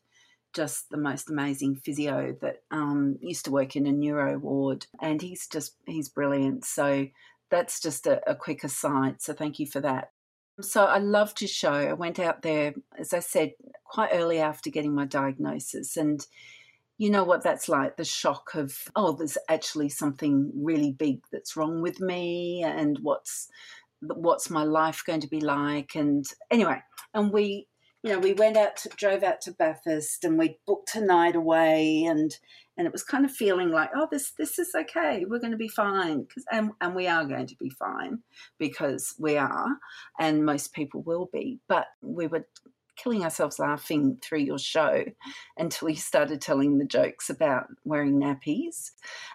just 0.54 0.90
the 0.90 0.96
most 0.96 1.30
amazing 1.30 1.76
physio 1.76 2.36
that 2.40 2.62
um, 2.70 3.16
used 3.20 3.44
to 3.46 3.50
work 3.50 3.76
in 3.76 3.86
a 3.86 3.92
neuro 3.92 4.38
ward, 4.38 4.86
and 5.00 5.20
he's 5.22 5.46
just 5.46 5.76
he's 5.86 6.08
brilliant. 6.08 6.64
So 6.64 7.06
that's 7.50 7.80
just 7.80 8.06
a, 8.06 8.20
a 8.30 8.34
quick 8.34 8.64
aside. 8.64 9.20
So 9.22 9.32
thank 9.32 9.58
you 9.58 9.66
for 9.66 9.80
that. 9.80 10.10
So 10.60 10.84
I 10.84 10.98
loved 10.98 11.40
your 11.40 11.48
show. 11.48 11.72
I 11.72 11.92
went 11.92 12.18
out 12.18 12.42
there, 12.42 12.74
as 12.98 13.12
I 13.12 13.20
said, 13.20 13.52
quite 13.88 14.10
early 14.12 14.38
after 14.38 14.70
getting 14.70 14.94
my 14.94 15.06
diagnosis, 15.06 15.96
and 15.96 16.26
you 16.98 17.10
know 17.10 17.24
what 17.24 17.42
that's 17.42 17.68
like 17.68 17.96
the 17.96 18.04
shock 18.04 18.54
of 18.54 18.76
oh 18.96 19.12
there's 19.12 19.38
actually 19.48 19.88
something 19.88 20.50
really 20.54 20.92
big 20.92 21.20
that's 21.32 21.56
wrong 21.56 21.80
with 21.80 22.00
me 22.00 22.64
and 22.64 22.98
what's 23.02 23.48
what's 24.00 24.50
my 24.50 24.64
life 24.64 25.02
going 25.06 25.20
to 25.20 25.28
be 25.28 25.40
like? 25.40 25.94
And 25.94 26.24
anyway 26.50 26.82
and 27.14 27.32
we 27.32 27.68
you 28.02 28.12
know 28.12 28.18
we 28.18 28.32
went 28.32 28.56
out 28.56 28.76
to, 28.76 28.88
drove 28.90 29.22
out 29.22 29.40
to 29.42 29.52
Bathurst 29.52 30.24
and 30.24 30.38
we 30.38 30.58
booked 30.66 30.94
a 30.94 31.00
night 31.00 31.36
away 31.36 32.04
and 32.04 32.36
and 32.76 32.86
it 32.86 32.92
was 32.92 33.02
kind 33.02 33.24
of 33.24 33.32
feeling 33.32 33.70
like 33.70 33.90
oh 33.94 34.08
this 34.10 34.32
this 34.38 34.58
is 34.58 34.70
okay 34.74 35.24
we're 35.26 35.40
going 35.40 35.52
to 35.52 35.56
be 35.56 35.68
fine 35.68 36.26
cuz 36.26 36.44
and 36.52 36.70
and 36.80 36.94
we 36.94 37.06
are 37.06 37.24
going 37.24 37.46
to 37.46 37.56
be 37.56 37.70
fine 37.70 38.22
because 38.58 39.14
we 39.18 39.36
are 39.36 39.78
and 40.18 40.44
most 40.44 40.72
people 40.72 41.02
will 41.02 41.28
be 41.32 41.60
but 41.68 41.86
we 42.00 42.26
were 42.26 42.46
killing 42.98 43.24
ourselves 43.24 43.58
laughing 43.58 44.18
through 44.20 44.40
your 44.40 44.58
show 44.58 45.04
until 45.56 45.88
you 45.88 45.96
started 45.96 46.40
telling 46.40 46.78
the 46.78 46.84
jokes 46.84 47.30
about 47.30 47.66
wearing 47.84 48.20
nappies. 48.20 48.90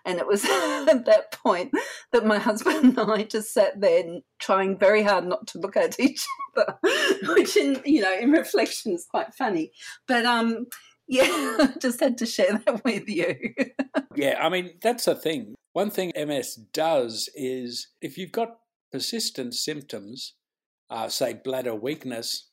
And 0.06 0.20
it 0.20 0.28
was 0.28 0.46
at 0.90 1.06
that 1.06 1.32
point 1.32 1.72
that 2.12 2.26
my 2.26 2.38
husband 2.38 2.98
and 2.98 3.12
I 3.12 3.24
just 3.24 3.54
sat 3.54 3.80
there 3.80 4.04
trying 4.40 4.78
very 4.78 5.04
hard 5.04 5.26
not 5.26 5.48
to 5.48 5.60
look 5.60 5.78
at 5.78 6.00
each 6.00 6.26
other, 6.56 6.78
which 7.34 7.58
in 7.58 7.82
you 7.86 8.02
know, 8.02 8.14
in 8.14 8.32
reflection 8.32 8.94
is 8.94 9.08
quite 9.10 9.34
funny. 9.34 9.72
But 10.08 10.26
um 10.26 10.68
yeah, 11.08 11.72
just 11.82 12.00
had 12.00 12.18
to 12.20 12.26
share 12.26 12.62
that 12.66 12.84
with 12.84 13.08
you. 13.10 13.36
yeah, 14.16 14.38
I 14.42 14.50
mean, 14.50 14.72
that's 14.82 15.06
the 15.06 15.16
thing. 15.16 15.56
One 15.74 15.90
thing 15.90 16.14
MS 16.16 16.56
does 16.72 17.30
is 17.36 17.88
if 18.02 18.18
you've 18.18 18.32
got 18.32 18.58
persistent 18.92 19.56
symptoms, 19.56 20.36
uh, 20.90 21.10
say 21.10 21.34
bladder 21.34 21.76
weakness 21.76 22.52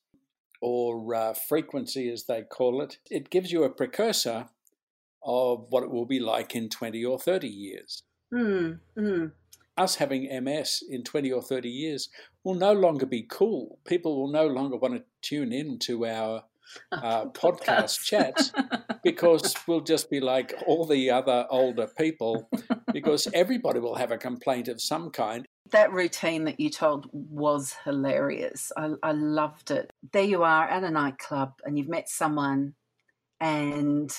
or 0.61 1.15
uh, 1.15 1.33
frequency, 1.33 2.11
as 2.11 2.25
they 2.25 2.43
call 2.43 2.83
it, 2.83 2.99
it 3.11 3.31
gives 3.31 3.51
you 3.51 3.65
a 3.65 3.71
precursor 3.71 4.49
of 5.23 5.67
what 5.71 5.83
it 5.83 5.91
will 5.91 6.07
be 6.07 6.21
like 6.21 6.55
in 6.55 6.69
20 6.69 7.05
or 7.05 7.19
30 7.19 7.49
years. 7.49 8.03
Mm, 8.33 8.79
mm. 8.99 9.33
Us 9.77 9.95
having 9.97 10.29
MS 10.45 10.83
in 10.89 11.03
20 11.05 11.33
or 11.33 11.43
30 11.43 11.69
years 11.69 12.09
will 12.45 12.55
no 12.55 12.73
longer 12.73 13.07
be 13.07 13.23
cool. 13.23 13.79
People 13.85 14.21
will 14.21 14.31
no 14.31 14.47
longer 14.47 14.77
want 14.77 14.95
to 14.95 15.05
tune 15.23 15.53
in 15.53 15.79
to 15.81 16.07
our 16.07 16.45
uh, 16.93 17.27
podcast 17.27 18.03
chats 18.05 18.53
because 19.05 19.55
we'll 19.67 19.81
just 19.81 20.11
be 20.11 20.21
like 20.21 20.55
all 20.67 20.85
the 20.85 21.11
other 21.11 21.47
older 21.51 21.89
people 21.99 22.49
because 22.93 23.29
everybody 23.35 23.81
will 23.81 23.95
have 23.95 24.13
a 24.13 24.19
complaint 24.19 24.69
of 24.69 24.81
some 24.81 25.11
kind. 25.11 25.47
That 25.73 25.93
routine 25.93 26.45
that 26.45 26.59
you 26.59 26.71
told 26.71 27.09
was 27.13 27.77
hilarious. 27.85 28.73
I, 28.77 28.91
I 29.03 29.13
loved 29.13 29.71
it. 29.71 29.93
There 30.13 30.25
you 30.25 30.43
are 30.43 30.69
at 30.69 30.85
a 30.85 30.91
nightclub 30.91 31.55
and 31.65 31.79
you've 31.79 31.89
met 31.89 32.09
someone 32.09 32.75
and 33.41 34.13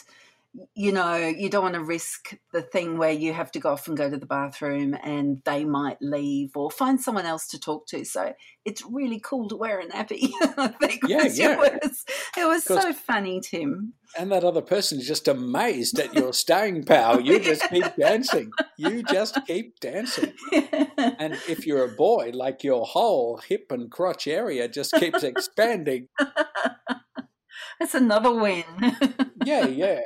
you 0.75 0.91
know, 0.91 1.15
you 1.15 1.49
don't 1.49 1.63
want 1.63 1.75
to 1.75 1.83
risk 1.83 2.35
the 2.51 2.61
thing 2.61 2.97
where 2.97 3.11
you 3.11 3.31
have 3.33 3.51
to 3.53 3.59
go 3.59 3.71
off 3.71 3.87
and 3.87 3.95
go 3.95 4.09
to 4.09 4.17
the 4.17 4.25
bathroom 4.25 4.95
and 5.01 5.41
they 5.45 5.63
might 5.63 5.97
leave 6.01 6.51
or 6.55 6.69
find 6.69 6.99
someone 6.99 7.25
else 7.25 7.47
to 7.47 7.59
talk 7.59 7.87
to. 7.87 8.03
So 8.03 8.33
it's 8.65 8.83
really 8.85 9.21
cool 9.21 9.47
to 9.47 9.55
wear 9.55 9.79
a 9.79 9.87
nappy. 9.87 10.29
I 10.57 10.67
think 10.67 11.01
yeah, 11.07 11.23
yeah. 11.31 11.63
It 11.63 11.79
was, 11.83 12.05
it 12.37 12.45
was 12.45 12.63
so 12.65 12.91
funny, 12.91 13.39
Tim. 13.39 13.93
And 14.17 14.29
that 14.33 14.43
other 14.43 14.61
person 14.61 14.99
is 14.99 15.07
just 15.07 15.29
amazed 15.29 15.97
at 15.99 16.13
your 16.13 16.33
staying 16.33 16.83
power. 16.83 17.21
You 17.21 17.39
just 17.43 17.69
keep 17.69 17.95
dancing. 17.95 18.51
You 18.77 19.03
just 19.03 19.37
keep 19.47 19.79
dancing. 19.79 20.33
And 20.97 21.33
if 21.47 21.65
you're 21.65 21.83
a 21.83 21.95
boy, 21.95 22.31
like 22.33 22.63
your 22.63 22.85
whole 22.85 23.37
hip 23.47 23.67
and 23.71 23.89
crotch 23.89 24.27
area 24.27 24.67
just 24.67 24.93
keeps 24.93 25.23
expanding. 25.23 26.09
That's 27.79 27.95
another 27.95 28.31
win. 28.31 28.63
yeah, 29.43 29.65
yeah 29.65 30.01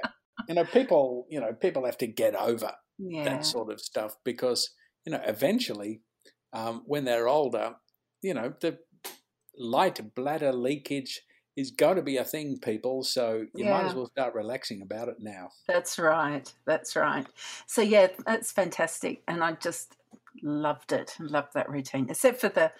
you 0.48 0.56
know, 0.56 0.66
people, 0.66 1.28
you 1.30 1.40
know, 1.40 1.54
people 1.54 1.86
have 1.86 1.98
to 2.00 2.08
get 2.08 2.36
over 2.36 2.72
yeah. 2.98 3.24
that 3.24 3.46
sort 3.46 3.72
of 3.72 3.80
stuff 3.80 4.16
because, 4.24 4.72
you 5.06 5.12
know, 5.12 5.22
eventually, 5.26 6.02
um, 6.54 6.84
when 6.86 7.06
they're 7.06 7.28
older, 7.28 7.76
you 8.22 8.34
know, 8.34 8.54
the 8.62 8.80
light 9.58 10.16
bladder 10.16 10.54
leakage 10.54 11.22
is 11.56 11.72
going 11.72 11.96
to 11.96 12.02
be 12.02 12.18
a 12.18 12.24
thing, 12.24 12.60
people. 12.60 13.04
So 13.04 13.46
you 13.54 13.66
yeah. 13.66 13.72
might 13.72 13.86
as 13.86 13.96
well 13.96 14.08
start 14.08 14.36
relaxing 14.36 14.82
about 14.82 15.08
it 15.08 15.18
now. 15.20 15.50
That's 15.68 15.98
right. 15.98 16.52
That's 16.66 16.96
right. 16.96 17.26
So 17.66 17.82
yeah, 17.82 18.08
that's 18.26 18.52
fantastic, 18.52 19.22
and 19.28 19.44
I 19.44 19.54
just 19.54 19.96
loved 20.44 20.92
it. 20.92 21.16
Loved 21.20 21.54
that 21.54 21.70
routine, 21.70 22.08
except 22.10 22.42
for 22.42 22.50
the 22.50 22.72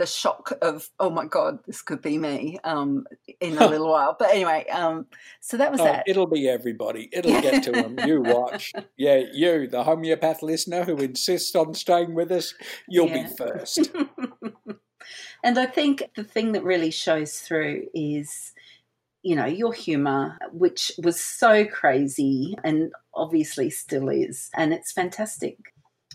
the 0.00 0.06
shock 0.06 0.54
of 0.62 0.88
oh 0.98 1.10
my 1.10 1.26
god 1.26 1.58
this 1.66 1.82
could 1.82 2.00
be 2.00 2.16
me 2.16 2.58
um, 2.64 3.06
in 3.38 3.58
a 3.58 3.68
little 3.68 3.90
while. 3.90 4.16
But 4.18 4.30
anyway 4.30 4.66
um, 4.72 5.06
so 5.40 5.58
that 5.58 5.70
was 5.70 5.80
oh, 5.80 5.84
that. 5.84 6.04
it'll 6.06 6.26
be 6.26 6.48
everybody. 6.48 7.10
It'll 7.12 7.40
get 7.42 7.62
to 7.64 7.72
them 7.72 7.98
you 8.06 8.22
watch. 8.24 8.72
Yeah 8.96 9.20
you 9.32 9.68
the 9.68 9.84
homeopath 9.84 10.42
listener 10.42 10.84
who 10.84 10.96
insists 10.96 11.54
on 11.54 11.74
staying 11.74 12.14
with 12.14 12.32
us 12.32 12.54
you'll 12.88 13.08
yeah. 13.08 13.28
be 13.28 13.36
first. 13.36 13.92
And 15.42 15.58
i 15.58 15.64
think 15.64 16.02
the 16.14 16.22
thing 16.22 16.52
that 16.52 16.62
really 16.62 16.90
shows 16.90 17.40
through 17.40 17.86
is 17.94 18.52
you 19.22 19.34
know 19.34 19.46
your 19.46 19.72
humor 19.72 20.38
which 20.52 20.92
was 21.02 21.18
so 21.18 21.64
crazy 21.64 22.56
and 22.62 22.92
obviously 23.14 23.70
still 23.70 24.10
is 24.10 24.50
and 24.54 24.74
it's 24.74 24.92
fantastic 24.92 25.56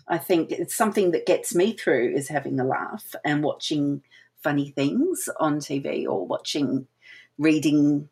I 0.08 0.18
think 0.18 0.52
it's 0.52 0.74
something 0.74 1.10
that 1.12 1.26
gets 1.26 1.54
me 1.54 1.72
through 1.72 2.14
is 2.14 2.28
having 2.28 2.60
a 2.60 2.64
laugh 2.64 3.14
and 3.24 3.42
watching 3.42 4.02
funny 4.42 4.70
things 4.70 5.28
on 5.40 5.58
TV 5.58 6.06
or 6.06 6.26
watching, 6.26 6.86
reading 7.38 8.08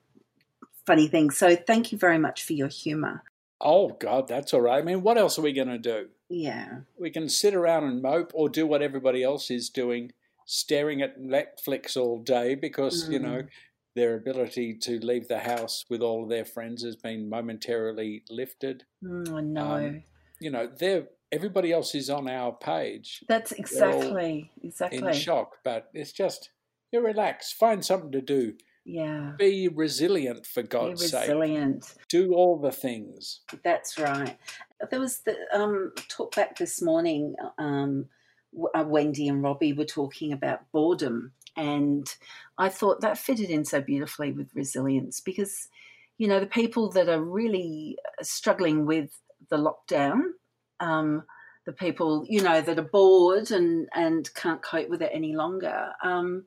funny 0.87 1.09
things. 1.09 1.37
So 1.37 1.55
thank 1.57 1.93
you 1.93 1.99
very 1.99 2.19
much 2.19 2.45
for 2.45 2.53
your 2.53 2.69
humour. 2.69 3.23
Oh, 3.61 3.91
God, 3.91 4.29
that's 4.29 4.53
all 4.53 4.61
right. 4.61 4.79
I 4.79 4.83
mean, 4.83 5.03
what 5.03 5.17
else 5.17 5.39
are 5.39 5.43
we 5.43 5.53
going 5.53 5.69
to 5.69 5.79
do? 5.79 6.09
Yeah. 6.29 6.81
We 6.99 7.11
can 7.11 7.29
sit 7.29 7.55
around 7.55 7.85
and 7.85 8.03
mope 8.03 8.33
or 8.35 8.49
do 8.49 8.67
what 8.67 8.83
everybody 8.83 9.23
else 9.23 9.51
is 9.51 9.71
doing, 9.71 10.13
staring 10.45 11.03
at 11.03 11.21
Netflix 11.21 11.97
all 11.97 12.19
day 12.19 12.55
because, 12.55 13.09
mm. 13.09 13.13
you 13.13 13.19
know, 13.21 13.43
mm. 13.43 13.49
their 13.95 14.17
ability 14.17 14.75
to 14.83 14.99
leave 14.99 15.29
the 15.29 15.39
house 15.39 15.85
with 15.89 16.03
all 16.03 16.25
of 16.25 16.29
their 16.29 16.45
friends 16.45 16.83
has 16.83 16.97
been 16.97 17.29
momentarily 17.29 18.25
lifted. 18.29 18.85
Mm, 19.03 19.33
I 19.33 19.41
know. 19.41 19.75
Um, 19.75 20.03
you 20.41 20.51
know, 20.51 20.67
they're 20.67 21.07
everybody 21.35 21.73
else 21.73 21.95
is 21.95 22.09
on 22.09 22.29
our 22.29 22.53
page. 22.53 23.25
That's 23.29 23.53
exactly 23.53 24.51
exactly 24.63 24.99
in 24.99 25.13
shock. 25.13 25.57
But 25.65 25.91
it's 25.93 26.13
just 26.13 26.51
you 26.93 27.05
relax, 27.05 27.53
find 27.53 27.85
something 27.85 28.13
to 28.13 28.21
do. 28.21 28.55
Yeah. 28.85 29.33
Be 29.39 29.69
resilient 29.69 30.47
for 30.47 30.63
God's 30.63 31.11
sake. 31.11 31.29
Be 31.29 31.35
resilient. 31.35 31.85
sake. 31.85 32.09
Do 32.09 32.35
all 32.35 32.59
the 32.59 32.71
things. 32.71 33.41
That's 33.65 33.99
right. 33.99 34.39
There 34.91 35.01
was 35.01 35.21
the 35.21 35.37
um, 35.53 35.93
talk 36.09 36.37
back 36.37 36.57
this 36.57 36.81
morning. 36.83 37.35
Um, 37.59 38.07
uh, 38.75 38.85
Wendy 38.87 39.27
and 39.27 39.43
Robbie 39.43 39.73
were 39.73 39.85
talking 39.85 40.33
about 40.33 40.71
boredom, 40.71 41.33
and 41.57 42.07
I 42.59 42.69
thought 42.69 43.01
that 43.01 43.19
fitted 43.19 43.51
in 43.51 43.65
so 43.65 43.81
beautifully 43.81 44.31
with 44.31 44.55
resilience 44.55 45.19
because, 45.21 45.69
you 46.19 46.29
know, 46.29 46.39
the 46.39 46.47
people 46.47 46.91
that 46.91 47.09
are 47.09 47.21
really 47.21 47.99
struggling 48.23 48.87
with 48.87 49.19
the 49.49 49.57
lockdown 49.57 50.21
um, 50.81 51.25
the 51.67 51.73
people 51.73 52.25
you 52.29 52.43
know 52.43 52.61
that 52.61 52.79
are 52.79 52.83
bored 52.83 53.51
and 53.51 53.89
and 53.95 54.33
can't 54.35 54.63
cope 54.63 54.89
with 54.89 55.03
it 55.03 55.11
any 55.13 55.35
longer 55.35 55.93
um, 56.03 56.45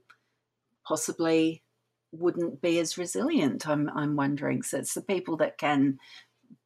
possibly 0.87 1.63
wouldn't 2.11 2.61
be 2.61 2.79
as 2.79 2.97
resilient. 2.97 3.67
I'm 3.67 3.89
I'm 3.89 4.15
wondering. 4.15 4.63
So 4.63 4.77
it's 4.77 4.93
the 4.93 5.01
people 5.01 5.37
that 5.37 5.57
can 5.57 5.99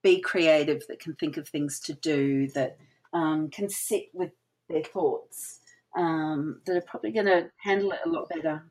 be 0.03 0.21
creative, 0.21 0.83
that 0.87 0.99
can 0.99 1.15
think 1.15 1.37
of 1.37 1.47
things 1.47 1.79
to 1.81 1.93
do, 1.93 2.47
that 2.49 2.77
um, 3.13 3.49
can 3.49 3.69
sit 3.69 4.05
with 4.13 4.31
their 4.69 4.83
thoughts, 4.83 5.59
um, 5.97 6.61
that 6.65 6.77
are 6.77 6.81
probably 6.81 7.11
going 7.11 7.25
to 7.25 7.49
handle 7.57 7.91
it 7.91 7.99
a 8.05 8.09
lot 8.09 8.29
better. 8.29 8.63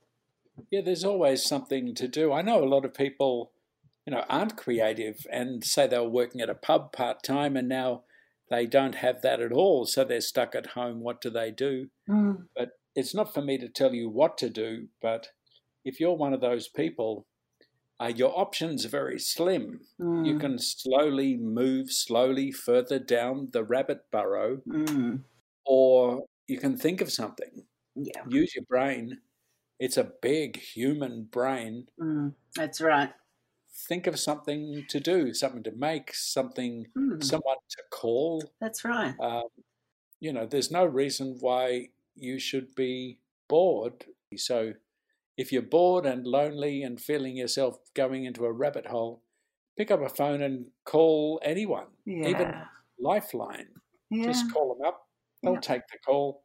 Yeah, 0.71 0.81
there's 0.83 1.05
always 1.05 1.45
something 1.45 1.95
to 1.95 2.09
do. 2.09 2.33
I 2.33 2.43
know 2.43 2.63
a 2.63 2.67
lot 2.67 2.85
of 2.85 2.95
people, 2.95 3.53
you 4.07 4.13
know, 4.13 4.25
aren't 4.29 4.57
creative 4.57 5.27
and 5.31 5.65
say 5.65 5.87
they 5.87 5.99
were 5.99 6.09
working 6.09 6.41
at 6.41 6.51
a 6.51 6.55
pub 6.55 6.93
part 6.93 7.23
time 7.23 7.57
and 7.57 7.69
now 7.69 8.03
they 8.51 8.67
don't 8.67 8.97
have 8.97 9.23
that 9.23 9.41
at 9.41 9.53
all, 9.53 9.87
so 9.87 10.05
they're 10.05 10.21
stuck 10.21 10.55
at 10.55 10.69
home. 10.69 11.01
What 11.01 11.21
do 11.21 11.31
they 11.31 11.53
do? 11.53 11.87
Mm. 12.09 12.47
But 12.57 12.71
it's 12.97 13.15
not 13.15 13.33
for 13.33 13.41
me 13.41 13.57
to 13.59 13.69
tell 13.69 13.95
you 13.95 14.11
what 14.11 14.37
to 14.39 14.51
do, 14.51 14.89
but 15.01 15.29
if 15.85 16.01
you're 16.01 16.17
one 16.17 16.35
of 16.35 16.41
those 16.41 16.69
people, 16.69 17.27
uh, 18.01 18.13
your 18.15 18.37
options 18.37 18.85
are 18.85 18.91
very 18.91 19.19
slim. 19.19 19.81
Mm. 20.01 20.27
You 20.27 20.39
can 20.39 20.59
slowly 20.59 21.37
move 21.37 21.93
slowly 21.93 22.51
further 22.51 22.99
down 22.99 23.51
the 23.53 23.63
rabbit 23.63 24.01
burrow, 24.11 24.59
mm. 24.69 25.21
or 25.65 26.25
you 26.49 26.59
can 26.59 26.77
think 26.77 27.01
of 27.01 27.13
something. 27.13 27.67
Yeah. 27.95 28.23
Use 28.29 28.55
your 28.57 28.65
brain. 28.69 29.19
It's 29.79 29.97
a 29.97 30.11
big 30.21 30.59
human 30.59 31.29
brain. 31.31 31.87
Mm. 32.01 32.35
That's 32.57 32.81
right 32.81 33.11
think 33.73 34.07
of 34.07 34.19
something 34.19 34.85
to 34.89 35.01
do, 35.01 35.33
something 35.35 35.63
to 35.65 35.73
make, 35.73 36.15
something, 36.15 36.87
mm. 36.97 37.23
someone 37.23 37.57
to 37.71 37.83
call. 37.91 38.43
That's 38.61 38.85
right. 38.85 39.15
Um, 39.21 39.49
you 40.21 40.33
know, 40.33 40.47
there's 40.47 40.71
no 40.71 40.85
reason 40.85 41.37
why 41.41 41.89
you 42.15 42.39
should 42.39 42.75
be 42.75 43.19
bored. 43.49 44.05
So 44.37 44.75
if 45.37 45.53
you're 45.53 45.63
bored 45.63 46.07
and 46.07 46.27
lonely 46.27 46.83
and 46.83 47.01
feeling 47.01 47.37
yourself 47.37 47.79
going 47.95 48.25
into 48.25 48.45
a 48.45 48.53
rabbit 48.53 48.87
hole, 48.87 49.23
pick 49.77 49.91
up 49.91 50.03
a 50.03 50.09
phone 50.09 50.43
and 50.43 50.67
call 50.85 51.41
anyone, 51.43 51.87
yeah. 52.05 52.29
even 52.29 52.55
Lifeline. 52.99 53.69
Yeah. 54.11 54.25
Just 54.25 54.53
call 54.53 54.75
them 54.75 54.87
up. 54.87 55.07
They'll 55.43 55.55
yeah. 55.55 55.61
take 55.61 55.83
the 55.91 55.99
call. 56.05 56.43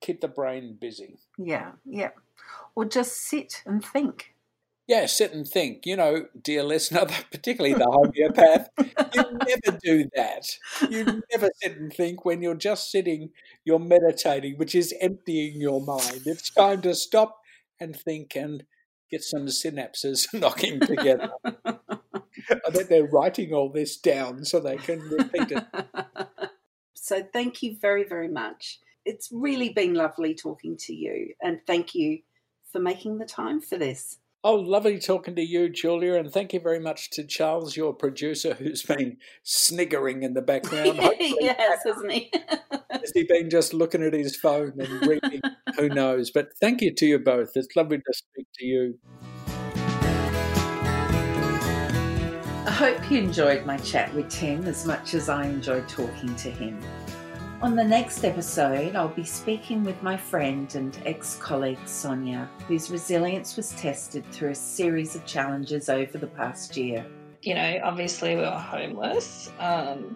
Keep 0.00 0.20
the 0.20 0.28
brain 0.28 0.76
busy. 0.80 1.18
Yeah, 1.38 1.72
yeah. 1.84 2.10
Or 2.74 2.84
just 2.84 3.16
sit 3.16 3.62
and 3.64 3.84
think 3.84 4.33
yeah, 4.86 5.06
sit 5.06 5.32
and 5.32 5.46
think. 5.46 5.86
You 5.86 5.96
know, 5.96 6.26
dear 6.40 6.62
listener, 6.62 7.06
particularly 7.30 7.74
the 7.74 7.84
homeopath, 7.84 8.68
you 9.14 9.38
never 9.46 9.78
do 9.82 10.10
that. 10.14 10.58
You 10.90 11.22
never 11.32 11.48
sit 11.62 11.76
and 11.76 11.92
think 11.92 12.24
when 12.24 12.42
you're 12.42 12.54
just 12.54 12.90
sitting, 12.90 13.30
you're 13.64 13.78
meditating, 13.78 14.58
which 14.58 14.74
is 14.74 14.94
emptying 15.00 15.60
your 15.60 15.80
mind. 15.80 16.22
It's 16.26 16.50
time 16.50 16.82
to 16.82 16.94
stop 16.94 17.40
and 17.80 17.96
think 17.96 18.36
and 18.36 18.64
get 19.10 19.22
some 19.22 19.46
synapses 19.46 20.26
knocking 20.34 20.80
together. 20.80 21.30
I 21.64 22.70
bet 22.70 22.88
they're 22.88 23.06
writing 23.06 23.52
all 23.52 23.70
this 23.70 23.96
down 23.96 24.44
so 24.44 24.60
they 24.60 24.76
can 24.76 25.00
repeat 25.00 25.52
it. 25.52 25.64
so 26.94 27.22
thank 27.32 27.62
you 27.62 27.76
very, 27.80 28.04
very 28.04 28.28
much. 28.28 28.80
It's 29.06 29.30
really 29.32 29.70
been 29.70 29.94
lovely 29.94 30.34
talking 30.34 30.76
to 30.78 30.94
you, 30.94 31.34
and 31.42 31.60
thank 31.66 31.94
you 31.94 32.20
for 32.72 32.80
making 32.80 33.18
the 33.18 33.26
time 33.26 33.60
for 33.60 33.76
this. 33.76 34.18
Oh, 34.46 34.56
lovely 34.56 34.98
talking 34.98 35.34
to 35.36 35.42
you, 35.42 35.70
Julia, 35.70 36.16
and 36.16 36.30
thank 36.30 36.52
you 36.52 36.60
very 36.60 36.78
much 36.78 37.08
to 37.12 37.24
Charles, 37.24 37.78
your 37.78 37.94
producer, 37.94 38.52
who's 38.52 38.82
been 38.82 39.16
sniggering 39.42 40.22
in 40.22 40.34
the 40.34 40.42
background. 40.42 40.98
yes, 41.18 41.80
hasn't 41.82 42.12
he? 42.12 42.30
Has 42.90 43.10
he 43.14 43.24
been 43.24 43.48
just 43.48 43.72
looking 43.72 44.02
at 44.02 44.12
his 44.12 44.36
phone 44.36 44.74
and 44.78 45.06
reading? 45.06 45.40
Who 45.78 45.88
knows? 45.88 46.30
But 46.30 46.48
thank 46.60 46.82
you 46.82 46.94
to 46.94 47.06
you 47.06 47.18
both. 47.20 47.52
It's 47.54 47.74
lovely 47.74 47.96
to 47.96 48.12
speak 48.12 48.46
to 48.56 48.66
you. 48.66 48.98
I 52.66 52.70
hope 52.70 53.10
you 53.10 53.20
enjoyed 53.20 53.64
my 53.64 53.78
chat 53.78 54.14
with 54.14 54.28
Tim 54.28 54.66
as 54.66 54.84
much 54.84 55.14
as 55.14 55.30
I 55.30 55.46
enjoyed 55.46 55.88
talking 55.88 56.36
to 56.36 56.50
him. 56.50 56.78
On 57.64 57.74
the 57.74 57.82
next 57.82 58.26
episode, 58.26 58.94
I'll 58.94 59.08
be 59.08 59.24
speaking 59.24 59.84
with 59.84 60.02
my 60.02 60.18
friend 60.18 60.70
and 60.74 61.00
ex 61.06 61.36
colleague 61.36 61.78
Sonia, 61.86 62.46
whose 62.68 62.90
resilience 62.90 63.56
was 63.56 63.70
tested 63.70 64.22
through 64.30 64.50
a 64.50 64.54
series 64.54 65.16
of 65.16 65.24
challenges 65.24 65.88
over 65.88 66.18
the 66.18 66.26
past 66.26 66.76
year. 66.76 67.06
You 67.40 67.54
know, 67.54 67.80
obviously, 67.82 68.36
we 68.36 68.42
were 68.42 68.50
homeless, 68.50 69.50
um, 69.60 70.14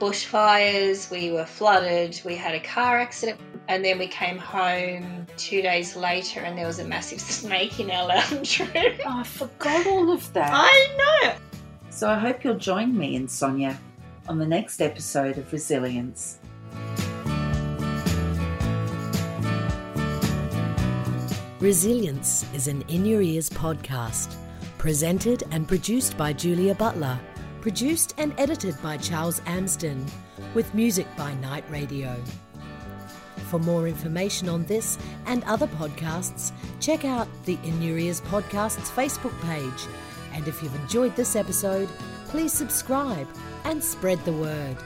bushfires, 0.00 1.10
we 1.10 1.32
were 1.32 1.44
flooded, 1.44 2.18
we 2.24 2.34
had 2.34 2.54
a 2.54 2.60
car 2.60 2.98
accident, 2.98 3.38
and 3.68 3.84
then 3.84 3.98
we 3.98 4.06
came 4.06 4.38
home 4.38 5.26
two 5.36 5.60
days 5.60 5.96
later 5.96 6.40
and 6.40 6.56
there 6.56 6.66
was 6.66 6.78
a 6.78 6.84
massive 6.84 7.20
snake 7.40 7.78
in 7.78 7.90
our 7.90 8.08
lounge 8.08 8.58
room. 8.58 8.70
Oh, 9.04 9.20
I 9.20 9.22
forgot 9.22 9.86
all 9.86 10.10
of 10.12 10.32
that. 10.32 10.50
I 10.50 10.96
know. 10.96 11.34
So 11.90 12.08
I 12.08 12.18
hope 12.18 12.42
you'll 12.42 12.54
join 12.56 12.96
me 12.96 13.16
and 13.16 13.30
Sonia 13.30 13.78
on 14.30 14.38
the 14.38 14.46
next 14.46 14.80
episode 14.80 15.36
of 15.36 15.52
Resilience. 15.52 16.38
Resilience 21.60 22.44
is 22.52 22.68
an 22.68 22.82
In 22.88 23.06
Your 23.06 23.22
Ears 23.22 23.48
podcast, 23.48 24.34
presented 24.76 25.42
and 25.52 25.66
produced 25.66 26.14
by 26.18 26.34
Julia 26.34 26.74
Butler, 26.74 27.18
produced 27.62 28.12
and 28.18 28.34
edited 28.36 28.76
by 28.82 28.98
Charles 28.98 29.40
Amsden, 29.46 30.04
with 30.52 30.74
music 30.74 31.06
by 31.16 31.32
Night 31.36 31.64
Radio. 31.70 32.14
For 33.48 33.58
more 33.58 33.88
information 33.88 34.50
on 34.50 34.66
this 34.66 34.98
and 35.24 35.44
other 35.44 35.66
podcasts, 35.66 36.52
check 36.78 37.06
out 37.06 37.26
the 37.46 37.58
In 37.64 37.80
Your 37.80 37.96
Ears 37.96 38.20
Podcasts 38.20 38.90
Facebook 38.90 39.40
page. 39.40 39.90
And 40.34 40.46
if 40.46 40.62
you've 40.62 40.74
enjoyed 40.74 41.16
this 41.16 41.36
episode, 41.36 41.88
please 42.26 42.52
subscribe 42.52 43.28
and 43.64 43.82
spread 43.82 44.22
the 44.26 44.32
word. 44.32 44.76